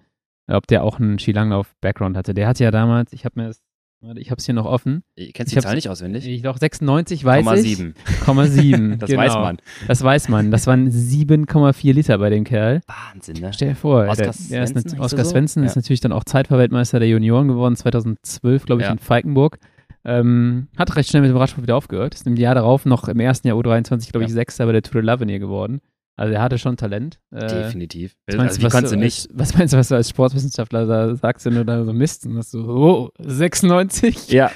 ob 0.47 0.65
der 0.67 0.83
auch 0.83 0.99
einen 0.99 1.19
Skilanglauf-Background 1.19 2.17
hatte. 2.17 2.33
Der 2.33 2.47
hatte 2.47 2.63
ja 2.63 2.71
damals, 2.71 3.13
ich 3.13 3.25
habe 3.25 3.39
mir 3.39 3.47
das 3.47 3.61
Ich 4.15 4.31
habe 4.31 4.39
es 4.39 4.45
hier 4.45 4.55
noch 4.55 4.65
offen. 4.65 5.03
Kennst 5.15 5.51
du 5.51 5.57
die 5.57 5.61
Zahl 5.61 5.75
nicht 5.75 5.87
auswendig? 5.87 6.27
Ich 6.27 6.41
doch 6.41 6.57
96 6.57 7.23
weiß 7.23 7.45
7. 7.61 7.93
ich. 7.95 8.51
7. 8.51 8.97
das 8.99 9.09
genau. 9.09 9.21
weiß 9.21 9.33
man. 9.35 9.57
Das 9.87 10.03
weiß 10.03 10.29
man. 10.29 10.49
Das 10.49 10.65
waren 10.65 10.89
7,4 10.89 11.93
Liter 11.93 12.17
bei 12.17 12.31
dem 12.31 12.43
Kerl. 12.43 12.81
Wahnsinn, 12.87 13.37
ne? 13.39 13.53
Stell 13.53 13.69
dir 13.69 13.75
vor. 13.75 14.07
Oskar 14.07 14.33
Svensson, 14.33 14.75
ist 14.77 14.99
Oskar 14.99 15.25
Svensson 15.25 15.63
so? 15.63 15.67
ist 15.67 15.75
natürlich 15.75 15.99
dann 15.99 16.13
auch 16.13 16.23
Zeitverweltmeister 16.23 16.97
der 16.97 17.09
Junioren 17.09 17.47
geworden, 17.47 17.75
2012, 17.75 18.65
glaube 18.65 18.81
ich, 18.81 18.87
ja. 18.87 18.91
in 18.91 18.97
Falkenburg. 18.97 19.59
Ähm, 20.03 20.67
hat 20.77 20.95
recht 20.95 21.09
schnell 21.09 21.21
mit 21.21 21.29
dem 21.29 21.37
Radsport 21.37 21.61
wieder 21.61 21.75
aufgehört. 21.75 22.15
Ist 22.15 22.25
im 22.25 22.35
Jahr 22.35 22.55
darauf 22.55 22.85
noch 22.85 23.07
im 23.07 23.19
ersten 23.19 23.47
Jahr 23.47 23.57
U23, 23.57 24.11
glaube 24.11 24.23
ich, 24.23 24.31
ja. 24.31 24.35
Sechster 24.35 24.65
bei 24.65 24.71
der 24.71 24.81
Tour 24.81 25.01
de 25.01 25.09
l'Avenir 25.11 25.37
geworden. 25.37 25.79
Also 26.15 26.33
er 26.33 26.41
hatte 26.41 26.57
schon 26.57 26.77
Talent. 26.77 27.19
Äh, 27.31 27.47
Definitiv. 27.47 28.15
Was 28.27 28.35
meinst, 28.35 28.55
also, 28.55 28.63
was, 28.63 28.73
kannst 28.73 28.91
du 28.91 28.97
nicht. 28.97 29.27
Was 29.33 29.57
meinst 29.57 29.73
du, 29.73 29.77
was 29.77 29.87
du 29.87 29.95
als 29.95 30.09
Sportwissenschaftler 30.09 30.85
da 30.85 31.15
sagst, 31.15 31.45
wenn 31.45 31.55
du 31.55 31.65
da 31.65 31.83
so 31.83 31.93
misst 31.93 32.25
und 32.25 32.37
hast 32.37 32.51
so, 32.51 32.63
oh, 32.63 33.09
96? 33.19 34.29
Ja. 34.29 34.51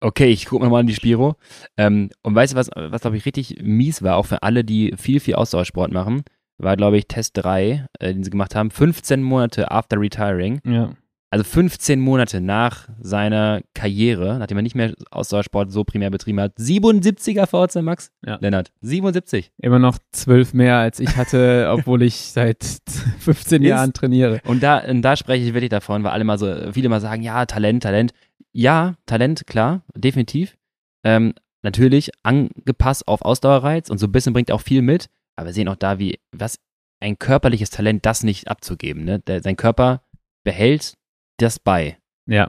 Okay, 0.00 0.26
ich 0.26 0.46
gucke 0.46 0.64
mir 0.64 0.70
mal 0.70 0.80
an 0.80 0.86
die 0.86 0.94
Spiro. 0.94 1.34
Ähm, 1.76 2.10
und 2.22 2.34
weißt 2.34 2.52
du, 2.52 2.56
was, 2.56 2.70
was 2.74 3.00
glaube 3.00 3.16
ich 3.16 3.26
richtig 3.26 3.60
mies 3.62 4.02
war, 4.02 4.16
auch 4.16 4.26
für 4.26 4.42
alle, 4.42 4.64
die 4.64 4.94
viel, 4.96 5.18
viel 5.18 5.34
Ausdauersport 5.34 5.92
machen, 5.92 6.22
war, 6.58 6.76
glaube 6.76 6.98
ich, 6.98 7.08
Test 7.08 7.36
3, 7.36 7.86
äh, 7.98 8.12
den 8.12 8.22
sie 8.22 8.30
gemacht 8.30 8.54
haben, 8.54 8.70
15 8.70 9.22
Monate 9.22 9.70
after 9.70 9.98
retiring. 10.00 10.60
Ja. 10.64 10.92
Also 11.30 11.44
15 11.44 12.00
Monate 12.00 12.40
nach 12.40 12.88
seiner 13.00 13.60
Karriere, 13.74 14.38
nachdem 14.38 14.58
er 14.58 14.62
nicht 14.62 14.74
mehr 14.74 14.94
Ausdauersport 15.10 15.70
so 15.70 15.84
primär 15.84 16.10
betrieben 16.10 16.40
hat, 16.40 16.56
77er 16.56 17.46
VZ 17.46 17.82
Max. 17.82 18.10
Ja. 18.24 18.38
Lennart, 18.40 18.72
77. 18.80 19.52
Immer 19.58 19.78
noch 19.78 19.98
zwölf 20.12 20.54
mehr 20.54 20.76
als 20.76 21.00
ich 21.00 21.16
hatte, 21.18 21.68
obwohl 21.72 22.02
ich 22.02 22.14
seit 22.14 22.64
15 23.18 23.62
Jahren 23.62 23.92
trainiere. 23.92 24.40
Und 24.44 24.62
da, 24.62 24.78
und 24.78 25.02
da 25.02 25.16
spreche 25.16 25.44
ich 25.44 25.52
wirklich 25.52 25.68
davon, 25.68 26.02
weil 26.02 26.12
alle 26.12 26.24
mal 26.24 26.38
so, 26.38 26.72
viele 26.72 26.88
mal 26.88 27.00
sagen, 27.00 27.22
ja, 27.22 27.44
Talent, 27.44 27.82
Talent. 27.82 28.14
Ja, 28.52 28.94
Talent, 29.04 29.46
klar, 29.46 29.82
definitiv. 29.94 30.56
Ähm, 31.04 31.34
natürlich 31.62 32.10
angepasst 32.22 33.06
auf 33.06 33.20
Ausdauerreiz 33.20 33.90
und 33.90 33.98
so 33.98 34.06
ein 34.06 34.12
bisschen 34.12 34.32
bringt 34.32 34.50
auch 34.50 34.62
viel 34.62 34.80
mit. 34.80 35.08
Aber 35.36 35.48
wir 35.48 35.52
sehen 35.52 35.68
auch 35.68 35.76
da, 35.76 35.98
wie, 35.98 36.18
was 36.32 36.58
ein 37.00 37.18
körperliches 37.18 37.68
Talent, 37.68 38.06
das 38.06 38.24
nicht 38.24 38.48
abzugeben. 38.48 39.04
Ne? 39.04 39.18
Der, 39.20 39.42
sein 39.42 39.56
Körper 39.56 40.02
behält 40.42 40.94
das 41.38 41.58
bei. 41.58 41.98
Ja. 42.26 42.48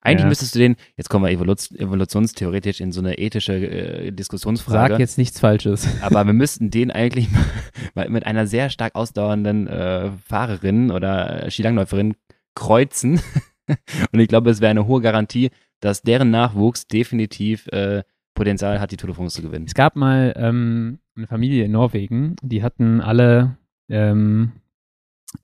Eigentlich 0.00 0.22
ja. 0.22 0.28
müsstest 0.28 0.54
du 0.54 0.60
den, 0.60 0.76
jetzt 0.96 1.10
kommen 1.10 1.24
wir 1.24 1.32
evolutionstheoretisch 1.32 2.80
in 2.80 2.92
so 2.92 3.00
eine 3.00 3.18
ethische 3.18 3.54
äh, 3.54 4.12
Diskussionsfrage. 4.12 4.94
Sag 4.94 5.00
jetzt 5.00 5.18
nichts 5.18 5.40
Falsches. 5.40 5.88
Aber 6.02 6.24
wir 6.24 6.32
müssten 6.32 6.70
den 6.70 6.90
eigentlich 6.90 7.28
mal 7.94 8.08
mit 8.08 8.24
einer 8.24 8.46
sehr 8.46 8.70
stark 8.70 8.94
ausdauernden 8.94 9.66
äh, 9.66 10.10
Fahrerin 10.26 10.90
oder 10.90 11.50
Skilangläuferin 11.50 12.14
kreuzen. 12.54 13.20
Und 14.12 14.20
ich 14.20 14.28
glaube, 14.28 14.50
es 14.50 14.60
wäre 14.60 14.70
eine 14.70 14.86
hohe 14.86 15.02
Garantie, 15.02 15.50
dass 15.80 16.02
deren 16.02 16.30
Nachwuchs 16.30 16.86
definitiv 16.86 17.66
äh, 17.68 18.02
Potenzial 18.34 18.80
hat, 18.80 18.92
die 18.92 18.96
Tour 18.96 19.08
de 19.08 19.16
France 19.16 19.36
zu 19.36 19.42
gewinnen. 19.42 19.66
Es 19.66 19.74
gab 19.74 19.96
mal 19.96 20.32
ähm, 20.36 21.00
eine 21.16 21.26
Familie 21.26 21.64
in 21.64 21.72
Norwegen, 21.72 22.36
die 22.40 22.62
hatten 22.62 23.00
alle 23.00 23.58
ähm, 23.88 24.52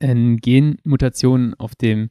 Genmutationen 0.01 1.55
auf 1.55 1.75
dem 1.75 2.11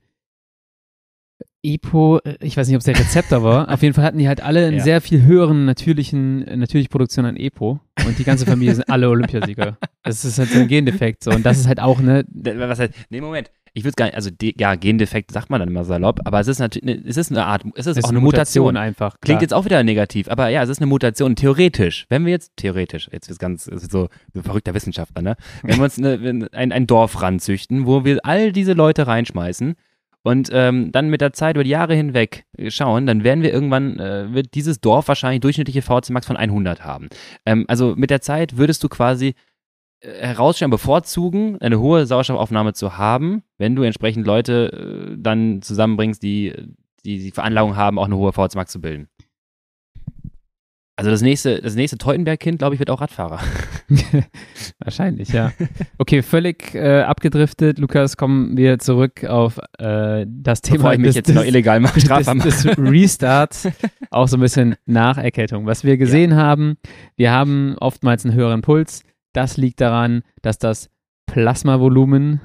EPO, 1.64 2.20
äh, 2.20 2.38
ich 2.41 2.57
weiß 2.57 2.68
nicht, 2.68 2.76
ob 2.76 2.82
es 2.82 2.86
der 2.86 2.99
Rezeptor 2.99 3.43
war. 3.43 3.70
Auf 3.70 3.82
jeden 3.82 3.93
Fall 3.93 4.03
hatten 4.03 4.18
die 4.18 4.28
halt 4.28 4.41
alle 4.41 4.68
einen 4.68 4.78
ja. 4.78 4.84
sehr 4.84 5.01
viel 5.01 5.24
höheren 5.24 5.66
natürlichen, 5.66 6.45
äh, 6.47 6.57
natürliche 6.57 6.89
Produktion 6.89 7.26
an 7.26 7.38
EPO. 7.38 7.80
Und 8.05 8.20
die 8.20 8.24
ganze 8.24 8.45
Familie 8.45 8.76
sind 8.76 8.89
alle 8.89 9.09
Olympiasieger. 9.09 9.78
Das 10.03 10.26
ist 10.26 10.38
halt 10.38 10.49
so 10.49 10.59
ein 10.59 10.68
Gendefekt. 10.68 11.24
So. 11.24 11.32
Und 11.32 11.45
das 11.45 11.57
ist 11.57 11.68
halt 11.68 11.80
auch, 11.80 12.01
ne. 12.01 12.26
Was 12.34 12.80
heißt, 12.80 12.93
nee, 13.09 13.22
Moment. 13.22 13.49
Ich 13.76 13.84
würde 13.84 13.91
es 13.91 13.95
gar 13.95 14.05
nicht, 14.05 14.16
also 14.16 14.30
de, 14.30 14.53
ja, 14.59 14.76
Gendefekt 14.76 15.32
sagt 15.32 15.49
man 15.49 15.59
dann 15.59 15.70
immer 15.70 15.84
salopp, 15.84 16.20
aber 16.26 16.39
es 16.39 16.47
ist 16.47 16.59
natürlich, 16.59 16.84
ne, 16.84 17.03
es 17.07 17.18
ist 17.18 17.32
eine 17.32 17.45
Art, 17.45 17.64
es 17.74 17.88
ist, 17.88 17.97
es 17.97 18.03
auch 18.03 18.09
eine 18.09 18.20
Mutation. 18.20 18.66
Mutation 18.66 18.78
einfach. 18.78 19.11
Klar. 19.14 19.20
Klingt 19.22 19.41
jetzt 19.41 19.53
auch 19.53 19.66
wieder 19.66 19.82
negativ, 19.84 20.30
aber 20.30 20.49
ja, 20.49 20.61
es 20.61 20.70
ist 20.70 20.80
eine 20.80 20.88
Mutation. 20.88 21.36
Theoretisch, 21.36 22.05
wenn 22.09 22.26
wir 22.26 22.34
jetzt, 22.34 22.51
theoretisch, 22.57 23.09
jetzt 23.11 23.30
ist 23.30 23.39
ganz, 23.39 23.66
ist 23.68 23.89
so 23.89 24.09
ein 24.36 24.43
verrückter 24.43 24.76
Wissenschaftler, 24.76 25.24
ne? 25.24 25.38
Wenn 25.64 25.78
wir 25.78 25.86
uns 25.86 25.97
eine, 25.97 26.49
ein, 26.51 26.72
ein 26.72 26.86
Dorf 26.86 27.22
ranzüchten, 27.22 27.88
wo 27.88 28.05
wir 28.05 28.20
all 28.24 28.51
diese 28.51 28.74
Leute 28.74 29.07
reinschmeißen, 29.07 29.76
und 30.24 30.49
ähm, 30.51 30.91
dann 30.91 31.09
mit 31.09 31.21
der 31.21 31.34
Zeit 31.34 31.55
über 31.55 31.63
die 31.63 31.69
Jahre 31.69 31.95
hinweg 31.95 32.45
schauen, 32.69 33.05
dann 33.05 33.24
werden 33.24 33.43
wir 33.43 33.53
irgendwann, 33.53 33.99
äh, 33.99 34.34
wird 34.34 34.55
dieses 34.55 34.80
Dorf 34.80 35.07
wahrscheinlich 35.09 35.41
durchschnittliche 35.41 35.82
VC 35.82 36.09
Max 36.11 36.26
von 36.26 36.38
100 36.38 36.84
haben. 36.84 37.09
Ähm, 37.45 37.65
also 37.67 37.93
mit 37.95 38.09
der 38.09 38.21
Zeit 38.21 38.57
würdest 38.57 38.84
du 38.84 38.89
quasi 38.89 39.36
äh, 39.99 40.28
herausstellen, 40.28 40.71
bevorzugen, 40.71 41.57
eine 41.59 41.80
hohe 41.80 42.05
Sauerstoffaufnahme 42.05 42.74
zu 42.74 42.97
haben, 42.97 43.43
wenn 43.57 43.76
du 43.76 43.84
entsprechend 43.84 44.26
Leute 44.26 45.11
äh, 45.11 45.15
dann 45.17 45.61
zusammenbringst, 45.61 46.24
die, 46.24 46.53
die 47.03 47.19
die 47.19 47.32
Veranlagung 47.32 47.76
haben, 47.76 47.99
auch 47.99 48.05
eine 48.05 48.17
hohe 48.17 48.32
VC 48.32 48.55
Max 48.55 48.71
zu 48.71 48.80
bilden. 48.80 49.09
Also 50.96 51.10
das 51.10 51.22
nächste, 51.22 51.60
das 51.60 51.76
nächste 51.76 51.98
Teutenberg-Kind, 51.98 52.60
glaube 52.60 52.76
ich, 52.76 52.80
wird 52.80 52.91
auch 52.91 53.02
Radfahrer. 53.02 53.39
Wahrscheinlich, 54.80 55.30
ja. 55.30 55.52
Okay, 55.98 56.22
völlig 56.22 56.76
äh, 56.76 57.02
abgedriftet. 57.02 57.80
Lukas, 57.80 58.16
kommen 58.16 58.56
wir 58.58 58.78
zurück 58.78 59.24
auf 59.26 59.60
äh, 59.80 60.26
das 60.28 60.62
Thema 60.62 60.78
Bevor 60.78 60.94
ich 60.94 61.00
mich 61.00 61.08
des, 61.08 61.16
jetzt 61.16 61.34
noch 61.34 61.44
illegal 61.44 61.80
mache, 61.80 62.00
des, 62.00 62.64
des 62.64 62.78
Restarts, 62.78 63.68
auch 64.12 64.28
so 64.28 64.38
ein 64.38 64.41
bisschen 64.41 64.76
nach 64.86 65.18
Erkältung. 65.18 65.66
Was 65.66 65.84
wir 65.84 65.98
gesehen 65.98 66.32
ja. 66.32 66.38
haben, 66.38 66.76
wir 67.16 67.32
haben 67.32 67.76
oftmals 67.80 68.24
einen 68.24 68.36
höheren 68.36 68.62
Puls. 68.62 69.02
Das 69.34 69.58
liegt 69.58 69.82
daran, 69.82 70.22
dass 70.44 70.60
das 70.60 70.91
Plasmavolumen 71.26 72.39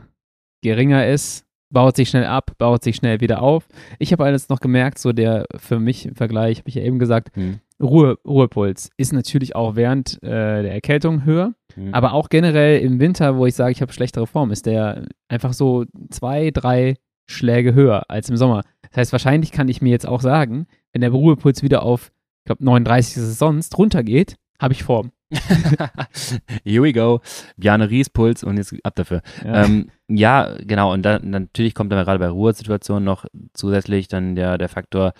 geringer 0.63 1.07
ist 1.07 1.45
baut 1.71 1.97
sich 1.97 2.09
schnell 2.09 2.27
ab, 2.27 2.53
baut 2.59 2.83
sich 2.83 2.97
schnell 2.97 3.21
wieder 3.21 3.43
auf. 3.43 3.69
Ich 3.99 4.13
habe 4.13 4.25
alles 4.25 4.49
noch 4.49 4.61
gemerkt, 4.61 4.99
so 4.99 5.13
der 5.13 5.47
für 5.57 5.79
mich 5.79 6.07
im 6.07 6.15
Vergleich, 6.15 6.59
habe 6.59 6.69
ich 6.69 6.75
ja 6.77 6.83
eben 6.83 6.99
gesagt, 6.99 7.35
hm. 7.35 7.61
Ruhe, 7.81 8.19
Ruhepuls 8.27 8.91
ist 8.97 9.13
natürlich 9.13 9.55
auch 9.55 9.77
während 9.77 10.23
äh, 10.23 10.63
der 10.63 10.73
Erkältung 10.73 11.25
höher, 11.25 11.55
hm. 11.75 11.95
aber 11.95 12.13
auch 12.13 12.29
generell 12.29 12.81
im 12.81 12.99
Winter, 13.01 13.37
wo 13.37 13.47
ich 13.47 13.55
sage, 13.55 13.73
ich 13.73 13.83
habe 13.83 13.93
schlechtere 13.93 14.27
Form, 14.27 14.51
ist 14.51 14.67
der 14.67 15.07
einfach 15.29 15.53
so 15.53 15.85
zwei, 16.11 16.51
drei 16.51 16.97
Schläge 17.27 17.75
höher 17.75 18.05
als 18.09 18.31
im 18.31 18.37
Sommer. 18.37 18.63
Das 18.91 18.97
heißt, 18.97 19.13
wahrscheinlich 19.13 19.53
kann 19.53 19.69
ich 19.69 19.83
mir 19.83 19.91
jetzt 19.91 20.09
auch 20.09 20.21
sagen, 20.21 20.67
wenn 20.93 21.03
der 21.03 21.11
Ruhepuls 21.11 21.63
wieder 21.63 21.83
auf, 21.83 22.11
ich 22.41 22.47
glaube, 22.47 22.65
39 22.65 23.19
ist 23.19 23.23
es 23.23 23.39
sonst, 23.39 23.77
runtergeht, 23.77 24.37
habe 24.61 24.73
ich 24.73 24.83
Form. 24.83 25.13
Here 26.65 26.83
we 26.83 26.93
go. 26.93 27.21
Bjarne 27.57 27.91
Ries 27.91 28.11
Puls 28.11 28.45
und 28.45 28.57
jetzt 28.57 28.75
ab 28.83 28.95
dafür. 28.95 29.23
Ja, 29.45 29.65
ähm, 29.65 29.91
ja 30.09 30.57
genau. 30.61 30.93
Und 30.93 31.03
dann 31.03 31.31
natürlich 31.31 31.75
kommt 31.75 31.93
dann 31.93 32.05
gerade 32.05 32.19
bei 32.19 32.29
Ruhesituationen 32.29 33.05
noch 33.05 33.27
zusätzlich 33.53 34.09
dann 34.09 34.35
der, 34.35 34.59
der 34.59 34.69
Faktor, 34.69 35.13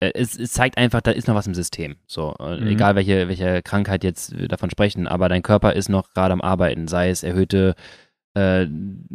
äh, 0.00 0.12
es, 0.14 0.38
es, 0.38 0.52
zeigt 0.52 0.78
einfach, 0.78 1.00
da 1.00 1.10
ist 1.10 1.28
noch 1.28 1.34
was 1.34 1.46
im 1.46 1.54
System. 1.54 1.96
So, 2.06 2.34
äh, 2.38 2.60
mhm. 2.60 2.66
egal 2.68 2.94
welche, 2.96 3.28
welche 3.28 3.62
Krankheit 3.62 4.04
jetzt 4.04 4.34
davon 4.48 4.70
sprechen, 4.70 5.06
aber 5.06 5.28
dein 5.28 5.42
Körper 5.42 5.74
ist 5.74 5.88
noch 5.88 6.10
gerade 6.10 6.32
am 6.32 6.40
Arbeiten, 6.40 6.88
sei 6.88 7.10
es 7.10 7.22
erhöhte 7.22 7.74
äh, 8.34 8.66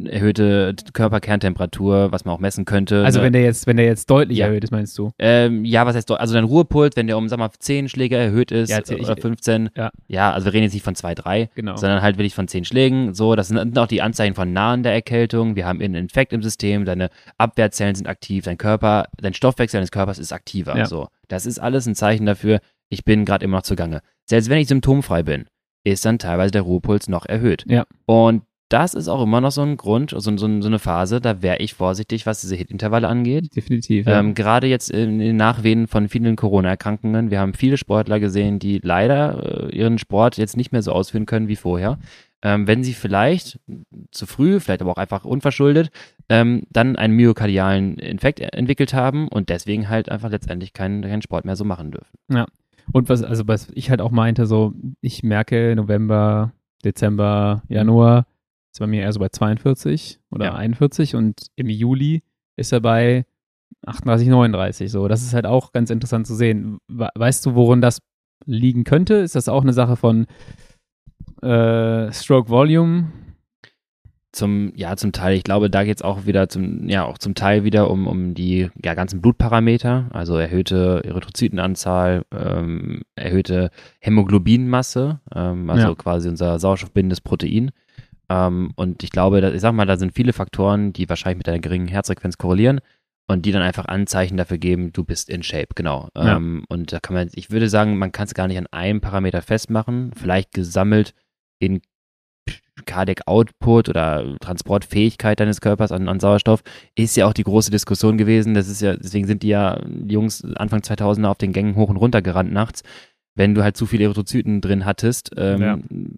erhöhte 0.03 0.75
Körperkerntemperatur, 0.93 2.11
was 2.11 2.25
man 2.25 2.35
auch 2.35 2.39
messen 2.39 2.65
könnte. 2.65 3.05
Also 3.05 3.19
ne? 3.19 3.25
wenn 3.25 3.33
der 3.33 3.43
jetzt, 3.43 3.65
wenn 3.65 3.77
der 3.77 3.85
jetzt 3.85 4.09
deutlich 4.09 4.39
ja. 4.39 4.47
erhöht 4.47 4.63
ist, 4.63 4.71
meinst 4.71 4.97
du? 4.97 5.11
Ähm, 5.19 5.63
ja, 5.63 5.85
was 5.85 5.95
heißt 5.95 6.11
also 6.11 6.33
dein 6.33 6.43
Ruhepuls, 6.43 6.95
wenn 6.97 7.07
der 7.07 7.17
um, 7.17 7.29
sag 7.29 7.39
mal, 7.39 7.49
10 7.57 7.87
Schläge 7.87 8.17
erhöht 8.17 8.51
ist 8.51 8.69
ja, 8.69 8.79
oder 8.79 9.15
15, 9.15 9.69
ja. 9.75 9.91
ja, 10.07 10.31
also 10.31 10.45
wir 10.45 10.53
reden 10.53 10.63
jetzt 10.63 10.73
nicht 10.73 10.83
von 10.83 10.95
2, 10.95 11.15
3, 11.15 11.49
genau. 11.55 11.77
sondern 11.77 12.01
halt 12.01 12.17
wirklich 12.17 12.35
von 12.35 12.47
10 12.47 12.65
Schlägen. 12.65 13.13
So, 13.13 13.35
das 13.35 13.47
sind 13.47 13.77
auch 13.77 13.87
die 13.87 14.01
Anzeichen 14.01 14.35
von 14.35 14.51
nahen 14.51 14.83
der 14.83 14.93
Erkältung. 14.93 15.55
Wir 15.55 15.65
haben 15.65 15.81
einen 15.81 15.95
Infekt 15.95 16.33
im 16.33 16.43
System, 16.43 16.83
deine 16.83 17.09
Abwehrzellen 17.37 17.95
sind 17.95 18.07
aktiv, 18.07 18.43
dein 18.43 18.57
Körper, 18.57 19.07
dein 19.17 19.33
Stoffwechsel 19.33 19.77
deines 19.77 19.91
Körpers 19.91 20.19
ist 20.19 20.33
aktiver. 20.33 20.77
Ja. 20.77 20.85
So, 20.85 21.07
das 21.29 21.45
ist 21.45 21.59
alles 21.59 21.85
ein 21.85 21.95
Zeichen 21.95 22.25
dafür, 22.25 22.59
ich 22.89 23.05
bin 23.05 23.25
gerade 23.25 23.45
immer 23.45 23.57
noch 23.57 23.63
zugange. 23.63 24.01
Selbst 24.25 24.49
wenn 24.49 24.59
ich 24.59 24.67
symptomfrei 24.67 25.23
bin, 25.23 25.45
ist 25.83 26.05
dann 26.05 26.19
teilweise 26.19 26.51
der 26.51 26.63
Ruhepuls 26.63 27.07
noch 27.07 27.25
erhöht. 27.25 27.63
Ja. 27.67 27.85
Und 28.05 28.43
das 28.69 28.93
ist 28.95 29.07
auch 29.07 29.21
immer 29.21 29.41
noch 29.41 29.51
so 29.51 29.61
ein 29.61 29.77
Grund, 29.77 30.11
so, 30.11 30.19
so, 30.19 30.37
so 30.37 30.45
eine 30.45 30.79
Phase, 30.79 31.21
da 31.21 31.41
wäre 31.41 31.57
ich 31.57 31.75
vorsichtig, 31.75 32.25
was 32.25 32.41
diese 32.41 32.55
Hitintervalle 32.55 33.07
angeht. 33.07 33.55
Definitiv. 33.55 34.07
Ja. 34.07 34.19
Ähm, 34.19 34.33
Gerade 34.33 34.67
jetzt 34.67 34.89
in 34.89 35.19
den 35.19 35.37
Nachwehen 35.37 35.87
von 35.87 36.09
vielen 36.09 36.35
Corona-Erkrankungen. 36.35 37.29
Wir 37.29 37.39
haben 37.39 37.53
viele 37.53 37.77
Sportler 37.77 38.19
gesehen, 38.19 38.57
die 38.57 38.79
leider 38.81 39.69
äh, 39.69 39.75
ihren 39.75 39.99
Sport 39.99 40.37
jetzt 40.37 40.57
nicht 40.57 40.71
mehr 40.71 40.81
so 40.81 40.91
ausführen 40.91 41.27
können 41.27 41.47
wie 41.47 41.55
vorher. 41.55 41.99
Ähm, 42.41 42.67
wenn 42.67 42.83
sie 42.83 42.93
vielleicht 42.93 43.59
zu 44.11 44.25
früh, 44.25 44.59
vielleicht 44.59 44.81
aber 44.81 44.91
auch 44.91 44.97
einfach 44.97 45.25
unverschuldet, 45.25 45.89
ähm, 46.29 46.63
dann 46.69 46.95
einen 46.95 47.15
myokardialen 47.15 47.97
Infekt 47.97 48.39
entwickelt 48.39 48.93
haben 48.93 49.27
und 49.27 49.49
deswegen 49.49 49.89
halt 49.89 50.09
einfach 50.09 50.29
letztendlich 50.29 50.73
keinen, 50.73 51.01
keinen 51.01 51.21
Sport 51.21 51.45
mehr 51.45 51.55
so 51.55 51.65
machen 51.65 51.91
dürfen. 51.91 52.17
Ja. 52.29 52.45
Und 52.91 53.09
was, 53.09 53.23
also 53.23 53.47
was 53.47 53.69
ich 53.73 53.89
halt 53.89 54.01
auch 54.01 54.11
meinte, 54.11 54.45
so, 54.45 54.73
ich 55.01 55.23
merke 55.23 55.75
November, 55.75 56.51
Dezember, 56.83 57.63
Januar, 57.67 58.25
ist 58.75 58.79
bei 58.79 58.87
mir 58.87 59.03
eher 59.03 59.13
so 59.13 59.21
bei 59.21 59.29
42 59.29 60.19
oder 60.31 60.45
ja. 60.45 60.55
41 60.55 61.15
und 61.15 61.47
im 61.55 61.69
Juli 61.69 62.23
ist 62.57 62.73
er 62.73 62.81
bei 62.81 63.25
38, 63.85 64.27
39. 64.27 64.91
So, 64.91 65.07
das 65.07 65.23
ist 65.23 65.33
halt 65.33 65.45
auch 65.45 65.71
ganz 65.71 65.89
interessant 65.89 66.27
zu 66.27 66.35
sehen. 66.35 66.79
Weißt 66.89 67.45
du, 67.45 67.55
worin 67.55 67.79
das 67.79 68.01
liegen 68.45 68.83
könnte? 68.83 69.15
Ist 69.15 69.35
das 69.35 69.47
auch 69.47 69.61
eine 69.61 69.71
Sache 69.71 69.95
von 69.95 70.25
äh, 71.41 72.11
Stroke 72.11 72.49
Volume? 72.49 73.13
Zum, 74.33 74.73
ja, 74.75 74.97
zum 74.97 75.13
Teil. 75.13 75.37
Ich 75.37 75.45
glaube, 75.45 75.69
da 75.69 75.85
geht 75.85 75.95
es 75.95 76.01
auch 76.01 76.25
wieder 76.25 76.49
zum, 76.49 76.89
ja, 76.89 77.05
auch 77.05 77.17
zum 77.17 77.33
Teil 77.33 77.63
wieder 77.63 77.89
um, 77.89 78.07
um 78.07 78.33
die 78.33 78.69
ja, 78.83 78.93
ganzen 78.93 79.21
Blutparameter, 79.21 80.09
also 80.11 80.35
erhöhte 80.35 81.01
Erythrozytenanzahl, 81.05 82.25
ähm, 82.37 83.03
erhöhte 83.15 83.69
Hämoglobinmasse, 84.01 85.21
ähm, 85.33 85.69
also 85.69 85.87
ja. 85.87 85.95
quasi 85.95 86.27
unser 86.27 86.59
sauerstoffbindendes 86.59 87.21
Protein. 87.21 87.71
Ähm, 88.29 88.71
und 88.75 89.03
ich 89.03 89.09
glaube, 89.09 89.41
da, 89.41 89.51
ich 89.51 89.61
sag 89.61 89.73
mal, 89.73 89.85
da 89.85 89.97
sind 89.97 90.13
viele 90.13 90.33
Faktoren, 90.33 90.93
die 90.93 91.09
wahrscheinlich 91.09 91.37
mit 91.37 91.49
einer 91.49 91.59
geringen 91.59 91.87
Herzfrequenz 91.87 92.37
korrelieren 92.37 92.79
und 93.27 93.45
die 93.45 93.51
dann 93.51 93.61
einfach 93.61 93.85
Anzeichen 93.85 94.37
dafür 94.37 94.57
geben, 94.57 94.93
du 94.93 95.03
bist 95.03 95.29
in 95.29 95.43
Shape, 95.43 95.69
genau. 95.75 96.09
Ja. 96.15 96.37
Ähm, 96.37 96.65
und 96.69 96.93
da 96.93 96.99
kann 96.99 97.15
man, 97.15 97.29
ich 97.33 97.49
würde 97.49 97.69
sagen, 97.69 97.97
man 97.97 98.11
kann 98.11 98.25
es 98.25 98.33
gar 98.33 98.47
nicht 98.47 98.57
an 98.57 98.67
einem 98.67 99.01
Parameter 99.01 99.41
festmachen, 99.41 100.11
vielleicht 100.15 100.53
gesammelt 100.53 101.13
in 101.59 101.81
Cardiac 102.85 103.21
Output 103.25 103.89
oder 103.89 104.37
Transportfähigkeit 104.39 105.39
deines 105.39 105.61
Körpers 105.61 105.91
an, 105.91 106.07
an, 106.07 106.19
Sauerstoff, 106.19 106.61
ist 106.95 107.15
ja 107.15 107.25
auch 107.25 107.33
die 107.33 107.43
große 107.43 107.71
Diskussion 107.71 108.17
gewesen. 108.17 108.53
Das 108.53 108.67
ist 108.67 108.81
ja, 108.81 108.95
deswegen 108.95 109.27
sind 109.27 109.43
die 109.43 109.47
ja 109.47 109.79
die 109.85 110.13
Jungs 110.13 110.43
Anfang 110.55 110.81
2000er 110.81 111.27
auf 111.27 111.37
den 111.37 111.53
Gängen 111.53 111.75
hoch 111.75 111.89
und 111.89 111.97
runter 111.97 112.21
gerannt 112.21 112.51
nachts. 112.51 112.83
Wenn 113.35 113.53
du 113.53 113.63
halt 113.63 113.75
zu 113.75 113.85
viele 113.85 114.05
Erythrozyten 114.05 114.61
drin 114.61 114.85
hattest, 114.85 115.31
ähm, 115.37 115.61
ja. 115.61 115.77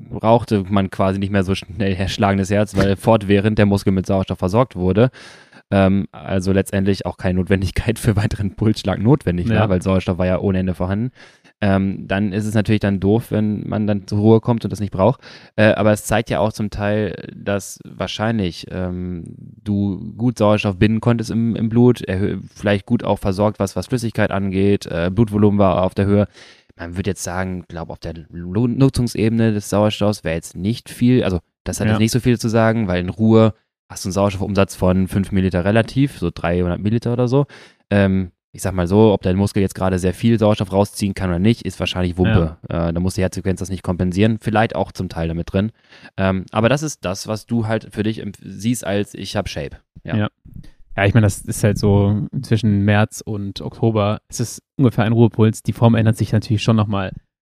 brauchte 0.09 0.63
man 0.69 0.91
quasi 0.91 1.19
nicht 1.19 1.31
mehr 1.31 1.43
so 1.43 1.55
schnell 1.55 2.07
schlagendes 2.07 2.51
Herz, 2.51 2.75
weil 2.75 2.95
fortwährend 2.97 3.57
der 3.57 3.65
Muskel 3.65 3.91
mit 3.91 4.05
Sauerstoff 4.05 4.37
versorgt 4.37 4.75
wurde. 4.75 5.09
Ähm, 5.69 6.07
also 6.11 6.53
letztendlich 6.53 7.05
auch 7.05 7.17
keine 7.17 7.39
Notwendigkeit 7.39 7.99
für 7.99 8.15
weiteren 8.15 8.55
Pulsschlag 8.55 8.99
notwendig 8.99 9.47
ja. 9.47 9.59
war, 9.59 9.69
weil 9.69 9.81
Sauerstoff 9.81 10.17
war 10.17 10.25
ja 10.25 10.39
ohne 10.39 10.59
Ende 10.59 10.73
vorhanden. 10.73 11.11
Ähm, 11.59 12.07
dann 12.07 12.33
ist 12.33 12.45
es 12.45 12.53
natürlich 12.53 12.81
dann 12.81 12.99
doof, 12.99 13.31
wenn 13.31 13.67
man 13.67 13.87
dann 13.87 14.07
zur 14.07 14.19
Ruhe 14.19 14.39
kommt 14.39 14.63
und 14.63 14.71
das 14.71 14.79
nicht 14.79 14.93
braucht. 14.93 15.19
Äh, 15.55 15.73
aber 15.73 15.91
es 15.91 16.05
zeigt 16.05 16.29
ja 16.29 16.39
auch 16.39 16.53
zum 16.53 16.69
Teil, 16.69 17.15
dass 17.35 17.79
wahrscheinlich 17.83 18.67
ähm, 18.69 19.23
du 19.63 20.13
gut 20.15 20.37
Sauerstoff 20.37 20.77
binden 20.77 21.01
konntest 21.01 21.31
im, 21.31 21.55
im 21.55 21.67
Blut, 21.67 22.03
vielleicht 22.55 22.85
gut 22.85 23.03
auch 23.03 23.19
versorgt, 23.19 23.59
was, 23.59 23.75
was 23.75 23.87
Flüssigkeit 23.87 24.31
angeht, 24.31 24.85
äh, 24.85 25.09
Blutvolumen 25.11 25.59
war 25.59 25.83
auf 25.83 25.95
der 25.95 26.05
Höhe 26.05 26.27
man 26.77 26.95
würde 26.95 27.11
jetzt 27.11 27.23
sagen, 27.23 27.65
glaube 27.67 27.91
auf 27.91 27.99
der 27.99 28.13
Nutzungsebene 28.29 29.53
des 29.53 29.69
Sauerstoffs 29.69 30.23
wäre 30.23 30.35
jetzt 30.35 30.55
nicht 30.55 30.89
viel, 30.89 31.23
also 31.23 31.39
das 31.63 31.79
hat 31.79 31.87
ja. 31.87 31.93
jetzt 31.93 31.99
nicht 31.99 32.11
so 32.11 32.19
viel 32.19 32.39
zu 32.39 32.49
sagen, 32.49 32.87
weil 32.87 33.01
in 33.01 33.09
Ruhe 33.09 33.53
hast 33.89 34.05
du 34.05 34.07
einen 34.09 34.13
Sauerstoffumsatz 34.13 34.75
von 34.75 35.07
5 35.07 35.31
Milliliter 35.31 35.65
relativ, 35.65 36.17
so 36.17 36.29
300 36.33 36.79
Milliliter 36.79 37.13
oder 37.13 37.27
so. 37.27 37.45
Ähm, 37.89 38.31
ich 38.51 38.61
sag 38.61 38.73
mal 38.73 38.87
so, 38.87 39.13
ob 39.13 39.21
dein 39.21 39.35
Muskel 39.35 39.61
jetzt 39.61 39.75
gerade 39.75 39.99
sehr 39.99 40.13
viel 40.13 40.39
Sauerstoff 40.39 40.71
rausziehen 40.71 41.13
kann 41.13 41.29
oder 41.29 41.39
nicht, 41.39 41.61
ist 41.61 41.79
wahrscheinlich 41.79 42.17
Wumpe. 42.17 42.57
Ja. 42.69 42.89
Äh, 42.89 42.93
da 42.93 42.99
muss 42.99 43.13
die 43.13 43.21
Herzfrequenz 43.21 43.59
das 43.59 43.69
nicht 43.69 43.83
kompensieren. 43.83 44.39
Vielleicht 44.41 44.75
auch 44.75 44.91
zum 44.91 45.09
Teil 45.09 45.27
damit 45.27 45.53
drin. 45.53 45.71
Ähm, 46.17 46.45
aber 46.51 46.69
das 46.69 46.81
ist 46.81 47.05
das, 47.05 47.27
was 47.27 47.45
du 47.45 47.67
halt 47.67 47.89
für 47.91 48.03
dich 48.03 48.23
siehst 48.41 48.83
als 48.83 49.13
ich 49.13 49.35
habe 49.35 49.47
Shape. 49.47 49.77
Ja. 50.03 50.15
ja. 50.15 50.27
Ja. 50.97 51.05
ich 51.05 51.13
meine, 51.13 51.25
das 51.25 51.41
ist 51.41 51.63
halt 51.63 51.77
so 51.77 52.27
zwischen 52.41 52.81
März 52.81 53.21
und 53.25 53.61
Oktober. 53.61 54.19
Es 54.27 54.39
ist 54.39 54.61
ungefähr 54.77 55.05
ein 55.05 55.13
Ruhepuls. 55.13 55.63
Die 55.63 55.73
Form 55.73 55.95
ändert 55.95 56.17
sich 56.17 56.33
natürlich 56.33 56.63
schon 56.63 56.75
nochmal 56.75 57.13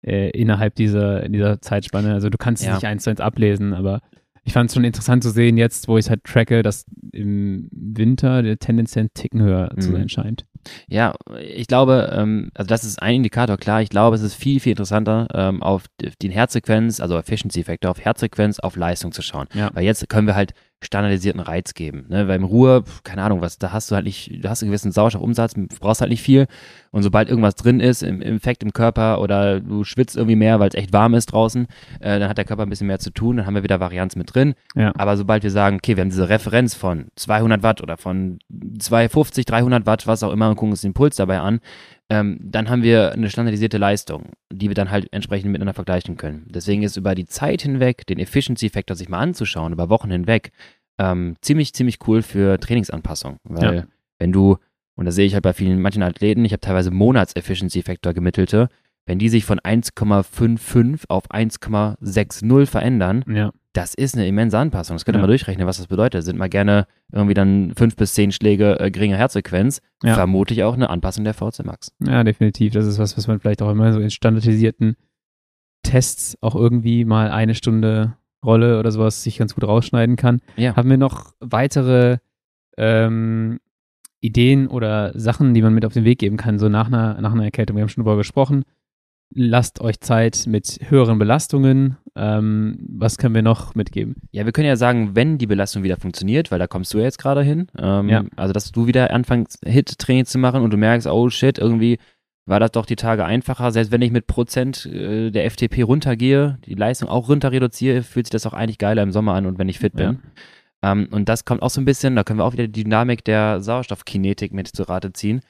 äh, 0.05 0.29
innerhalb 0.31 0.75
dieser, 0.75 1.27
dieser 1.29 1.61
Zeitspanne. 1.61 2.13
Also 2.13 2.29
du 2.29 2.37
kannst 2.37 2.63
es 2.63 2.73
nicht 2.73 2.85
eins 2.85 3.03
zu 3.03 3.09
eins 3.09 3.19
ablesen, 3.19 3.73
aber 3.73 4.01
ich 4.43 4.53
fand 4.53 4.69
es 4.69 4.73
schon 4.73 4.83
interessant 4.83 5.23
zu 5.23 5.29
sehen, 5.29 5.57
jetzt, 5.57 5.87
wo 5.87 5.97
ich 5.97 6.05
es 6.05 6.09
halt 6.09 6.23
tracke, 6.23 6.63
dass 6.63 6.85
im 7.11 7.69
Winter 7.71 8.41
der 8.41 8.57
tendenziell 8.57 9.05
ein 9.05 9.13
Ticken 9.13 9.41
höher 9.41 9.71
mhm. 9.75 9.81
zu 9.81 9.91
sein 9.91 10.09
scheint. 10.09 10.45
Ja, 10.87 11.13
ich 11.39 11.67
glaube, 11.67 12.11
ähm, 12.13 12.49
also 12.53 12.67
das 12.67 12.83
ist 12.83 13.01
ein 13.01 13.15
Indikator, 13.15 13.57
klar. 13.57 13.81
Ich 13.81 13.89
glaube, 13.89 14.15
es 14.15 14.21
ist 14.21 14.35
viel, 14.35 14.59
viel 14.59 14.71
interessanter, 14.71 15.27
ähm, 15.33 15.61
auf 15.61 15.85
die 16.21 16.31
Herzfrequenz, 16.31 16.99
also 16.99 17.17
Efficiency-Effekte, 17.17 17.89
auf 17.89 17.99
Herzfrequenz, 17.99 18.59
auf 18.59 18.75
Leistung 18.75 19.11
zu 19.11 19.21
schauen. 19.21 19.47
Ja. 19.53 19.69
Weil 19.73 19.83
jetzt 19.83 20.07
können 20.09 20.27
wir 20.27 20.35
halt 20.35 20.53
standardisierten 20.81 21.41
Reiz 21.41 21.73
geben. 21.73 22.05
Ne? 22.09 22.27
Weil 22.27 22.37
im 22.37 22.43
Ruhe, 22.43 22.83
keine 23.03 23.23
Ahnung, 23.23 23.41
was, 23.41 23.57
da 23.57 23.71
hast 23.71 23.91
du 23.91 23.95
halt 23.95 24.05
nicht, 24.05 24.43
du 24.43 24.49
hast 24.49 24.63
einen 24.63 24.71
gewissen 24.71 24.91
Sauerstoffumsatz, 24.91 25.53
brauchst 25.79 26.01
halt 26.01 26.09
nicht 26.09 26.21
viel. 26.21 26.47
Und 26.91 27.03
sobald 27.03 27.29
irgendwas 27.29 27.55
drin 27.55 27.79
ist, 27.79 28.01
im, 28.01 28.21
Effekt 28.21 28.63
im 28.63 28.73
Körper 28.73 29.21
oder 29.21 29.59
du 29.59 29.83
schwitzt 29.83 30.15
irgendwie 30.15 30.35
mehr, 30.35 30.59
weil 30.59 30.69
es 30.69 30.75
echt 30.75 30.93
warm 30.93 31.13
ist 31.13 31.27
draußen, 31.27 31.67
äh, 31.99 32.19
dann 32.19 32.29
hat 32.29 32.37
der 32.37 32.45
Körper 32.45 32.63
ein 32.63 32.69
bisschen 32.69 32.87
mehr 32.87 32.99
zu 32.99 33.11
tun, 33.11 33.37
dann 33.37 33.45
haben 33.45 33.55
wir 33.55 33.63
wieder 33.63 33.79
Varianz 33.79 34.15
mit 34.15 34.33
drin. 34.33 34.55
Ja. 34.75 34.93
Aber 34.97 35.17
sobald 35.17 35.43
wir 35.43 35.51
sagen, 35.51 35.77
okay, 35.77 35.97
wir 35.97 36.01
haben 36.01 36.09
diese 36.09 36.29
Referenz 36.29 36.73
von 36.73 37.07
200 37.15 37.61
Watt 37.61 37.81
oder 37.81 37.97
von 37.97 38.39
250, 38.79 39.45
300 39.45 39.85
Watt, 39.85 40.07
was 40.07 40.23
auch 40.23 40.31
immer, 40.31 40.49
und 40.49 40.55
gucken 40.55 40.71
uns 40.71 40.81
den 40.81 40.93
Puls 40.93 41.17
dabei 41.17 41.39
an, 41.39 41.59
ähm, 42.09 42.39
dann 42.41 42.69
haben 42.69 42.81
wir 42.81 43.11
eine 43.11 43.29
standardisierte 43.29 43.77
Leistung, 43.77 44.31
die 44.51 44.67
wir 44.67 44.75
dann 44.75 44.89
halt 44.89 45.07
entsprechend 45.13 45.51
miteinander 45.51 45.75
vergleichen 45.75 46.17
können. 46.17 46.47
Deswegen 46.49 46.81
ist 46.81 46.97
über 46.97 47.13
die 47.13 47.27
Zeit 47.27 47.61
hinweg 47.61 48.07
den 48.07 48.17
Efficiency-Faktor 48.17 48.95
sich 48.95 49.09
mal 49.09 49.19
anzuschauen, 49.19 49.73
über 49.73 49.89
Wochen 49.89 50.09
hinweg, 50.09 50.51
ähm, 50.97 51.35
ziemlich, 51.41 51.73
ziemlich 51.73 51.99
cool 52.07 52.23
für 52.23 52.59
Trainingsanpassung. 52.59 53.37
Weil 53.43 53.75
ja. 53.75 53.83
wenn 54.17 54.31
du, 54.31 54.57
und 54.95 55.05
da 55.05 55.11
sehe 55.11 55.27
ich 55.27 55.33
halt 55.35 55.43
bei 55.43 55.53
vielen, 55.53 55.81
manchen 55.81 56.01
Athleten, 56.01 56.43
ich 56.45 56.51
habe 56.51 56.61
teilweise 56.61 56.89
Monats-Efficiency-Faktor 56.89 58.13
gemittelte, 58.13 58.69
wenn 59.05 59.19
die 59.19 59.29
sich 59.29 59.45
von 59.45 59.59
1,55 59.59 61.05
auf 61.09 61.29
1,60 61.31 62.65
verändern, 62.65 63.23
ja 63.27 63.51
das 63.73 63.93
ist 63.93 64.15
eine 64.15 64.27
immense 64.27 64.57
Anpassung. 64.57 64.95
Das 64.95 65.05
könnt 65.05 65.15
ihr 65.15 65.19
ja. 65.19 65.23
mal 65.23 65.27
durchrechnen, 65.27 65.67
was 65.67 65.77
das 65.77 65.87
bedeutet. 65.87 66.23
Sind 66.23 66.37
mal 66.37 66.49
gerne 66.49 66.87
irgendwie 67.11 67.35
dann 67.35 67.73
fünf 67.75 67.95
bis 67.95 68.13
zehn 68.13 68.31
Schläge 68.31 68.79
äh, 68.79 68.89
geringer 68.89 69.17
Herzfrequenz. 69.17 69.81
Ja. 70.03 70.15
Vermutlich 70.15 70.63
auch 70.63 70.73
eine 70.73 70.89
Anpassung 70.89 71.23
der 71.23 71.33
VC 71.35 71.65
Max. 71.65 71.91
Ja, 71.99 72.23
definitiv. 72.23 72.73
Das 72.73 72.85
ist 72.85 72.97
was, 72.97 73.15
was 73.17 73.27
man 73.27 73.39
vielleicht 73.39 73.61
auch 73.61 73.69
immer 73.69 73.93
so 73.93 73.99
in 73.99 74.09
standardisierten 74.09 74.95
Tests 75.83 76.37
auch 76.41 76.55
irgendwie 76.55 77.05
mal 77.05 77.29
eine 77.29 77.55
Stunde 77.55 78.17
Rolle 78.43 78.79
oder 78.79 78.91
sowas 78.91 79.23
sich 79.23 79.37
ganz 79.37 79.53
gut 79.53 79.65
rausschneiden 79.65 80.15
kann. 80.15 80.41
Ja. 80.55 80.75
Haben 80.75 80.89
wir 80.89 80.97
noch 80.97 81.33
weitere 81.39 82.17
ähm, 82.77 83.59
Ideen 84.21 84.67
oder 84.67 85.17
Sachen, 85.17 85.53
die 85.53 85.61
man 85.61 85.73
mit 85.73 85.85
auf 85.85 85.93
den 85.93 86.05
Weg 86.05 86.19
geben 86.19 86.37
kann, 86.37 86.57
so 86.57 86.69
nach 86.69 86.87
einer, 86.87 87.21
nach 87.21 87.33
einer 87.33 87.43
Erkältung? 87.43 87.75
Wir 87.75 87.81
haben 87.81 87.89
schon 87.89 88.03
darüber 88.03 88.17
gesprochen 88.17 88.63
lasst 89.31 89.81
euch 89.81 89.99
Zeit 89.99 90.45
mit 90.47 90.79
höheren 90.89 91.19
Belastungen. 91.19 91.97
Ähm, 92.15 92.79
was 92.89 93.17
können 93.17 93.35
wir 93.35 93.41
noch 93.41 93.75
mitgeben? 93.75 94.15
Ja, 94.31 94.45
wir 94.45 94.51
können 94.51 94.67
ja 94.67 94.75
sagen, 94.75 95.15
wenn 95.15 95.37
die 95.37 95.47
Belastung 95.47 95.83
wieder 95.83 95.97
funktioniert, 95.97 96.51
weil 96.51 96.59
da 96.59 96.67
kommst 96.67 96.93
du 96.93 96.97
ja 96.97 97.05
jetzt 97.05 97.19
gerade 97.19 97.43
hin. 97.43 97.67
Ähm, 97.77 98.09
ja. 98.09 98.23
Also, 98.35 98.53
dass 98.53 98.71
du 98.71 98.87
wieder 98.87 99.11
anfängst, 99.11 99.59
Hit-Training 99.65 100.25
zu 100.25 100.37
machen 100.37 100.63
und 100.63 100.71
du 100.71 100.77
merkst, 100.77 101.07
oh 101.07 101.29
shit, 101.29 101.57
irgendwie 101.57 101.99
war 102.45 102.59
das 102.59 102.71
doch 102.71 102.85
die 102.85 102.95
Tage 102.95 103.25
einfacher. 103.25 103.71
Selbst 103.71 103.91
wenn 103.91 104.01
ich 104.01 104.11
mit 104.11 104.25
Prozent 104.25 104.85
äh, 104.87 105.29
der 105.29 105.49
FTP 105.49 105.83
runtergehe, 105.83 106.57
die 106.65 106.73
Leistung 106.73 107.07
auch 107.07 107.29
runter 107.29 107.51
reduziere, 107.51 108.01
fühlt 108.01 108.25
sich 108.25 108.31
das 108.31 108.47
auch 108.47 108.53
eigentlich 108.53 108.79
geiler 108.79 109.03
im 109.03 109.11
Sommer 109.11 109.33
an 109.33 109.45
und 109.45 109.59
wenn 109.59 109.69
ich 109.69 109.79
fit 109.79 109.93
bin. 109.93 110.19
Ja. 110.83 110.91
Ähm, 110.91 111.07
und 111.11 111.29
das 111.29 111.45
kommt 111.45 111.61
auch 111.61 111.69
so 111.69 111.79
ein 111.79 111.85
bisschen, 111.85 112.15
da 112.15 112.23
können 112.23 112.39
wir 112.39 112.45
auch 112.45 112.53
wieder 112.53 112.67
die 112.67 112.83
Dynamik 112.83 113.23
der 113.23 113.61
Sauerstoffkinetik 113.61 114.53
mit 114.53 114.67
zu 114.67 114.83
Rate 114.83 115.13
ziehen 115.13 115.41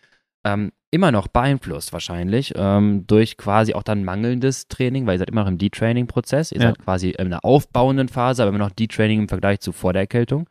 ähm, 0.43 0.71
immer 0.91 1.11
noch 1.11 1.27
beeinflusst 1.27 1.93
wahrscheinlich 1.93 2.53
ähm, 2.55 3.05
durch 3.07 3.37
quasi 3.37 3.73
auch 3.73 3.83
dann 3.83 4.03
mangelndes 4.03 4.67
Training, 4.67 5.05
weil 5.05 5.15
ihr 5.15 5.19
seid 5.19 5.29
immer 5.29 5.41
noch 5.41 5.49
im 5.49 5.57
Detraining-Prozess. 5.57 6.51
Ihr 6.51 6.61
ja. 6.61 6.67
seid 6.67 6.79
quasi 6.79 7.09
in 7.09 7.27
einer 7.27 7.45
aufbauenden 7.45 8.09
Phase, 8.09 8.41
aber 8.41 8.49
immer 8.49 8.59
noch 8.59 8.71
Detraining 8.71 9.21
im 9.21 9.29
Vergleich 9.29 9.59
zu 9.59 9.71
vor 9.71 9.93
der 9.93 10.03
Erkältung. 10.03 10.49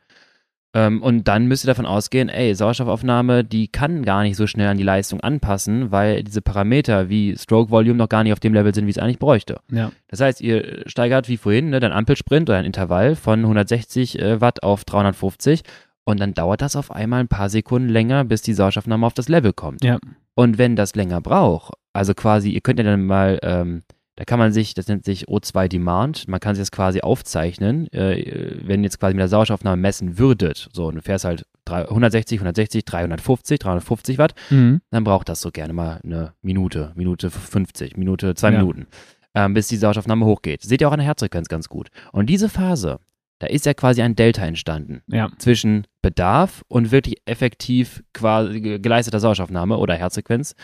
Ähm, 0.73 1.01
und 1.01 1.27
dann 1.27 1.47
müsst 1.47 1.65
ihr 1.65 1.67
davon 1.67 1.87
ausgehen, 1.87 2.29
ey, 2.29 2.53
Sauerstoffaufnahme, 2.53 3.43
die 3.43 3.69
kann 3.69 4.05
gar 4.05 4.21
nicht 4.21 4.37
so 4.37 4.45
schnell 4.45 4.67
an 4.67 4.77
die 4.77 4.83
Leistung 4.83 5.19
anpassen, 5.19 5.91
weil 5.91 6.23
diese 6.23 6.43
Parameter 6.43 7.09
wie 7.09 7.35
Stroke 7.35 7.71
Volume 7.71 7.97
noch 7.97 8.09
gar 8.09 8.23
nicht 8.23 8.33
auf 8.33 8.39
dem 8.39 8.53
Level 8.53 8.73
sind, 8.73 8.85
wie 8.85 8.91
es 8.91 8.99
eigentlich 8.99 9.17
bräuchte. 9.17 9.59
Ja. 9.71 9.91
Das 10.07 10.21
heißt, 10.21 10.41
ihr 10.41 10.83
steigert 10.85 11.27
wie 11.27 11.37
vorhin 11.37 11.71
ne, 11.71 11.79
dein 11.79 11.91
Ampelsprint 11.91 12.49
oder 12.49 12.59
ein 12.59 12.65
Intervall 12.65 13.15
von 13.15 13.39
160 13.39 14.19
äh, 14.19 14.41
Watt 14.41 14.61
auf 14.61 14.85
350 14.85 15.63
und 16.03 16.19
dann 16.19 16.33
dauert 16.33 16.61
das 16.61 16.75
auf 16.75 16.91
einmal 16.91 17.19
ein 17.19 17.27
paar 17.27 17.49
Sekunden 17.49 17.89
länger, 17.89 18.23
bis 18.23 18.43
die 18.43 18.53
Sauerstoffnahme 18.53 19.05
auf 19.05 19.13
das 19.13 19.27
Level 19.27 19.53
kommt. 19.53 19.83
Ja. 19.83 19.99
Und 20.39 20.57
wenn 20.57 20.77
das 20.77 20.95
länger 20.95 21.19
braucht, 21.19 21.73
also 21.91 22.13
quasi, 22.13 22.51
ihr 22.51 22.61
könnt 22.61 22.79
ja 22.79 22.85
dann 22.85 23.05
mal, 23.05 23.39
ähm, 23.43 23.81
da 24.15 24.23
kann 24.23 24.39
man 24.39 24.53
sich, 24.53 24.73
das 24.73 24.87
nennt 24.87 25.03
sich 25.03 25.27
O2 25.27 25.67
Demand, 25.67 26.29
man 26.29 26.39
kann 26.39 26.55
sich 26.55 26.61
das 26.61 26.71
quasi 26.71 27.01
aufzeichnen, 27.01 27.91
äh, 27.91 28.55
wenn 28.63 28.85
jetzt 28.85 29.01
quasi 29.01 29.15
mit 29.15 29.19
der 29.19 29.27
Sauerstoffnahme 29.27 29.81
messen 29.81 30.17
würdet, 30.17 30.69
so, 30.71 30.87
und 30.87 30.95
du 30.95 31.01
fährst 31.01 31.25
halt 31.25 31.45
160, 31.65 32.39
160, 32.39 32.85
350, 32.85 33.59
350 33.59 34.17
Watt, 34.17 34.33
mhm. 34.49 34.79
dann 34.91 35.03
braucht 35.03 35.27
das 35.27 35.41
so 35.41 35.51
gerne 35.51 35.73
mal 35.73 35.99
eine 36.05 36.31
Minute, 36.41 36.93
Minute 36.95 37.29
50, 37.29 37.97
Minute, 37.97 38.33
zwei 38.33 38.53
ja. 38.53 38.59
Minuten, 38.59 38.87
ähm, 39.35 39.53
bis 39.53 39.67
die 39.67 39.75
Sauerstoffnahme 39.75 40.25
hochgeht. 40.25 40.61
Seht 40.61 40.79
ihr 40.79 40.87
auch 40.87 40.93
an 40.93 40.99
der 40.99 41.07
Herzfrequenz 41.07 41.49
ganz 41.49 41.67
gut. 41.67 41.89
Und 42.13 42.27
diese 42.27 42.47
Phase, 42.47 43.01
da 43.39 43.47
ist 43.47 43.65
ja 43.65 43.73
quasi 43.73 44.01
ein 44.01 44.15
Delta 44.15 44.45
entstanden 44.45 45.01
ja. 45.07 45.29
zwischen 45.37 45.87
Bedarf 46.01 46.63
und 46.67 46.91
wirklich 46.91 47.21
effektiv 47.25 48.03
quasi 48.13 48.79
geleisteter 48.79 49.19
Sauerstoffnahme 49.19 49.77
oder 49.77 49.95
Herzfrequenz. 49.95 50.55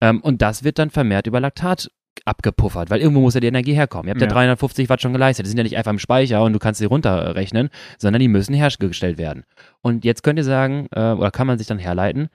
Ähm, 0.00 0.20
und 0.20 0.42
das 0.42 0.64
wird 0.64 0.78
dann 0.78 0.90
vermehrt 0.90 1.26
über 1.26 1.40
Laktat 1.40 1.90
abgepuffert, 2.24 2.90
weil 2.90 3.00
irgendwo 3.00 3.20
muss 3.20 3.34
ja 3.34 3.40
die 3.40 3.46
Energie 3.46 3.74
herkommen. 3.74 4.06
Ihr 4.06 4.12
habt 4.12 4.20
ja, 4.20 4.26
ja 4.26 4.32
350 4.32 4.88
Watt 4.88 5.02
schon 5.02 5.12
geleistet. 5.12 5.46
Die 5.46 5.48
sind 5.48 5.58
ja 5.58 5.64
nicht 5.64 5.76
einfach 5.76 5.92
im 5.92 5.98
Speicher 5.98 6.42
und 6.42 6.52
du 6.52 6.58
kannst 6.58 6.78
sie 6.78 6.86
runterrechnen, 6.86 7.70
sondern 7.98 8.20
die 8.20 8.28
müssen 8.28 8.54
hergestellt 8.54 9.18
werden. 9.18 9.44
Und 9.80 10.04
jetzt 10.04 10.22
könnt 10.22 10.38
ihr 10.38 10.44
sagen, 10.44 10.88
äh, 10.92 11.12
oder 11.12 11.30
kann 11.30 11.46
man 11.46 11.58
sich 11.58 11.66
dann 11.66 11.78
herleiten, 11.78 12.28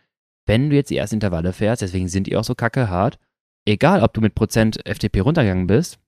wenn 0.46 0.70
du 0.70 0.76
jetzt 0.76 0.90
die 0.90 0.98
ersten 0.98 1.16
Intervalle 1.18 1.54
fährst, 1.54 1.82
deswegen 1.82 2.08
sind 2.08 2.28
die 2.28 2.36
auch 2.36 2.44
so 2.44 2.56
kacke 2.56 2.90
hart, 2.90 3.20
egal 3.66 4.02
ob 4.02 4.14
du 4.14 4.22
mit 4.22 4.36
Prozent 4.36 4.80
FTP 4.86 5.22
runtergegangen 5.22 5.68
bist, 5.68 6.00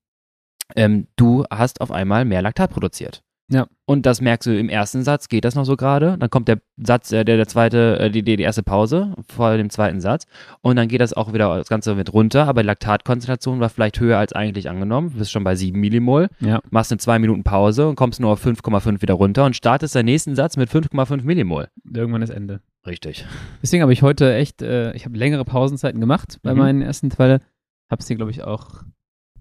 ähm, 0.75 1.07
du 1.15 1.45
hast 1.49 1.81
auf 1.81 1.91
einmal 1.91 2.25
mehr 2.25 2.41
Laktat 2.41 2.71
produziert. 2.71 3.23
Ja. 3.51 3.67
Und 3.85 4.05
das 4.05 4.21
merkst 4.21 4.47
du 4.47 4.57
im 4.57 4.69
ersten 4.69 5.03
Satz, 5.03 5.27
geht 5.27 5.43
das 5.43 5.55
noch 5.55 5.65
so 5.65 5.75
gerade. 5.75 6.15
Dann 6.17 6.29
kommt 6.29 6.47
der 6.47 6.59
Satz, 6.77 7.11
äh, 7.11 7.25
der, 7.25 7.35
der 7.35 7.47
zweite, 7.47 7.99
äh, 7.99 8.09
die, 8.09 8.23
die 8.23 8.41
erste 8.41 8.63
Pause 8.63 9.13
vor 9.27 9.57
dem 9.57 9.69
zweiten 9.69 9.99
Satz. 9.99 10.25
Und 10.61 10.77
dann 10.77 10.87
geht 10.87 11.01
das 11.01 11.11
auch 11.11 11.33
wieder 11.33 11.57
das 11.57 11.67
Ganze 11.67 11.93
mit 11.95 12.13
runter. 12.13 12.47
Aber 12.47 12.61
die 12.63 12.67
Laktatkonzentration 12.67 13.59
war 13.59 13.67
vielleicht 13.69 13.99
höher 13.99 14.17
als 14.17 14.31
eigentlich 14.31 14.69
angenommen. 14.69 15.11
Du 15.11 15.17
bist 15.19 15.31
schon 15.31 15.43
bei 15.43 15.55
7 15.55 15.77
Millimol. 15.77 16.29
Ja. 16.39 16.61
Machst 16.69 16.91
eine 16.93 16.99
2 16.99 17.19
Minuten 17.19 17.43
Pause 17.43 17.89
und 17.89 17.95
kommst 17.95 18.21
nur 18.21 18.31
auf 18.31 18.45
5,5 18.45 19.01
wieder 19.01 19.15
runter 19.15 19.43
und 19.45 19.55
startest 19.55 19.95
deinen 19.95 20.05
nächsten 20.05 20.35
Satz 20.35 20.55
mit 20.55 20.69
5,5 20.69 21.23
Millimol. 21.23 21.67
Irgendwann 21.93 22.21
ist 22.21 22.29
Ende. 22.29 22.61
Richtig. 22.87 23.25
Deswegen 23.61 23.83
habe 23.83 23.91
ich 23.93 24.01
heute 24.01 24.33
echt, 24.33 24.61
äh, 24.61 24.93
ich 24.93 25.03
habe 25.05 25.17
längere 25.17 25.43
Pausenzeiten 25.43 25.99
gemacht 25.99 26.39
bei 26.41 26.53
Mhm. 26.53 26.59
meinen 26.59 26.81
ersten 26.81 27.09
Quelle. 27.09 27.41
Habe 27.89 27.99
es 27.99 28.07
hier, 28.07 28.15
glaube 28.15 28.31
ich, 28.31 28.43
auch 28.43 28.83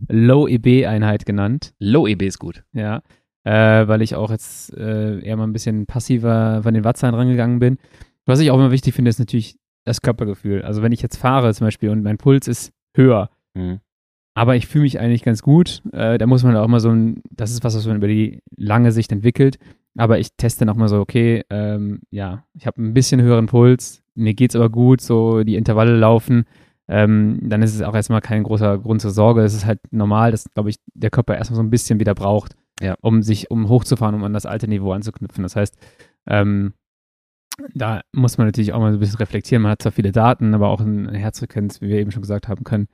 Low-EB-Einheit 0.09 1.27
genannt. 1.27 1.73
Low 1.79 2.07
EB 2.07 2.23
ist 2.27 2.39
gut. 2.39 2.65
Ja, 2.73 3.03
äh, 3.45 3.87
weil 3.89 4.03
ich 4.03 4.15
auch 4.15 4.31
jetzt 4.31 4.73
äh, 4.77 5.21
eher 5.21 5.37
mal 5.37 5.45
ein 5.47 5.53
bisschen 5.53 5.87
passiver 5.87 6.63
von 6.63 6.75
den 6.75 6.85
Wattzahlen 6.85 7.15
rangegangen 7.15 7.59
bin. 7.59 7.79
Was 8.27 8.41
ich 8.41 8.51
auch 8.51 8.57
immer 8.57 8.71
wichtig 8.71 8.95
finde, 8.95 9.09
ist 9.09 9.19
natürlich 9.19 9.57
das 9.85 10.03
Körpergefühl. 10.03 10.63
Also 10.63 10.83
wenn 10.83 10.93
ich 10.93 11.03
jetzt 11.03 11.17
fahre 11.17 11.53
zum 11.55 11.67
Beispiel 11.67 11.89
und 11.91 12.03
mein 12.03 12.19
Puls 12.19 12.49
ist 12.49 12.73
höher, 12.95 13.31
Mhm. 13.55 13.81
aber 14.35 14.55
ich 14.57 14.67
fühle 14.69 14.83
mich 14.83 15.01
eigentlich 15.01 15.25
ganz 15.25 15.43
gut, 15.43 15.83
äh, 15.93 16.17
da 16.19 16.27
muss 16.27 16.45
man 16.45 16.57
auch 16.57 16.69
mal 16.69 16.79
so 16.81 16.91
ein, 16.91 17.23
das 17.31 17.51
ist 17.51 17.65
was, 17.65 17.75
was 17.75 17.87
man 17.87 17.97
über 17.97 18.07
die 18.09 18.41
lange 18.57 18.93
Sicht 18.93 19.11
entwickelt. 19.11 19.59
Aber 19.99 20.21
ich 20.21 20.37
teste 20.37 20.65
noch 20.67 20.77
mal 20.77 20.87
so, 20.89 21.01
okay, 21.01 21.43
ähm, 21.51 22.01
ja, 22.11 22.45
ich 22.55 22.67
habe 22.67 22.81
ein 22.81 22.95
bisschen 22.95 23.21
höheren 23.23 23.47
Puls, 23.47 24.03
mir 24.15 24.35
geht's 24.35 24.55
aber 24.55 24.69
gut, 24.71 25.01
so 25.01 25.43
die 25.43 25.57
Intervalle 25.57 25.97
laufen. 25.97 26.45
Ähm, 26.89 27.39
dann 27.43 27.63
ist 27.63 27.75
es 27.75 27.83
auch 27.83 27.95
erstmal 27.95 28.21
kein 28.21 28.43
großer 28.45 28.79
Grund 28.79 29.01
zur 29.01 29.11
Sorge. 29.11 29.43
Es 29.43 29.55
ist 29.55 29.67
halt 29.67 29.81
normal, 29.93 30.31
dass, 30.31 30.45
glaube 30.55 30.71
ich, 30.71 30.77
der 30.95 31.11
Körper 31.11 31.37
erstmal 31.37 31.57
so 31.57 31.63
ein 31.63 31.71
bisschen 31.71 31.99
wieder 32.01 32.15
braucht, 32.15 32.55
Ja. 32.81 32.97
um 33.01 33.23
sich, 33.23 33.51
um 33.51 33.69
hochzufahren, 33.69 34.15
um 34.15 34.25
an 34.25 34.33
das 34.33 34.47
alte 34.47 34.69
Niveau 34.69 34.93
anzuknüpfen. 34.93 35.43
Das 35.43 35.57
heißt, 35.57 35.77
ähm, 36.27 36.75
da 37.75 38.01
muss 38.13 38.39
man 38.39 38.47
natürlich 38.47 38.73
auch 38.73 38.81
mal 38.81 38.93
so 38.93 38.97
ein 38.97 39.01
bisschen 39.01 39.19
reflektieren. 39.19 39.63
Man 39.63 39.73
hat 39.73 39.83
zwar 39.83 39.93
viele 39.93 40.13
Daten, 40.13 40.55
aber 40.55 40.69
auch 40.69 40.81
eine 40.81 41.17
Herzfrequenz, 41.17 41.81
wie 41.81 41.89
wir 41.89 41.99
eben 41.99 42.11
schon 42.11 42.23
gesagt 42.23 42.49
haben, 42.49 42.65
können 42.65 42.89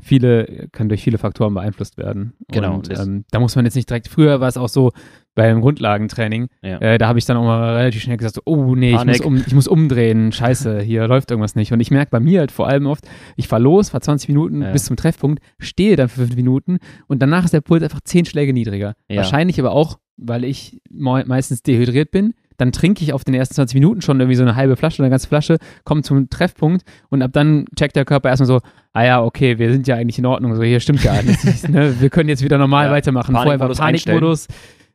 viele, 0.00 0.68
können 0.72 0.88
durch 0.88 1.02
viele 1.02 1.18
Faktoren 1.18 1.54
beeinflusst 1.54 1.96
werden. 1.98 2.32
Genau, 2.48 2.74
Und, 2.74 2.90
ähm, 2.98 3.24
da 3.30 3.40
muss 3.40 3.56
man 3.56 3.64
jetzt 3.64 3.74
nicht 3.74 3.88
direkt, 3.88 4.08
früher 4.08 4.40
war 4.40 4.48
es 4.48 4.56
auch 4.56 4.68
so 4.68 4.90
beim 5.34 5.60
Grundlagentraining, 5.60 6.48
Ja. 6.62 6.78
äh, 6.78 6.98
da 6.98 7.06
habe 7.08 7.18
ich 7.18 7.24
dann 7.24 7.36
auch 7.36 7.44
mal 7.44 7.76
relativ 7.76 8.02
schnell 8.02 8.16
gesagt, 8.16 8.34
so, 8.34 8.42
oh 8.44 8.74
nee, 8.74 8.94
ich 8.94 9.04
muss, 9.04 9.20
um, 9.20 9.36
ich 9.46 9.54
muss 9.54 9.68
umdrehen, 9.68 10.32
scheiße, 10.32 10.80
hier 10.80 11.06
läuft 11.06 11.30
irgendwas 11.30 11.54
nicht. 11.54 11.72
Und 11.72 11.80
ich 11.80 11.90
merke 11.90 12.10
bei 12.10 12.20
mir 12.20 12.40
halt 12.40 12.50
vor 12.52 12.66
allem 12.66 12.86
oft, 12.86 13.04
ich 13.36 13.46
fahre 13.48 13.62
los, 13.62 13.90
fahre 13.90 14.02
20 14.02 14.28
Minuten 14.28 14.62
Ja. 14.62 14.72
bis 14.72 14.84
zum 14.84 14.96
Treffpunkt, 14.96 15.42
stehe 15.58 15.96
dann 15.96 16.08
für 16.08 16.22
5 16.22 16.34
Minuten 16.36 16.78
und 17.06 17.22
danach 17.22 17.44
ist 17.44 17.54
der 17.54 17.60
Puls 17.60 17.82
einfach 17.82 18.00
10 18.04 18.24
Schläge 18.24 18.52
niedriger. 18.52 18.94
Ja. 19.08 19.18
Wahrscheinlich 19.18 19.58
aber 19.60 19.70
auch, 19.72 19.98
weil 20.16 20.44
ich 20.44 20.80
me 20.90 21.24
meistens 21.26 21.62
dehydriert 21.62 22.10
bin. 22.10 22.34
Dann 22.60 22.72
trinke 22.72 23.02
ich 23.02 23.12
auf 23.12 23.24
den 23.24 23.34
ersten 23.34 23.54
20 23.54 23.74
Minuten 23.74 24.02
schon 24.02 24.20
irgendwie 24.20 24.36
so 24.36 24.42
eine 24.42 24.54
halbe 24.54 24.76
Flasche 24.76 24.96
oder 24.96 25.04
eine 25.06 25.10
ganze 25.10 25.28
Flasche, 25.28 25.56
komme 25.84 26.02
zum 26.02 26.28
Treffpunkt 26.28 26.84
und 27.08 27.22
ab 27.22 27.30
dann 27.32 27.64
checkt 27.74 27.96
der 27.96 28.04
Körper 28.04 28.28
erstmal 28.28 28.46
so, 28.46 28.60
ah 28.92 29.02
ja, 29.04 29.22
okay, 29.22 29.58
wir 29.58 29.72
sind 29.72 29.86
ja 29.86 29.96
eigentlich 29.96 30.18
in 30.18 30.26
Ordnung, 30.26 30.54
so 30.54 30.62
hier 30.62 30.80
stimmt 30.80 31.02
ja 31.02 31.12
alles. 31.12 31.66
ne? 31.68 32.00
Wir 32.00 32.10
können 32.10 32.28
jetzt 32.28 32.44
wieder 32.44 32.58
normal 32.58 32.86
Ja. 32.90 32.92
weitermachen. 32.92 33.34
Vorher 33.34 33.58
war 33.58 33.68
Panikmodus. 33.70 34.46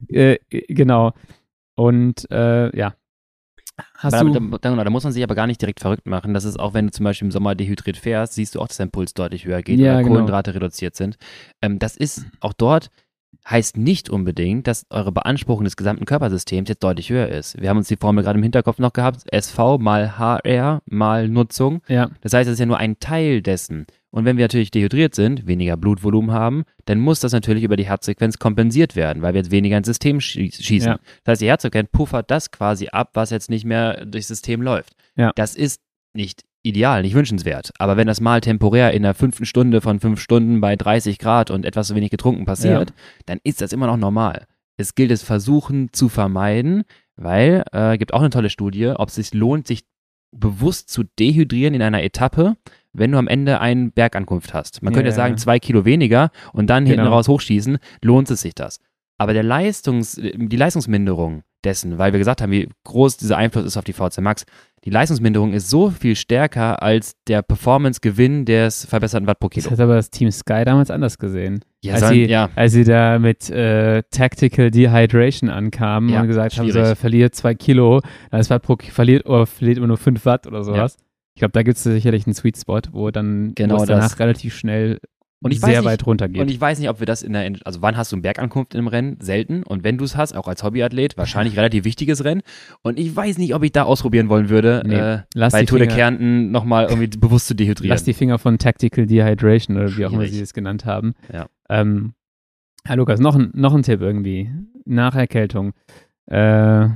Äh, 0.10 0.38
genau. 0.50 1.14
Und 1.76 2.30
äh, 2.32 2.76
ja. 2.78 2.94
Hast 3.96 4.22
du. 4.22 4.30
da, 4.30 4.58
da, 4.62 4.84
da 4.84 4.90
muss 4.90 5.04
man 5.04 5.12
sich 5.12 5.24
aber 5.24 5.36
gar 5.36 5.48
nicht 5.48 5.62
direkt 5.62 5.82
verrückt 5.82 6.06
machen. 6.06 6.34
Das 6.34 6.46
ist 6.46 6.58
auch, 6.58 6.74
wenn 6.74 6.86
du 6.88 6.92
zum 6.92 7.04
Beispiel 7.04 7.26
im 7.26 7.32
Sommer 7.32 7.56
dehydriert 7.56 7.98
fährst, 7.98 8.34
siehst 8.34 8.56
du 8.56 8.62
auch, 8.62 8.68
dass 8.68 8.78
dein 8.78 8.92
Puls 8.92 9.14
deutlich 9.14 9.46
höher 9.46 9.62
geht 9.62 9.80
Ja, 9.80 9.94
oder 9.94 10.04
genau. 10.04 10.10
Kohlenhydrate 10.14 10.56
reduziert 10.56 10.96
sind. 10.96 11.18
Ähm, 11.62 11.80
das 11.80 11.98
ist 11.98 12.26
auch 12.40 12.54
dort 12.54 12.90
heißt 13.50 13.78
nicht 13.78 14.10
unbedingt, 14.10 14.66
dass 14.68 14.86
eure 14.90 15.12
Beanspruchung 15.12 15.64
des 15.66 15.78
gesamten 15.78 16.06
Körpersystems 16.06 16.68
jetzt 16.70 16.84
deutlich 16.84 17.10
höher 17.10 17.28
ist. 17.28 17.62
Wir 17.62 17.70
haben 17.70 17.78
uns 17.78 17.88
die 17.88 17.98
Formel 17.98 18.24
gerade 18.24 18.38
im 18.38 18.44
Hinterkopf 18.44 18.80
noch 18.80 18.94
gehabt, 18.94 19.22
SV 19.32 19.78
mal 19.78 20.18
HR 20.18 20.82
mal 20.86 21.28
Nutzung. 21.30 21.82
ja, 21.88 22.10
Das 22.22 22.34
heißt, 22.34 22.48
es 22.48 22.54
ist 22.54 22.60
ja 22.60 22.66
nur 22.66 22.78
ein 22.80 23.00
Teil 23.00 23.42
dessen. 23.42 23.86
Und 24.10 24.24
wenn 24.26 24.38
wir 24.38 24.46
natürlich 24.46 24.72
dehydriert 24.72 25.14
sind, 25.14 25.46
weniger 25.46 25.76
Blutvolumen 25.78 26.32
haben, 26.32 26.64
dann 26.86 27.00
muss 27.00 27.20
das 27.20 27.34
natürlich 27.34 27.64
über 27.64 27.76
die 27.76 27.86
Herzfrequenz 27.86 28.40
kompensiert 28.40 28.96
werden, 28.96 29.22
weil 29.22 29.34
wir 29.34 29.42
jetzt 29.42 29.52
weniger 29.52 29.78
ins 29.78 29.88
System 29.88 30.20
schie- 30.20 30.52
schießen. 30.54 30.92
Ja. 30.94 31.00
Das 31.26 31.34
heißt, 31.34 31.42
die 31.42 31.48
Herzfrequenz 31.48 31.90
puffert 31.92 32.32
das 32.32 32.50
quasi 32.50 32.88
ab, 32.88 33.10
was 33.14 33.30
jetzt 33.30 33.50
nicht 33.50 33.66
mehr 33.66 34.06
durchs 34.06 34.30
System 34.30 34.62
läuft. 34.62 34.94
Ja. 35.18 35.32
Das 35.36 35.54
ist 35.56 35.82
nicht 36.14 36.44
ideal, 36.66 37.02
nicht 37.02 37.14
wünschenswert. 37.16 37.72
Aber 37.80 37.98
wenn 37.98 38.08
das 38.08 38.22
mal 38.22 38.42
temporär 38.42 38.92
in 38.94 39.04
der 39.04 39.14
fünften 39.14 39.46
Stunde 39.46 39.82
von 39.82 40.00
fünf 40.00 40.20
Stunden 40.20 40.62
bei 40.62 40.76
30 40.76 41.20
Grad 41.20 41.52
und 41.52 41.66
etwas 41.66 41.88
zu 41.88 41.96
wenig 41.96 42.10
getrunken 42.12 42.46
passiert, 42.46 42.94
dann 43.26 43.40
ist 43.44 43.62
das 43.62 43.72
immer 43.74 43.88
noch 43.88 43.98
normal. 43.98 44.46
Es 44.78 44.96
gilt 44.96 45.12
es 45.12 45.24
versuchen 45.24 45.90
zu 45.94 46.10
vermeiden, 46.10 46.84
weil 47.16 47.64
äh, 47.72 47.98
gibt 47.98 48.14
auch 48.14 48.20
eine 48.20 48.30
tolle 48.30 48.50
Studie, 48.50 48.88
ob 48.88 49.10
es 49.10 49.16
sich 49.16 49.34
lohnt, 49.34 49.68
sich 49.68 49.84
bewusst 50.36 50.90
zu 50.90 51.04
dehydrieren 51.18 51.74
in 51.74 51.82
einer 51.82 52.04
Etappe, 52.04 52.58
wenn 52.92 53.12
du 53.12 53.18
am 53.18 53.28
Ende 53.28 53.62
eine 53.62 53.90
Bergankunft 53.92 54.54
hast. 54.54 54.82
Man 54.82 54.94
Ja, 54.94 54.98
könnte 54.98 55.10
ja 55.10 55.14
ja. 55.14 55.16
sagen, 55.16 55.38
zwei 55.38 55.60
Kilo 55.60 55.86
weniger 55.86 56.30
und 56.52 56.70
dann 56.70 56.86
hinten 56.86 57.04
Genau. 57.04 57.14
raus 57.16 57.28
hochschießen, 57.28 57.78
lohnt 58.02 58.30
es 58.32 58.42
sich 58.42 58.54
das. 58.56 58.80
Aber 59.18 59.34
der 59.34 59.44
Leistungs, 59.44 60.20
die 60.22 60.58
Leistungsminderung 60.58 61.44
dessen, 61.66 61.98
weil 61.98 62.14
wir 62.14 62.20
gesagt 62.20 62.42
haben, 62.42 62.52
wie 62.52 62.70
groß 62.86 63.18
dieser 63.18 63.38
Einfluss 63.38 63.66
ist 63.66 63.76
auf 63.78 63.84
die 63.84 63.94
VC 63.94 64.22
Max, 64.22 64.46
die 64.86 64.92
Leistungsminderung 64.92 65.52
ist 65.54 65.70
so 65.70 65.90
viel 65.90 66.16
stärker 66.16 66.84
als 66.84 67.16
der 67.28 67.42
Performance-Gewinn 67.42 68.46
des 68.46 68.86
verbesserten 68.86 69.28
Watt 69.28 69.40
pro 69.40 69.48
das 69.48 69.56
Kilo. 69.64 69.72
hat 69.72 69.80
aber 69.80 69.96
das 69.96 70.12
Team 70.12 70.30
Sky 70.32 70.64
damals 70.64 70.92
anders 70.92 71.18
gesehen. 71.18 71.62
Ja, 71.84 71.94
als, 71.94 72.02
sollen- 72.02 72.14
sie, 72.14 72.26
ja. 72.26 72.50
als 72.56 72.74
sie 72.74 72.84
da 72.84 73.18
mit 73.20 73.50
äh, 73.50 74.04
Tactical 74.12 74.70
Dehydration 74.72 75.50
ankamen 75.50 76.10
Ja, 76.10 76.22
und 76.22 76.28
gesagt 76.28 76.58
haben, 76.58 76.68
so, 76.68 76.74
schwierig. 76.74 76.90
er 76.90 76.96
verliert 76.96 77.36
zwei 77.36 77.56
Kilo, 77.56 78.02
das 78.32 78.50
Watt 78.50 78.62
pro 78.62 78.78
verliert, 78.80 79.26
oder 79.26 79.46
verliert 79.48 79.78
immer 79.80 79.88
nur 79.88 79.98
fünf 79.98 80.24
Watt 80.26 80.46
oder 80.48 80.64
sowas. 80.64 80.98
Ich 81.34 81.40
glaube, 81.40 81.52
da 81.52 81.64
gibt 81.64 81.78
es 81.78 81.84
sicherlich 81.84 82.26
einen 82.28 82.34
Sweet 82.34 82.58
Spot, 82.58 82.80
wo 82.92 83.12
dann 83.12 83.54
Genau 83.56 83.78
das. 83.80 83.88
danach 83.88 84.20
relativ 84.20 84.56
schnell 84.56 85.00
Und 85.46 85.52
ich 85.52 85.60
sehr 85.60 85.70
weiß 85.70 85.76
nicht- 85.78 85.86
weit 85.86 86.06
runter 86.08 86.28
geht. 86.28 86.42
Und 86.42 86.50
ich 86.50 86.60
weiß 86.60 86.80
nicht, 86.80 86.90
ob 86.90 87.00
wir 87.00 87.06
das 87.06 87.22
in 87.22 87.34
der, 87.34 87.52
also 87.66 87.82
wann 87.82 87.96
hast 87.98 88.12
du 88.12 88.16
eine 88.16 88.22
Bergankunft 88.24 88.74
im 88.76 88.88
Rennen? 88.88 89.18
Selten. 89.22 89.64
Und 89.64 89.84
wenn 89.84 89.98
du 89.98 90.04
es 90.04 90.18
hast, 90.18 90.36
auch 90.36 90.48
als 90.48 90.64
Hobbyathlet, 90.64 91.18
wahrscheinlich 91.18 91.56
relativ 91.56 91.86
wichtiges 91.86 92.24
Rennen. 92.24 92.42
Und 92.82 92.98
ich 93.00 93.16
weiß 93.16 93.38
nicht, 93.38 93.54
ob 93.54 93.64
ich 93.64 93.72
da 93.72 93.84
ausprobieren 93.84 94.28
wollen 94.28 94.50
würde, 94.50 94.82
Nee, 94.86 94.96
äh, 94.96 95.20
lass 95.36 95.54
bei 95.54 95.64
Tour 95.66 95.80
de 95.80 95.88
Kärnten 95.88 96.52
nochmal 96.52 96.88
irgendwie 96.90 97.08
bewusst 97.20 97.48
zu 97.48 97.54
dehydrieren. 97.56 97.90
Lass 97.90 98.04
die 98.04 98.14
Finger 98.14 98.40
von 98.40 98.58
Tactical 98.58 99.06
Dehydration 99.06 99.78
oder 99.78 99.96
wie 99.96 100.06
auch 100.06 100.12
immer 100.12 100.22
Schwierig. 100.24 100.34
sie 100.36 100.42
es 100.42 100.54
genannt 100.54 100.86
haben. 100.86 101.14
Ja. 101.32 101.46
Ähm, 101.70 102.14
Herr 102.84 102.96
Lukas, 102.98 103.20
noch 103.20 103.36
ein, 103.36 103.52
noch 103.54 103.74
ein 103.74 103.84
Tipp 103.84 104.02
irgendwie. 104.02 104.50
Nach 104.86 105.16
Erkältung. 105.16 105.74
Äh, 106.28 106.88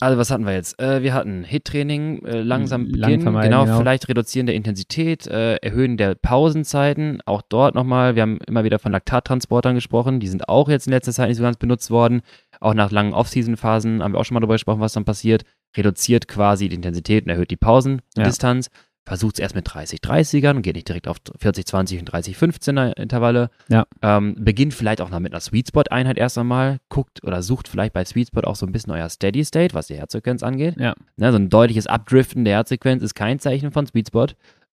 Also 0.00 0.18
was 0.18 0.30
hatten 0.30 0.44
wir 0.44 0.52
jetzt? 0.54 0.80
Äh, 0.80 1.02
wir 1.02 1.14
hatten 1.14 1.44
Hit-Training, 1.44 2.24
äh, 2.24 2.40
langsam 2.40 2.86
Lang 2.86 3.00
beginnen, 3.00 3.22
vermeiden, 3.22 3.50
genau, 3.50 3.64
genau. 3.64 3.78
vielleicht 3.78 4.08
reduzieren 4.08 4.46
der 4.46 4.56
Intensität, 4.56 5.26
äh, 5.28 5.54
erhöhen 5.56 5.96
der 5.96 6.16
Pausenzeiten, 6.16 7.20
auch 7.26 7.42
dort 7.42 7.76
nochmal, 7.76 8.16
wir 8.16 8.22
haben 8.22 8.38
immer 8.46 8.64
wieder 8.64 8.80
von 8.80 8.90
Laktattransportern 8.90 9.76
gesprochen, 9.76 10.18
die 10.18 10.26
sind 10.26 10.48
auch 10.48 10.68
jetzt 10.68 10.88
in 10.88 10.92
letzter 10.92 11.12
Zeit 11.12 11.28
nicht 11.28 11.36
so 11.36 11.44
ganz 11.44 11.58
benutzt 11.58 11.90
worden, 11.90 12.22
auch 12.60 12.74
nach 12.74 12.90
langen 12.90 13.14
Off-Season-Phasen 13.14 14.02
haben 14.02 14.12
wir 14.12 14.18
auch 14.18 14.24
schon 14.24 14.34
mal 14.34 14.40
darüber 14.40 14.54
gesprochen, 14.54 14.80
was 14.80 14.94
dann 14.94 15.04
passiert, 15.04 15.44
reduziert 15.76 16.26
quasi 16.26 16.68
die 16.68 16.74
Intensität 16.74 17.24
und 17.24 17.30
erhöht 17.30 17.50
die 17.50 17.56
Pausendistanz, 17.56 18.70
versucht 19.06 19.34
es 19.36 19.40
erst 19.40 19.54
mit 19.54 19.66
30-30ern 19.68 20.56
und 20.56 20.62
geht 20.62 20.76
nicht 20.76 20.88
direkt 20.88 21.08
auf 21.08 21.18
40-20 21.18 21.98
und 22.00 22.10
30-15er 22.10 22.96
Intervalle, 22.96 23.50
Ja. 23.68 23.86
ähm, 24.02 24.34
beginnt 24.38 24.72
vielleicht 24.74 25.00
auch 25.00 25.10
noch 25.10 25.20
mit 25.20 25.32
einer 25.32 25.40
Sweet 25.40 25.68
Spot 25.68 25.82
Einheit 25.90 26.16
erst 26.16 26.38
einmal, 26.38 26.78
guckt 26.88 27.22
oder 27.22 27.42
sucht 27.42 27.68
vielleicht 27.68 27.92
bei 27.92 28.04
Sweet 28.04 28.28
Spot 28.28 28.40
auch 28.42 28.56
so 28.56 28.64
ein 28.66 28.72
bisschen 28.72 28.92
euer 28.92 29.08
Steady 29.08 29.44
State, 29.44 29.74
was 29.74 29.88
die 29.88 29.96
Herzfrequenz 29.96 30.42
angeht. 30.42 30.76
Ja. 30.78 30.94
Ne, 31.16 31.30
so 31.32 31.36
ein 31.38 31.50
deutliches 31.50 31.86
Abdriften 31.86 32.44
der 32.44 32.54
Herzfrequenz 32.54 33.02
ist 33.02 33.14
kein 33.14 33.38
Zeichen 33.38 33.70
von 33.72 33.86
Sweet 33.86 34.08
Spot. 34.08 34.26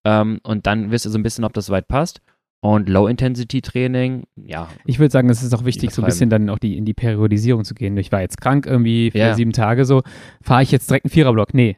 Ähm, 0.06 0.40
und 0.44 0.66
dann 0.66 0.92
wisst 0.92 1.06
ihr 1.06 1.12
so 1.12 1.20
ein 1.20 1.24
bisschen, 1.24 1.44
ob 1.44 1.54
das 1.54 1.66
soweit 1.68 1.88
passt. 1.88 2.22
Und 2.64 2.90
Low-Intensity-Training, 2.90 4.24
ja, 4.46 4.68
ich 4.86 5.00
würde 5.00 5.12
sagen, 5.12 5.30
es 5.30 5.42
ist 5.44 5.54
auch 5.54 5.66
wichtig, 5.66 5.92
so 5.92 6.02
ein 6.02 6.06
bisschen 6.06 6.30
dann 6.30 6.50
auch 6.50 6.60
die, 6.60 6.78
in 6.78 6.86
die 6.86 6.94
Periodisierung 6.94 7.64
zu 7.66 7.74
gehen. 7.74 7.98
Ich 7.98 8.12
war 8.12 8.22
jetzt 8.22 8.40
krank 8.40 8.66
irgendwie 8.68 9.12
für 9.12 9.18
Ja. 9.18 9.34
sieben 9.34 9.52
Tage 9.52 9.84
so. 9.86 10.04
Fahre 10.42 10.64
ich 10.64 10.72
jetzt 10.72 10.90
direkt 10.90 11.06
einen 11.06 11.12
Viererblock? 11.12 11.54
Nee, 11.54 11.78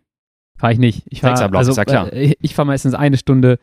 fahre 0.63 0.71
ich 0.73 0.79
nicht. 0.79 1.03
Ich 1.09 1.19
fahr, 1.19 1.35
Sechserblock, 1.35 1.59
also, 1.59 1.81
ja 1.91 2.05
äh, 2.07 2.23
Ich, 2.23 2.37
ich 2.39 2.55
fahre 2.55 2.67
meistens 2.67 2.93
eine 2.93 3.17
Stunde 3.17 3.59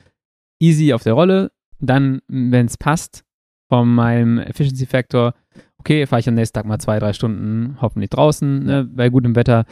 easy 0.61 0.93
auf 0.93 1.03
der 1.03 1.15
Rolle. 1.15 1.51
Dann, 1.79 2.21
wenn 2.29 2.67
es 2.67 2.77
passt, 2.77 3.25
von 3.71 3.89
meinem 3.95 4.39
Efficiency 4.39 4.85
Factor, 4.85 5.33
okay, 5.79 6.05
fahre 6.07 6.21
ich 6.21 6.29
am 6.29 6.35
nächsten 6.35 6.57
Tag 6.57 6.67
mal 6.67 6.79
zwei, 6.79 6.99
drei 6.99 7.15
Stunden 7.15 7.79
hoffentlich 7.81 8.11
draußen, 8.11 8.65
ne, 8.65 8.85
bei 8.85 9.09
gutem 9.09 9.35
Wetter. 9.35 9.65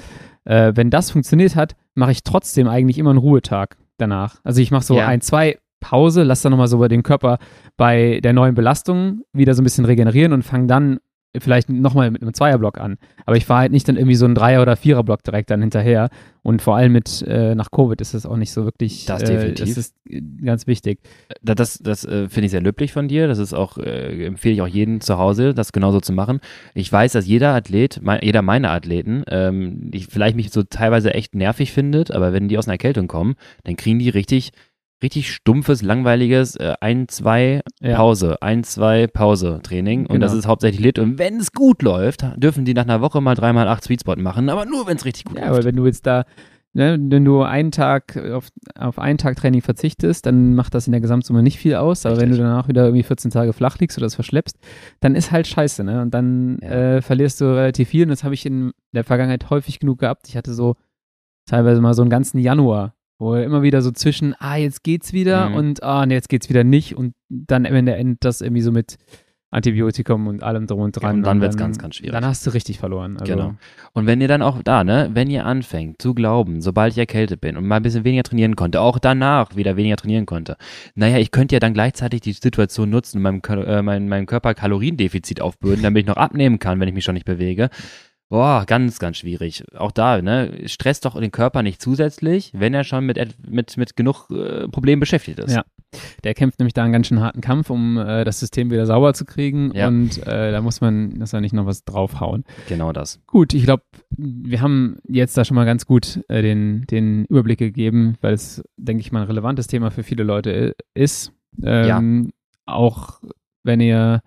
Äh, 0.45 0.73
wenn 0.75 0.89
das 0.89 1.11
funktioniert 1.11 1.55
hat, 1.55 1.77
mache 1.95 2.13
ich 2.13 2.23
trotzdem 2.23 2.67
eigentlich 2.67 2.97
immer 2.97 3.11
einen 3.11 3.19
Ruhetag 3.19 3.77
danach. 3.99 4.37
Also 4.43 4.63
ich 4.63 4.71
mache 4.71 4.85
so 4.85 4.97
Ja. 4.97 5.07
ein, 5.07 5.21
zwei 5.21 5.59
Pause, 5.81 6.23
lasse 6.23 6.45
dann 6.45 6.53
nochmal 6.53 6.69
so 6.69 6.79
bei 6.79 6.89
den 6.89 7.03
Körper 7.03 7.39
bei 7.77 8.21
der 8.23 8.33
neuen 8.33 8.55
Belastung 8.55 9.21
wieder 9.35 9.53
so 9.53 9.61
ein 9.61 9.65
bisschen 9.65 9.85
regenerieren 9.85 10.33
und 10.33 10.45
fange 10.45 10.67
dann 10.67 10.99
vielleicht 11.37 11.69
nochmal 11.69 12.11
mit 12.11 12.23
einem 12.23 12.33
Zweierblock 12.33 12.79
an. 12.79 12.97
Aber 13.27 13.37
ich 13.37 13.45
fahre 13.45 13.61
halt 13.61 13.73
nicht 13.73 13.89
dann 13.89 13.97
irgendwie 13.97 14.15
so 14.15 14.25
einen 14.25 14.35
Dreier- 14.35 14.63
oder 14.63 14.77
Viererblock 14.77 15.23
direkt 15.23 15.51
dann 15.51 15.61
hinterher. 15.61 16.09
Und 16.43 16.63
vor 16.63 16.77
allem 16.77 16.93
mit 16.93 17.23
äh, 17.29 17.55
nach 17.55 17.71
Covid 17.71 18.01
ist 18.01 18.15
das 18.15 18.25
auch 18.25 18.37
nicht 18.37 18.53
so 18.53 18.65
wirklich. 18.65 19.05
Das 19.05 19.23
definitiv. 19.23 19.67
Äh, 19.67 19.69
das 19.69 19.77
ist 19.77 19.95
ganz 20.43 20.67
wichtig. 20.67 21.01
Das, 21.43 21.57
das, 21.57 21.79
das 21.79 22.05
äh, 22.07 22.29
finde 22.29 22.47
ich 22.47 22.51
sehr 22.53 22.63
löblich 22.63 22.93
von 22.93 23.09
dir. 23.09 23.29
Das 23.29 23.39
ist 23.39 23.53
auch, 23.53 23.77
äh, 23.77 24.25
empfehle 24.25 24.55
ich 24.55 24.63
auch 24.63 24.69
jedem 24.69 25.03
zu 25.03 25.19
Hause, 25.19 25.53
das 25.53 25.73
genauso 25.73 26.01
zu 26.01 26.13
machen. 26.13 26.41
Ich 26.75 26.91
weiß, 26.91 27.13
dass 27.13 27.27
jeder 27.27 27.55
Athlet, 27.55 28.01
mein, 28.03 28.21
jeder 28.23 28.41
meiner 28.41 28.71
Athleten, 28.71 29.25
ähm, 29.29 29.91
ich 29.93 30.07
vielleicht 30.07 30.37
mich 30.37 30.51
so 30.51 30.63
teilweise 30.63 31.13
echt 31.13 31.35
nervig 31.35 31.73
findet, 31.73 32.11
aber 32.11 32.33
wenn 32.33 32.49
die 32.49 32.57
aus 32.57 32.67
einer 32.67 32.75
Erkältung 32.75 33.09
kommen, 33.09 33.35
dann 33.65 33.77
kriegen 33.77 33.99
die 33.99 34.09
richtig 34.09 34.53
richtig 35.03 35.33
stumpfes, 35.33 35.83
langweiliges 35.83 36.57
äh, 36.57 36.75
ein, 36.81 37.09
zwei 37.09 37.63
ja. 37.81 37.97
Pause, 37.97 38.43
ein, 38.43 38.65
zwei 38.65 39.07
Pause 39.07 39.61
Training 39.63 40.03
und 40.03 40.15
genau. 40.15 40.27
das 40.27 40.35
ist 40.35 40.47
hauptsächlich 40.47 40.81
Lit 40.81 40.99
und 40.99 41.19
wenn 41.19 41.37
es 41.37 41.53
gut 41.53 41.83
läuft, 41.83 42.25
dürfen 42.37 42.65
die 42.65 42.75
nach 42.75 42.85
einer 42.85 43.01
Woche 43.01 43.21
mal 43.21 43.35
dreimal 43.35 43.69
acht 43.69 43.85
Sweetspot 43.85 44.19
machen, 44.19 44.49
aber 44.49 44.67
nur 44.67 44.87
wenn 44.87 44.97
es 44.97 45.05
richtig 45.05 45.25
gut 45.25 45.37
ja, 45.37 45.43
läuft. 45.43 45.53
Ja, 45.53 45.59
aber 45.59 45.65
wenn 45.65 45.77
du 45.77 45.87
jetzt 45.87 46.07
da 46.07 46.25
Ne, 46.75 46.99
wenn 47.01 47.25
du 47.25 47.43
einen 47.43 47.73
Tag 47.73 48.17
auf, 48.17 48.51
auf 48.79 48.99
einen 48.99 49.17
Tag 49.17 49.37
Training 49.37 49.63
verzichtest, 49.63 50.27
dann 50.27 50.55
macht 50.55 50.75
das 50.75 50.87
in 50.87 50.93
der 50.93 51.01
Gesamtsumme 51.01 51.43
nicht 51.43 51.59
viel 51.59 51.75
aus. 51.75 52.05
Aber 52.05 52.17
Richtig. 52.17 52.31
wenn 52.31 52.37
du 52.37 52.43
danach 52.43 52.69
wieder 52.69 52.85
irgendwie 52.85 53.03
14 53.03 53.31
Tage 53.31 53.55
flach 53.55 53.79
liegst 53.79 53.97
oder 53.97 54.05
das 54.05 54.15
verschleppst, 54.15 54.57
dann 55.01 55.15
ist 55.15 55.33
halt 55.33 55.47
scheiße, 55.47 55.83
ne? 55.83 56.03
Und 56.03 56.13
dann 56.13 56.59
ja. 56.63 56.97
äh, 56.97 57.03
verlierst 57.03 57.41
du 57.41 57.47
relativ 57.47 57.89
viel. 57.89 58.05
Und 58.05 58.11
das 58.11 58.23
habe 58.23 58.35
ich 58.35 58.45
in 58.45 58.73
der 58.93 59.03
Vergangenheit 59.03 59.49
häufig 59.49 59.81
genug 59.81 59.99
gehabt. 59.99 60.29
Ich 60.29 60.37
hatte 60.37 60.53
so 60.53 60.77
teilweise 61.47 61.81
mal 61.81 61.95
so 61.95 62.03
einen 62.03 62.11
ganzen 62.11 62.39
Januar, 62.39 62.95
wo 63.19 63.35
er 63.35 63.45
immer 63.45 63.63
wieder 63.63 63.83
so 63.83 63.91
zwischen, 63.91 64.35
ah, 64.39 64.57
jetzt 64.57 64.85
geht's 64.85 65.13
wieder 65.13 65.51
mhm. 65.51 65.55
und 65.55 65.83
ah, 65.83 66.07
nee, 66.07 66.15
jetzt 66.15 66.29
geht's 66.29 66.49
wieder 66.49 66.65
nicht 66.65 66.97
und 66.97 67.15
dann 67.29 67.67
am 67.67 67.75
Ende 67.75 67.95
endet 67.95 68.25
das 68.25 68.41
irgendwie 68.41 68.63
so 68.63 68.73
mit 68.73 68.97
Antibiotikum 69.51 70.27
und 70.27 70.43
allem 70.43 70.67
drum 70.67 70.81
und 70.81 70.93
dran. 70.93 71.03
Ja, 71.03 71.17
und 71.17 71.23
dann 71.23 71.41
wird 71.41 71.53
es 71.53 71.57
ganz, 71.57 71.79
ganz 71.79 71.97
schwierig. 71.97 72.13
Dann 72.13 72.25
hast 72.25 72.47
du 72.47 72.51
richtig 72.51 72.79
verloren. 72.79 73.17
Also. 73.19 73.33
Genau. 73.33 73.55
Und 73.95 74.07
wenn 74.07 74.21
ihr 74.21 74.29
dann 74.29 74.43
auch 74.43 74.63
da, 74.63 74.85
ne, 74.85 75.09
wenn 75.15 75.31
ihr 75.31 75.47
anfängt 75.47 76.03
zu 76.03 76.15
glauben, 76.15 76.61
sobald 76.61 76.93
ich 76.93 76.99
erkältet 76.99 77.41
bin 77.41 77.57
und 77.57 77.67
mal 77.67 77.77
ein 77.77 77.83
bisschen 77.83 78.05
weniger 78.05 78.25
trainieren 78.25 78.57
konnte, 78.57 78.81
auch 78.83 78.99
danach 78.99 79.57
wieder 79.57 79.77
weniger 79.77 79.97
trainieren 79.97 80.27
konnte, 80.27 80.59
naja, 80.95 81.17
ich 81.17 81.31
könnte 81.31 81.55
ja 81.55 81.61
dann 81.61 81.73
gleichzeitig 81.73 82.21
die 82.21 82.33
Situation 82.33 82.91
nutzen, 82.91 83.23
meinem, 83.23 83.41
äh, 83.49 83.81
meinem, 83.81 84.09
meinem 84.09 84.27
Körper 84.27 84.53
Kaloriendefizit 84.53 85.41
aufbürden, 85.41 85.83
damit 85.83 86.03
ich 86.03 86.07
noch 86.07 86.17
abnehmen 86.19 86.59
kann, 86.59 86.79
wenn 86.79 86.89
ich 86.89 86.95
mich 86.95 87.05
schon 87.05 87.15
nicht 87.15 87.27
bewege. 87.27 87.71
Boah, 88.31 88.65
ganz, 88.67 88.99
ganz 88.99 89.17
schwierig. 89.17 89.65
Auch 89.75 89.91
da, 89.91 90.21
ne? 90.21 90.53
Stresst 90.67 91.07
doch 91.07 91.19
den 91.19 91.33
Körper 91.33 91.63
nicht 91.63 91.81
zusätzlich, 91.81 92.53
wenn 92.55 92.75
er 92.75 92.85
schon 92.85 93.07
mit, 93.07 93.19
mit, 93.49 93.77
mit 93.79 93.97
genug 93.97 94.29
äh, 94.31 94.69
Problemen 94.69 95.01
beschäftigt 95.01 95.39
ist. 95.39 95.55
Ja. 95.55 95.65
Der 96.25 96.35
kämpft 96.35 96.59
nämlich 96.59 96.75
da 96.75 96.85
einen 96.85 96.93
ganz 96.93 97.07
schön 97.07 97.21
harten 97.21 97.41
Kampf, 97.41 97.71
um 97.71 97.97
äh, 97.97 98.25
das 98.25 98.39
System 98.39 98.71
wieder 98.71 98.85
sauber 98.85 99.15
zu 99.15 99.25
kriegen. 99.25 99.73
Ja. 99.75 99.89
Und 99.89 100.19
äh, 100.27 100.53
da 100.53 100.61
muss 100.61 100.83
man, 100.83 101.19
dass 101.19 101.33
er 101.33 101.41
nicht 101.41 101.55
noch 101.55 101.65
was 101.65 101.85
draufhauen. 101.85 102.45
Genau 102.69 102.93
das. 102.93 103.21
Gut, 103.27 103.55
ich 103.55 103.65
glaube, 103.65 103.85
wir 104.11 104.61
haben 104.61 104.99
jetzt 105.09 105.39
da 105.39 105.47
schon 105.47 105.55
mal 105.55 105.65
ganz 105.65 105.87
gut 105.87 106.21
äh, 106.29 106.43
den, 106.43 106.85
den 106.91 107.25
Überblick 107.25 107.59
gegeben, 107.59 108.17
weil 108.21 108.35
es, 108.35 108.63
denke 108.77 109.01
ich 109.01 109.11
mal, 109.11 109.23
ein 109.23 109.27
relevantes 109.29 109.69
Thema 109.69 109.91
für 109.91 110.03
viele 110.03 110.25
Leute 110.25 110.77
ist. 110.93 111.33
Ähm, 111.63 112.25
ja. 112.27 112.33
Auch 112.67 113.23
wenn 113.63 113.81
ihr 113.81 114.21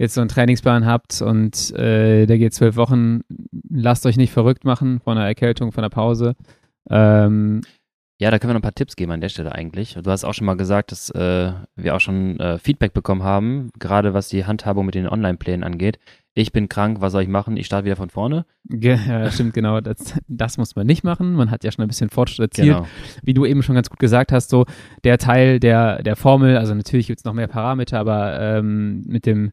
jetzt 0.00 0.14
so 0.14 0.22
einen 0.22 0.28
Trainingsplan 0.28 0.86
habt 0.86 1.20
und 1.20 1.72
äh, 1.76 2.24
der 2.24 2.38
geht 2.38 2.54
zwölf 2.54 2.76
Wochen, 2.76 3.20
lasst 3.68 4.06
euch 4.06 4.16
nicht 4.16 4.32
verrückt 4.32 4.64
machen 4.64 4.98
von 5.00 5.18
einer 5.18 5.26
Erkältung, 5.26 5.72
von 5.72 5.84
einer 5.84 5.90
Pause. 5.90 6.36
Ähm, 6.88 7.60
ja, 8.18 8.30
da 8.30 8.38
können 8.38 8.50
wir 8.50 8.54
noch 8.54 8.60
ein 8.60 8.62
paar 8.62 8.74
Tipps 8.74 8.96
geben 8.96 9.12
an 9.12 9.20
der 9.20 9.28
Stelle 9.28 9.52
eigentlich. 9.54 9.98
Du 10.02 10.10
hast 10.10 10.24
auch 10.24 10.32
schon 10.32 10.46
mal 10.46 10.56
gesagt, 10.56 10.92
dass 10.92 11.10
äh, 11.10 11.52
wir 11.76 11.94
auch 11.94 12.00
schon 12.00 12.40
äh, 12.40 12.58
Feedback 12.58 12.94
bekommen 12.94 13.22
haben, 13.22 13.70
gerade 13.78 14.14
was 14.14 14.28
die 14.28 14.46
Handhabung 14.46 14.86
mit 14.86 14.94
den 14.94 15.06
Online-Plänen 15.06 15.64
angeht. 15.64 15.98
Ich 16.32 16.52
bin 16.52 16.70
krank, 16.70 17.02
was 17.02 17.12
soll 17.12 17.22
ich 17.22 17.28
machen? 17.28 17.58
Ich 17.58 17.66
starte 17.66 17.84
wieder 17.84 17.96
von 17.96 18.08
vorne. 18.08 18.46
Ja, 18.80 19.30
stimmt, 19.30 19.52
genau. 19.52 19.80
Das, 19.80 20.14
das 20.28 20.56
muss 20.56 20.76
man 20.76 20.86
nicht 20.86 21.04
machen. 21.04 21.34
Man 21.34 21.50
hat 21.50 21.64
ja 21.64 21.72
schon 21.72 21.84
ein 21.84 21.88
bisschen 21.88 22.08
Fortschritt 22.08 22.52
erzielt. 22.52 22.76
Genau. 22.76 22.88
Wie 23.22 23.34
du 23.34 23.44
eben 23.44 23.62
schon 23.62 23.74
ganz 23.74 23.90
gut 23.90 23.98
gesagt 23.98 24.32
hast, 24.32 24.48
so 24.48 24.64
der 25.04 25.18
Teil 25.18 25.60
der, 25.60 26.02
der 26.02 26.16
Formel, 26.16 26.56
also 26.56 26.74
natürlich 26.74 27.08
gibt 27.08 27.18
es 27.18 27.24
noch 27.24 27.34
mehr 27.34 27.48
Parameter, 27.48 27.98
aber 27.98 28.40
ähm, 28.40 29.02
mit 29.06 29.26
dem 29.26 29.52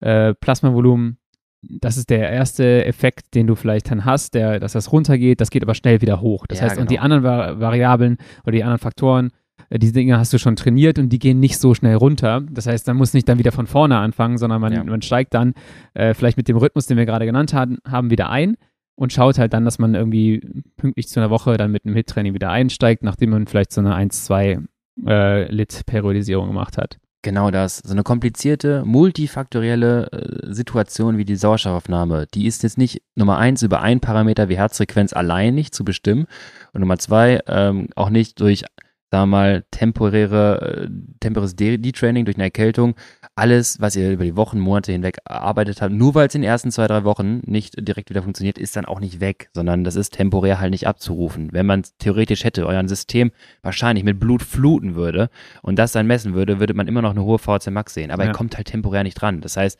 äh, 0.00 0.34
Plasmavolumen, 0.34 1.18
das 1.62 1.96
ist 1.96 2.10
der 2.10 2.30
erste 2.30 2.84
Effekt, 2.84 3.34
den 3.34 3.46
du 3.46 3.54
vielleicht 3.54 3.90
dann 3.90 4.04
hast, 4.04 4.34
der, 4.34 4.60
dass 4.60 4.72
das 4.72 4.92
runtergeht, 4.92 5.40
das 5.40 5.50
geht 5.50 5.62
aber 5.62 5.74
schnell 5.74 6.00
wieder 6.00 6.20
hoch. 6.20 6.46
Das 6.46 6.58
ja, 6.58 6.64
heißt, 6.64 6.74
genau. 6.74 6.82
und 6.82 6.90
die 6.90 6.98
anderen 6.98 7.22
Vari 7.22 7.60
Variablen 7.60 8.18
oder 8.44 8.52
die 8.52 8.62
anderen 8.62 8.78
Faktoren, 8.78 9.30
äh, 9.70 9.78
diese 9.78 9.92
Dinge 9.92 10.18
hast 10.18 10.32
du 10.32 10.38
schon 10.38 10.56
trainiert 10.56 10.98
und 10.98 11.08
die 11.08 11.18
gehen 11.18 11.40
nicht 11.40 11.58
so 11.58 11.74
schnell 11.74 11.96
runter. 11.96 12.42
Das 12.50 12.66
heißt, 12.66 12.86
man 12.86 12.96
muss 12.96 13.14
nicht 13.14 13.28
dann 13.28 13.38
wieder 13.38 13.52
von 13.52 13.66
vorne 13.66 13.98
anfangen, 13.98 14.38
sondern 14.38 14.60
man, 14.60 14.72
ja. 14.72 14.84
man 14.84 15.02
steigt 15.02 15.34
dann 15.34 15.54
äh, 15.94 16.14
vielleicht 16.14 16.36
mit 16.36 16.48
dem 16.48 16.56
Rhythmus, 16.56 16.86
den 16.86 16.96
wir 16.96 17.06
gerade 17.06 17.26
genannt 17.26 17.54
haben, 17.54 17.78
haben, 17.86 18.10
wieder 18.10 18.30
ein 18.30 18.56
und 18.94 19.12
schaut 19.12 19.38
halt 19.38 19.52
dann, 19.52 19.64
dass 19.64 19.78
man 19.78 19.94
irgendwie 19.94 20.40
pünktlich 20.76 21.08
zu 21.08 21.20
einer 21.20 21.30
Woche 21.30 21.56
dann 21.56 21.70
mit 21.70 21.84
einem 21.84 21.94
Hit-Training 21.94 22.34
wieder 22.34 22.50
einsteigt, 22.50 23.02
nachdem 23.02 23.30
man 23.30 23.46
vielleicht 23.46 23.72
so 23.72 23.80
eine 23.80 23.94
1-2 23.94 24.64
äh, 25.06 25.52
Lit-Periodisierung 25.52 26.48
gemacht 26.48 26.78
hat. 26.78 26.98
Genau 27.26 27.50
das. 27.50 27.78
So 27.78 27.90
eine 27.90 28.04
komplizierte, 28.04 28.84
multifaktorielle 28.84 30.12
äh, 30.12 30.54
Situation 30.54 31.18
wie 31.18 31.24
die 31.24 31.34
Sauerstoffaufnahme, 31.34 32.28
die 32.32 32.46
ist 32.46 32.62
jetzt 32.62 32.78
nicht 32.78 33.02
Nummer 33.16 33.38
eins 33.38 33.64
über 33.64 33.80
einen 33.82 33.98
Parameter 33.98 34.48
wie 34.48 34.56
Herzfrequenz 34.56 35.12
allein 35.12 35.56
nicht 35.56 35.74
zu 35.74 35.84
bestimmen 35.84 36.26
und 36.72 36.82
Nummer 36.82 36.98
zwei 37.00 37.40
ähm, 37.48 37.88
auch 37.96 38.10
nicht 38.10 38.38
durch 38.38 38.62
sagen 39.10 39.22
wir 39.24 39.26
mal, 39.26 39.64
temporäre, 39.72 40.84
äh, 40.84 40.88
temporäres 41.18 41.56
Detraining 41.56 42.26
durch 42.26 42.36
eine 42.36 42.44
Erkältung, 42.44 42.94
alles, 43.36 43.80
was 43.80 43.94
ihr 43.96 44.10
über 44.10 44.24
die 44.24 44.34
Wochen, 44.34 44.58
Monate 44.58 44.92
hinweg 44.92 45.18
erarbeitet 45.26 45.82
habt, 45.82 45.92
nur 45.92 46.14
weil 46.14 46.26
es 46.26 46.34
in 46.34 46.40
den 46.40 46.50
ersten 46.50 46.70
zwei, 46.70 46.86
drei 46.86 47.04
Wochen 47.04 47.42
nicht 47.44 47.74
direkt 47.86 48.08
wieder 48.08 48.22
funktioniert, 48.22 48.56
ist 48.56 48.76
dann 48.76 48.86
auch 48.86 48.98
nicht 48.98 49.20
weg, 49.20 49.50
sondern 49.54 49.84
das 49.84 49.94
ist 49.94 50.14
temporär 50.14 50.58
halt 50.58 50.70
nicht 50.70 50.86
abzurufen. 50.86 51.52
Wenn 51.52 51.66
man 51.66 51.84
theoretisch 51.98 52.44
hätte, 52.44 52.66
euer 52.66 52.88
System 52.88 53.30
wahrscheinlich 53.62 54.04
mit 54.04 54.18
Blut 54.18 54.42
fluten 54.42 54.94
würde 54.94 55.28
und 55.60 55.78
das 55.78 55.92
dann 55.92 56.06
messen 56.06 56.32
würde, 56.32 56.60
würde 56.60 56.72
man 56.72 56.88
immer 56.88 57.02
noch 57.02 57.10
eine 57.10 57.24
hohe 57.24 57.38
VC 57.38 57.70
Max 57.70 57.92
sehen, 57.92 58.10
aber 58.10 58.24
ja. 58.24 58.30
ihr 58.30 58.34
kommt 58.34 58.56
halt 58.56 58.68
temporär 58.68 59.02
nicht 59.02 59.20
dran. 59.20 59.42
Das 59.42 59.58
heißt, 59.58 59.78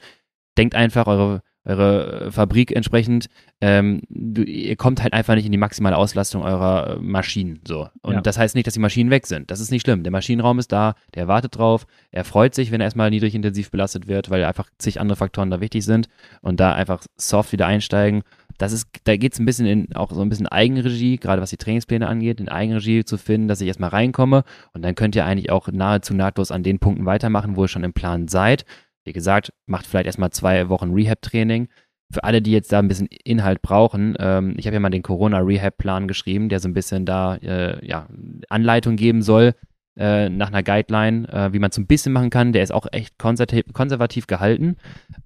denkt 0.59 0.75
einfach, 0.75 1.07
eure 1.07 1.43
eure 1.67 2.31
Fabrik 2.31 2.75
entsprechend, 2.75 3.27
ähm, 3.61 4.01
du, 4.09 4.43
ihr 4.43 4.77
kommt 4.77 5.03
halt 5.03 5.13
einfach 5.13 5.35
nicht 5.35 5.47
in 5.47 5.53
die 5.53 5.59
maximale 5.59 5.97
Auslastung 5.97 6.43
eurer 6.43 6.99
Maschinen. 7.01 7.61
So. 7.67 7.89
Und 8.03 8.15
ja. 8.15 8.21
das 8.21 8.39
heißt 8.39 8.55
nicht, 8.55 8.67
dass 8.67 8.75
die 8.75 8.81
Maschinen 8.81 9.11
weg 9.11 9.27
sind. 9.27 9.51
Das 9.51 9.61
ist 9.61 9.71
nicht 9.71 9.83
schlimm. 9.83 10.05
Der 10.05 10.13
Maschinenraum 10.13 10.59
ist 10.59 10.71
da, 10.73 10.95
der 11.15 11.29
wartet 11.29 11.59
drauf, 11.59 11.87
er 12.13 12.25
freut 12.25 12.55
sich, 12.55 12.71
wenn 12.71 12.81
er 12.81 12.87
erstmal 12.87 13.11
niedrig 13.11 13.35
intensiv 13.35 13.71
belastet 13.71 14.07
wird, 14.07 14.31
weil 14.31 14.45
einfach 14.45 14.69
zig 14.79 15.01
andere 15.01 15.17
Faktoren 15.17 15.51
da 15.51 15.61
wichtig 15.61 15.85
sind 15.85 16.09
und 16.41 16.61
da 16.61 16.73
einfach 16.73 17.03
soft 17.17 17.53
wieder 17.53 17.67
einsteigen. 17.67 18.23
Das 18.59 18.73
ist, 18.73 18.89
da 19.05 19.17
geht 19.17 19.35
es 19.35 19.39
ein 19.39 19.45
bisschen 19.45 19.67
in 19.67 19.95
auch 19.97 20.11
so 20.11 20.23
ein 20.23 20.29
bisschen 20.31 20.47
Eigenregie, 20.47 21.19
gerade 21.19 21.43
was 21.43 21.51
die 21.51 21.59
Trainingspläne 21.59 22.07
angeht, 22.07 22.41
in 22.41 22.49
Eigenregie 22.49 23.05
zu 23.05 23.19
finden, 23.19 23.49
dass 23.49 23.61
ich 23.61 23.69
erstmal 23.69 23.91
reinkomme 23.91 24.45
und 24.73 24.83
dann 24.83 24.95
könnt 24.95 25.15
ihr 25.15 25.27
eigentlich 25.27 25.51
auch 25.51 25.69
nahezu 25.69 26.15
nahtlos 26.15 26.51
an 26.51 26.63
den 26.63 26.79
Punkten 26.79 27.05
weitermachen, 27.05 27.57
wo 27.57 27.65
ihr 27.65 27.69
schon 27.69 27.85
im 27.85 27.93
Plan 27.93 28.29
seid 28.29 28.65
wie 29.07 29.13
gesagt, 29.13 29.53
macht 29.67 29.87
vielleicht 29.87 30.07
erstmal 30.07 30.31
zwei 30.31 30.69
Wochen 30.69 30.93
Rehab-Training. 30.93 31.69
Für 32.13 32.23
alle, 32.23 32.43
die 32.43 32.53
jetzt 32.53 32.73
da 32.73 32.79
ein 32.79 32.89
bisschen 32.89 33.09
Inhalt 33.25 33.63
brauchen, 33.63 34.15
ähm, 34.19 34.55
ich 34.59 34.67
habe 34.67 34.75
ja 34.75 34.81
mal 34.81 34.91
den 34.91 35.03
Corona-Rehab-Plan 35.03 36.07
geschrieben, 36.07 36.49
der 36.49 36.61
so 36.61 36.69
ein 36.69 36.75
bisschen 36.75 37.05
da 37.05 37.37
äh, 37.37 37.85
ja, 37.85 38.07
Anleitung 38.49 38.97
geben 38.97 39.23
soll, 39.23 39.55
äh, 39.97 40.29
nach 40.29 40.49
einer 40.49 40.63
Guideline, 40.63 41.29
äh, 41.29 41.53
wie 41.53 41.59
man 41.59 41.71
es 41.71 41.79
ein 41.79 41.87
bisschen 41.87 42.13
machen 42.13 42.31
kann. 42.31 42.53
Der 42.53 42.63
ist 42.63 42.73
auch 42.73 42.87
echt 42.93 43.19
konservativ, 43.19 43.65
konservativ 43.73 44.27
gehalten. 44.27 44.77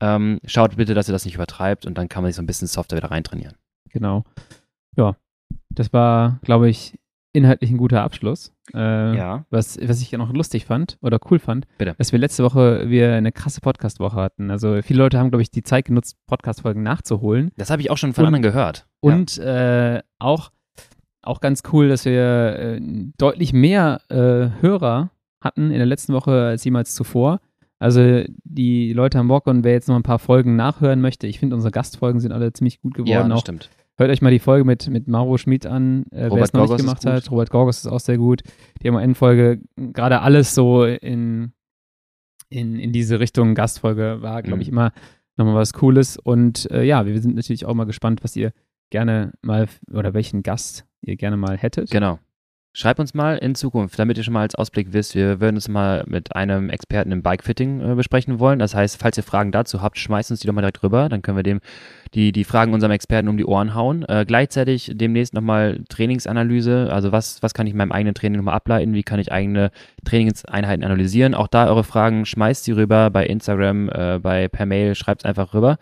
Ähm, 0.00 0.40
schaut 0.46 0.76
bitte, 0.76 0.94
dass 0.94 1.08
ihr 1.08 1.12
das 1.12 1.24
nicht 1.24 1.34
übertreibt 1.34 1.86
und 1.86 1.98
dann 1.98 2.08
kann 2.08 2.22
man 2.22 2.30
sich 2.30 2.36
so 2.36 2.42
ein 2.42 2.46
bisschen 2.46 2.68
softer 2.68 2.96
wieder 2.96 3.10
reintrainieren. 3.10 3.56
Genau. 3.90 4.24
Ja, 4.96 5.16
das 5.70 5.92
war, 5.92 6.38
glaube 6.42 6.68
ich, 6.68 6.98
inhaltlich 7.32 7.70
ein 7.70 7.76
guter 7.76 8.02
Abschluss. 8.02 8.52
Äh, 8.74 9.16
ja. 9.16 9.44
Was, 9.50 9.78
was 9.82 10.00
ich 10.02 10.10
ja 10.10 10.18
noch 10.18 10.32
lustig 10.32 10.64
fand 10.64 10.98
oder 11.00 11.18
cool 11.30 11.38
fand, 11.38 11.66
Bitte. 11.78 11.94
dass 11.98 12.12
wir 12.12 12.18
letzte 12.18 12.44
Woche 12.44 12.88
wir 12.88 13.14
eine 13.14 13.32
krasse 13.32 13.60
Podcast-Woche 13.60 14.16
hatten. 14.16 14.50
Also 14.50 14.80
viele 14.82 14.98
Leute 14.98 15.18
haben, 15.18 15.30
glaube 15.30 15.42
ich, 15.42 15.50
die 15.50 15.62
Zeit 15.62 15.86
genutzt, 15.86 16.16
Podcast-Folgen 16.26 16.82
nachzuholen. 16.82 17.52
Das 17.56 17.70
habe 17.70 17.82
ich 17.82 17.90
auch 17.90 17.98
schon 17.98 18.12
von 18.12 18.22
und, 18.22 18.34
anderen 18.34 18.42
gehört. 18.42 18.86
Und 19.00 19.36
ja. 19.36 19.96
äh, 19.96 20.02
auch, 20.18 20.50
auch 21.22 21.40
ganz 21.40 21.62
cool, 21.72 21.88
dass 21.88 22.04
wir 22.04 22.58
äh, 22.58 22.80
deutlich 23.18 23.52
mehr 23.52 24.00
äh, 24.08 24.60
Hörer 24.60 25.10
hatten 25.40 25.70
in 25.70 25.78
der 25.78 25.86
letzten 25.86 26.12
Woche 26.12 26.32
als 26.32 26.64
jemals 26.64 26.94
zuvor. 26.94 27.40
Also 27.78 28.24
die 28.44 28.92
Leute 28.92 29.18
haben 29.18 29.28
Bock 29.28 29.46
und 29.46 29.64
wer 29.64 29.72
jetzt 29.72 29.88
noch 29.88 29.96
ein 29.96 30.02
paar 30.02 30.18
Folgen 30.18 30.54
nachhören 30.54 31.00
möchte, 31.00 31.26
ich 31.26 31.38
finde 31.38 31.56
unsere 31.56 31.72
Gastfolgen 31.72 32.20
sind 32.20 32.30
alle 32.30 32.52
ziemlich 32.52 32.82
gut 32.82 32.92
geworden. 32.92 33.10
Ja, 33.10 33.22
das 33.26 33.38
auch. 33.38 33.40
stimmt. 33.40 33.70
Hört 34.00 34.10
euch 34.10 34.22
mal 34.22 34.30
die 34.30 34.38
Folge 34.38 34.64
mit, 34.64 34.88
mit 34.88 35.08
Mauro 35.08 35.36
Schmid 35.36 35.66
an, 35.66 36.04
äh, 36.10 36.30
wer 36.32 36.42
es 36.42 36.54
noch 36.54 36.66
nicht 36.66 36.78
gemacht 36.78 37.04
hat. 37.04 37.30
Robert 37.30 37.50
Gorgos 37.50 37.80
ist 37.80 37.86
auch 37.86 38.00
sehr 38.00 38.16
gut. 38.16 38.40
Die 38.82 38.90
MN-Folge, 38.90 39.60
gerade 39.76 40.22
alles 40.22 40.54
so 40.54 40.84
in, 40.84 41.52
in, 42.48 42.78
in 42.78 42.92
diese 42.92 43.20
Richtung 43.20 43.54
Gastfolge 43.54 44.22
war, 44.22 44.42
glaube 44.42 44.62
ich, 44.62 44.68
mhm. 44.68 44.72
immer 44.72 44.92
nochmal 45.36 45.56
was 45.56 45.74
Cooles. 45.74 46.16
Und 46.16 46.70
äh, 46.70 46.82
ja, 46.82 47.04
wir 47.04 47.20
sind 47.20 47.36
natürlich 47.36 47.66
auch 47.66 47.74
mal 47.74 47.84
gespannt, 47.84 48.24
was 48.24 48.34
ihr 48.36 48.54
gerne 48.88 49.34
mal 49.42 49.68
oder 49.92 50.14
welchen 50.14 50.42
Gast 50.42 50.86
ihr 51.02 51.16
gerne 51.16 51.36
mal 51.36 51.58
hättet. 51.58 51.90
Genau. 51.90 52.18
Schreibt 52.72 53.00
uns 53.00 53.14
mal 53.14 53.36
in 53.36 53.56
Zukunft, 53.56 53.98
damit 53.98 54.16
ihr 54.16 54.22
schon 54.22 54.32
mal 54.34 54.42
als 54.42 54.54
Ausblick 54.54 54.92
wisst, 54.92 55.16
wir 55.16 55.40
würden 55.40 55.56
es 55.56 55.66
mal 55.66 56.04
mit 56.06 56.36
einem 56.36 56.70
Experten 56.70 57.10
im 57.10 57.20
Bikefitting 57.20 57.80
äh, 57.80 57.94
besprechen 57.96 58.38
wollen. 58.38 58.60
Das 58.60 58.76
heißt, 58.76 58.96
falls 58.96 59.16
ihr 59.16 59.24
Fragen 59.24 59.50
dazu 59.50 59.82
habt, 59.82 59.98
schmeißt 59.98 60.30
uns 60.30 60.38
die 60.38 60.46
doch 60.46 60.54
mal 60.54 60.60
direkt 60.60 60.84
rüber, 60.84 61.08
dann 61.08 61.20
können 61.20 61.36
wir 61.36 61.42
dem 61.42 61.60
die, 62.14 62.30
die 62.30 62.44
Fragen 62.44 62.72
unserem 62.72 62.92
Experten 62.92 63.26
um 63.26 63.36
die 63.36 63.44
Ohren 63.44 63.74
hauen. 63.74 64.04
Äh, 64.08 64.24
gleichzeitig 64.24 64.92
demnächst 64.94 65.34
nochmal 65.34 65.80
Trainingsanalyse, 65.88 66.92
also 66.92 67.10
was, 67.10 67.42
was 67.42 67.54
kann 67.54 67.66
ich 67.66 67.72
in 67.72 67.76
meinem 67.76 67.90
eigenen 67.90 68.14
Training 68.14 68.38
nochmal 68.38 68.54
ableiten, 68.54 68.94
wie 68.94 69.02
kann 69.02 69.18
ich 69.18 69.32
eigene 69.32 69.72
Trainingseinheiten 70.04 70.84
analysieren. 70.84 71.34
Auch 71.34 71.48
da 71.48 71.66
eure 71.66 71.82
Fragen, 71.82 72.24
schmeißt 72.24 72.62
sie 72.62 72.72
rüber 72.72 73.10
bei 73.10 73.26
Instagram, 73.26 73.88
äh, 73.88 74.20
bei 74.22 74.46
per 74.46 74.66
Mail, 74.66 74.94
schreibt 74.94 75.22
es 75.22 75.24
einfach 75.24 75.54
rüber. 75.54 75.78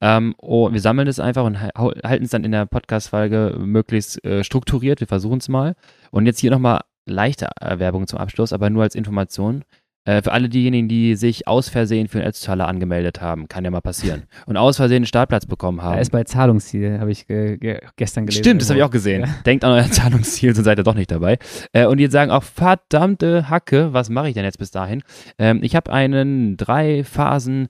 Ähm, 0.00 0.34
oh, 0.38 0.72
wir 0.72 0.80
sammeln 0.80 1.08
es 1.08 1.20
einfach 1.20 1.44
und 1.44 1.60
halten 1.60 2.24
es 2.24 2.30
dann 2.30 2.44
in 2.44 2.52
der 2.52 2.66
Podcast-Folge 2.66 3.56
möglichst 3.58 4.24
äh, 4.24 4.44
strukturiert. 4.44 5.00
Wir 5.00 5.08
versuchen 5.08 5.38
es 5.38 5.48
mal. 5.48 5.74
Und 6.10 6.26
jetzt 6.26 6.38
hier 6.38 6.50
nochmal 6.50 6.80
leichte 7.06 7.48
Werbung 7.60 8.06
zum 8.06 8.18
Abschluss, 8.18 8.52
aber 8.52 8.70
nur 8.70 8.82
als 8.82 8.94
Information. 8.94 9.64
Äh, 10.08 10.22
für 10.22 10.32
alle 10.32 10.48
diejenigen, 10.48 10.88
die 10.88 11.16
sich 11.16 11.46
aus 11.46 11.68
Versehen 11.68 12.08
für 12.08 12.18
einen 12.18 12.28
Ötztaler 12.28 12.66
angemeldet 12.66 13.20
haben, 13.20 13.46
kann 13.46 13.64
ja 13.64 13.70
mal 13.70 13.82
passieren. 13.82 14.22
Und 14.46 14.56
aus 14.56 14.78
Versehen 14.78 14.96
einen 14.96 15.06
Startplatz 15.06 15.44
bekommen 15.44 15.82
haben. 15.82 15.96
Er 15.96 16.00
ist 16.00 16.12
bei 16.12 16.24
Zahlungsziel, 16.24 16.98
habe 16.98 17.10
ich 17.10 17.26
ge 17.26 17.58
ge 17.58 17.80
gestern 17.96 18.24
gelesen. 18.24 18.42
Stimmt, 18.42 18.62
das 18.62 18.70
habe 18.70 18.78
ich 18.78 18.84
auch 18.84 18.90
gesehen. 18.90 19.22
Ja. 19.22 19.34
Denkt 19.44 19.64
an 19.64 19.72
euer 19.72 19.84
Zahlungsziel, 19.90 20.54
sonst 20.54 20.64
seid 20.64 20.78
ihr 20.78 20.84
doch 20.84 20.94
nicht 20.94 21.10
dabei. 21.10 21.38
Äh, 21.74 21.84
und 21.84 21.98
jetzt 21.98 22.12
sagen 22.12 22.30
auch, 22.30 22.42
verdammte 22.42 23.50
Hacke, 23.50 23.92
was 23.92 24.08
mache 24.08 24.28
ich 24.28 24.34
denn 24.34 24.44
jetzt 24.44 24.58
bis 24.58 24.70
dahin? 24.70 25.02
Ähm, 25.38 25.60
ich 25.62 25.76
habe 25.76 25.92
einen 25.92 26.56
drei 26.56 27.04
Phasen 27.04 27.68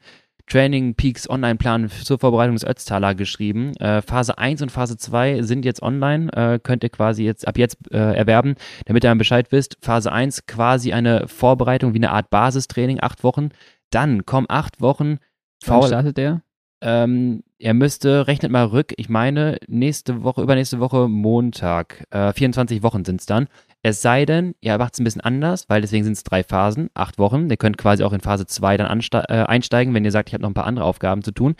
Training 0.48 0.94
Peaks 0.94 1.28
Online-Plan 1.28 1.88
zur 1.90 2.18
Vorbereitung 2.18 2.54
des 2.56 2.64
Ötztaler 2.64 3.14
geschrieben. 3.14 3.74
Äh, 3.76 4.02
Phase 4.02 4.38
1 4.38 4.62
und 4.62 4.72
Phase 4.72 4.96
2 4.96 5.42
sind 5.42 5.64
jetzt 5.64 5.82
online, 5.82 6.32
äh, 6.32 6.58
könnt 6.58 6.82
ihr 6.82 6.90
quasi 6.90 7.24
jetzt 7.24 7.46
ab 7.46 7.58
jetzt 7.58 7.76
äh, 7.92 8.14
erwerben, 8.14 8.54
damit 8.86 9.04
ihr 9.04 9.10
dann 9.10 9.18
Bescheid 9.18 9.52
wisst. 9.52 9.76
Phase 9.80 10.10
1 10.10 10.46
quasi 10.46 10.92
eine 10.92 11.28
Vorbereitung 11.28 11.94
wie 11.94 11.98
eine 11.98 12.10
Art 12.10 12.30
Basistraining, 12.30 12.98
acht 13.00 13.24
Wochen. 13.24 13.50
Dann 13.90 14.26
kommen 14.26 14.46
acht 14.48 14.80
Wochen. 14.80 15.18
Wann 15.64 15.82
startet 15.82 16.16
der? 16.16 16.42
Ähm, 16.80 17.42
er 17.58 17.74
müsste, 17.74 18.26
rechnet 18.26 18.52
mal 18.52 18.66
rück, 18.66 18.94
ich 18.96 19.08
meine, 19.08 19.58
nächste 19.66 20.22
Woche, 20.22 20.42
übernächste 20.42 20.80
Woche 20.80 21.08
Montag. 21.08 22.04
Äh, 22.10 22.32
24 22.32 22.82
Wochen 22.82 23.04
sind 23.04 23.20
es 23.20 23.26
dann. 23.26 23.48
Es 23.82 24.02
sei 24.02 24.24
denn, 24.24 24.54
ihr 24.60 24.76
macht 24.78 24.94
es 24.94 25.00
ein 25.00 25.04
bisschen 25.04 25.20
anders, 25.20 25.68
weil 25.68 25.80
deswegen 25.80 26.04
sind 26.04 26.14
es 26.14 26.24
drei 26.24 26.42
Phasen, 26.42 26.88
acht 26.94 27.18
Wochen. 27.18 27.48
Ihr 27.50 27.56
könnt 27.56 27.78
quasi 27.78 28.04
auch 28.04 28.12
in 28.12 28.20
Phase 28.20 28.46
2 28.46 28.76
dann 28.76 29.00
äh, 29.12 29.44
einsteigen, 29.44 29.94
wenn 29.94 30.04
ihr 30.04 30.10
sagt, 30.10 30.28
ich 30.28 30.34
habe 30.34 30.42
noch 30.42 30.50
ein 30.50 30.54
paar 30.54 30.66
andere 30.66 30.84
Aufgaben 30.84 31.22
zu 31.22 31.32
tun. 31.32 31.54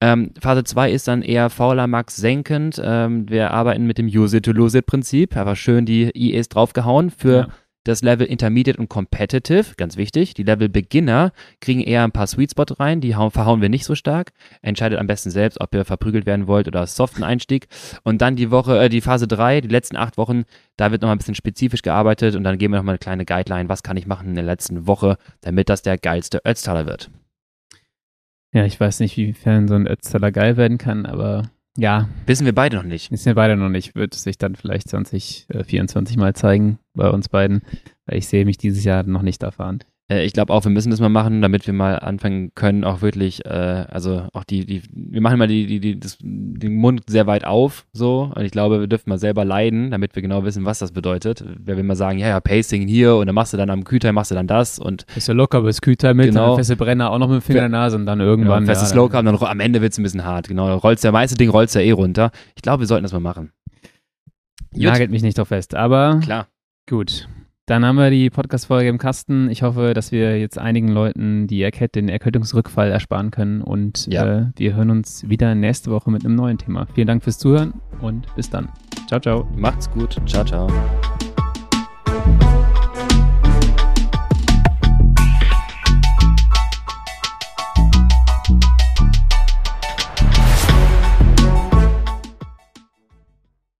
Ähm, 0.00 0.32
Phase 0.40 0.64
2 0.64 0.90
ist 0.90 1.08
dann 1.08 1.22
eher 1.22 1.50
fauler 1.50 1.86
Max 1.86 2.16
senkend. 2.16 2.80
Ähm, 2.82 3.28
wir 3.28 3.50
arbeiten 3.50 3.86
mit 3.86 3.98
dem 3.98 4.06
Use-it-to-lose-it-Prinzip. 4.06 5.36
Einfach 5.36 5.56
schön 5.56 5.84
die 5.84 6.10
IEs 6.14 6.48
draufgehauen 6.48 7.10
für 7.10 7.36
ja 7.36 7.48
das 7.84 8.02
Level 8.02 8.26
Intermediate 8.26 8.78
und 8.78 8.88
Competitive, 8.88 9.74
ganz 9.76 9.96
wichtig. 9.96 10.34
Die 10.34 10.42
Level 10.42 10.68
Beginner 10.68 11.32
kriegen 11.60 11.80
eher 11.80 12.04
ein 12.04 12.12
paar 12.12 12.26
Sweet 12.26 12.50
Spot 12.50 12.74
rein, 12.78 13.00
die 13.00 13.12
verhauen 13.12 13.62
wir 13.62 13.68
nicht 13.68 13.84
so 13.84 13.94
stark. 13.94 14.32
Entscheidet 14.62 14.98
am 14.98 15.06
besten 15.06 15.30
selbst, 15.30 15.60
ob 15.60 15.74
ihr 15.74 15.84
verprügelt 15.84 16.26
werden 16.26 16.46
wollt 16.46 16.68
oder 16.68 16.86
soften 16.86 17.22
Einstieg. 17.22 17.68
Und 18.02 18.20
dann 18.20 18.36
die 18.36 18.50
Woche, 18.50 18.78
äh, 18.78 18.88
die 18.88 19.00
Phase 19.00 19.26
3, 19.26 19.62
die 19.62 19.68
letzten 19.68 19.96
acht 19.96 20.18
Wochen, 20.18 20.44
da 20.76 20.90
wird 20.90 21.02
nochmal 21.02 21.16
ein 21.16 21.18
bisschen 21.18 21.34
spezifisch 21.34 21.82
gearbeitet 21.82 22.36
und 22.36 22.44
dann 22.44 22.58
geben 22.58 22.74
wir 22.74 22.78
nochmal 22.78 22.94
eine 22.94 22.98
kleine 22.98 23.24
Guideline, 23.24 23.68
was 23.68 23.82
kann 23.82 23.96
ich 23.96 24.06
machen 24.06 24.28
in 24.28 24.34
der 24.34 24.44
letzten 24.44 24.86
Woche, 24.86 25.16
damit 25.40 25.68
das 25.68 25.82
der 25.82 25.98
geilste 25.98 26.42
Ötztaler 26.44 26.86
wird. 26.86 27.10
Ja, 28.52 28.64
ich 28.64 28.78
weiß 28.80 29.00
nicht, 29.00 29.16
wiefern 29.16 29.68
so 29.68 29.74
ein 29.74 29.86
Ötztaler 29.86 30.32
geil 30.32 30.56
werden 30.56 30.76
kann, 30.76 31.06
aber 31.06 31.50
ja. 31.80 32.08
Wissen 32.26 32.44
wir 32.44 32.54
beide 32.54 32.76
noch 32.76 32.84
nicht. 32.84 33.10
Wissen 33.10 33.26
wir 33.26 33.34
beide 33.34 33.56
noch 33.56 33.70
nicht. 33.70 33.94
Wird 33.94 34.14
sich 34.14 34.36
dann 34.36 34.54
vielleicht 34.54 34.88
2024 34.88 36.16
äh, 36.16 36.20
mal 36.20 36.34
zeigen 36.34 36.78
bei 36.94 37.08
uns 37.08 37.28
beiden. 37.28 37.62
Weil 38.06 38.18
ich 38.18 38.28
sehe 38.28 38.44
mich 38.44 38.58
dieses 38.58 38.84
Jahr 38.84 39.02
noch 39.04 39.22
nicht 39.22 39.42
da 39.42 39.50
fahren. 39.50 39.80
Äh, 40.10 40.24
ich 40.24 40.32
glaube 40.32 40.52
auch, 40.52 40.64
wir 40.64 40.70
müssen 40.70 40.90
das 40.90 41.00
mal 41.00 41.08
machen, 41.08 41.40
damit 41.40 41.66
wir 41.66 41.72
mal 41.74 41.98
anfangen 41.98 42.52
können, 42.54 42.84
auch 42.84 43.00
wirklich, 43.00 43.44
äh, 43.46 43.48
also 43.48 44.26
auch 44.32 44.44
die, 44.44 44.66
die, 44.66 44.82
wir 44.92 45.20
machen 45.20 45.38
mal 45.38 45.46
die, 45.46 45.66
die, 45.66 45.80
die, 45.80 46.00
das, 46.00 46.18
den 46.20 46.74
Mund 46.74 47.02
sehr 47.06 47.26
weit 47.26 47.44
auf, 47.44 47.86
so. 47.92 48.32
Und 48.34 48.44
ich 48.44 48.50
glaube, 48.50 48.80
wir 48.80 48.86
dürfen 48.88 49.08
mal 49.08 49.18
selber 49.18 49.44
leiden, 49.44 49.90
damit 49.90 50.14
wir 50.14 50.22
genau 50.22 50.44
wissen, 50.44 50.64
was 50.64 50.80
das 50.80 50.92
bedeutet. 50.92 51.44
Wer 51.58 51.76
will 51.76 51.84
mal 51.84 51.96
sagen, 51.96 52.18
ja, 52.18 52.28
ja, 52.28 52.40
Pacing 52.40 52.86
hier 52.88 53.16
und 53.16 53.26
dann 53.26 53.34
machst 53.34 53.52
du 53.52 53.56
dann 53.56 53.70
am 53.70 53.84
Kühlteil, 53.84 54.12
machst 54.12 54.30
du 54.30 54.34
dann 54.34 54.46
das 54.46 54.78
und. 54.78 55.06
Ist 55.14 55.28
ja 55.28 55.34
locker 55.34 55.62
bis 55.62 55.80
Kühlteil 55.80 56.14
mit, 56.14 56.26
genau. 56.26 56.56
feste 56.56 56.76
Brenner 56.76 57.10
auch 57.10 57.18
noch 57.18 57.28
mit 57.28 57.40
dem 57.40 57.42
Finger 57.42 57.66
in 57.66 57.72
der 57.72 57.80
Nase 57.80 57.96
und 57.96 58.06
dann 58.06 58.20
irgendwann. 58.20 58.64
Genau, 58.64 58.72
festes 58.72 58.90
ja, 58.90 58.96
Low 58.96 59.08
Carb, 59.08 59.24
dann 59.24 59.36
am 59.36 59.60
Ende 59.60 59.80
wird 59.80 59.92
es 59.92 59.98
ein 59.98 60.02
bisschen 60.02 60.24
hart, 60.24 60.48
genau. 60.48 60.76
Rollst 60.76 61.04
der 61.04 61.12
meiste 61.12 61.36
Ding 61.36 61.50
rollst 61.50 61.74
ja 61.74 61.80
eh 61.80 61.92
runter. 61.92 62.30
Ich 62.56 62.62
glaube, 62.62 62.80
wir 62.80 62.86
sollten 62.86 63.04
das 63.04 63.12
mal 63.12 63.20
machen. 63.20 63.52
Nagelt 64.72 65.10
mich 65.10 65.22
nicht 65.22 65.38
drauf 65.38 65.48
fest, 65.48 65.74
aber. 65.74 66.20
Klar. 66.22 66.46
Gut. 66.88 67.28
Dann 67.70 67.86
haben 67.86 67.98
wir 67.98 68.10
die 68.10 68.30
Podcast-Folge 68.30 68.88
im 68.88 68.98
Kasten. 68.98 69.48
Ich 69.48 69.62
hoffe, 69.62 69.94
dass 69.94 70.10
wir 70.10 70.40
jetzt 70.40 70.58
einigen 70.58 70.88
Leuten 70.88 71.46
die 71.46 71.62
Erkett 71.62 71.94
den 71.94 72.08
Erkältungsrückfall 72.08 72.90
ersparen 72.90 73.30
können. 73.30 73.62
Und 73.62 74.08
ja. 74.08 74.40
äh, 74.40 74.46
wir 74.56 74.74
hören 74.74 74.90
uns 74.90 75.28
wieder 75.28 75.54
nächste 75.54 75.92
Woche 75.92 76.10
mit 76.10 76.24
einem 76.24 76.34
neuen 76.34 76.58
Thema. 76.58 76.88
Vielen 76.92 77.06
Dank 77.06 77.22
fürs 77.22 77.38
Zuhören 77.38 77.74
und 78.00 78.26
bis 78.34 78.50
dann. 78.50 78.70
Ciao, 79.06 79.20
ciao. 79.20 79.48
Macht's 79.56 79.88
gut. 79.88 80.20
Ciao, 80.26 80.44
ciao. 80.44 80.66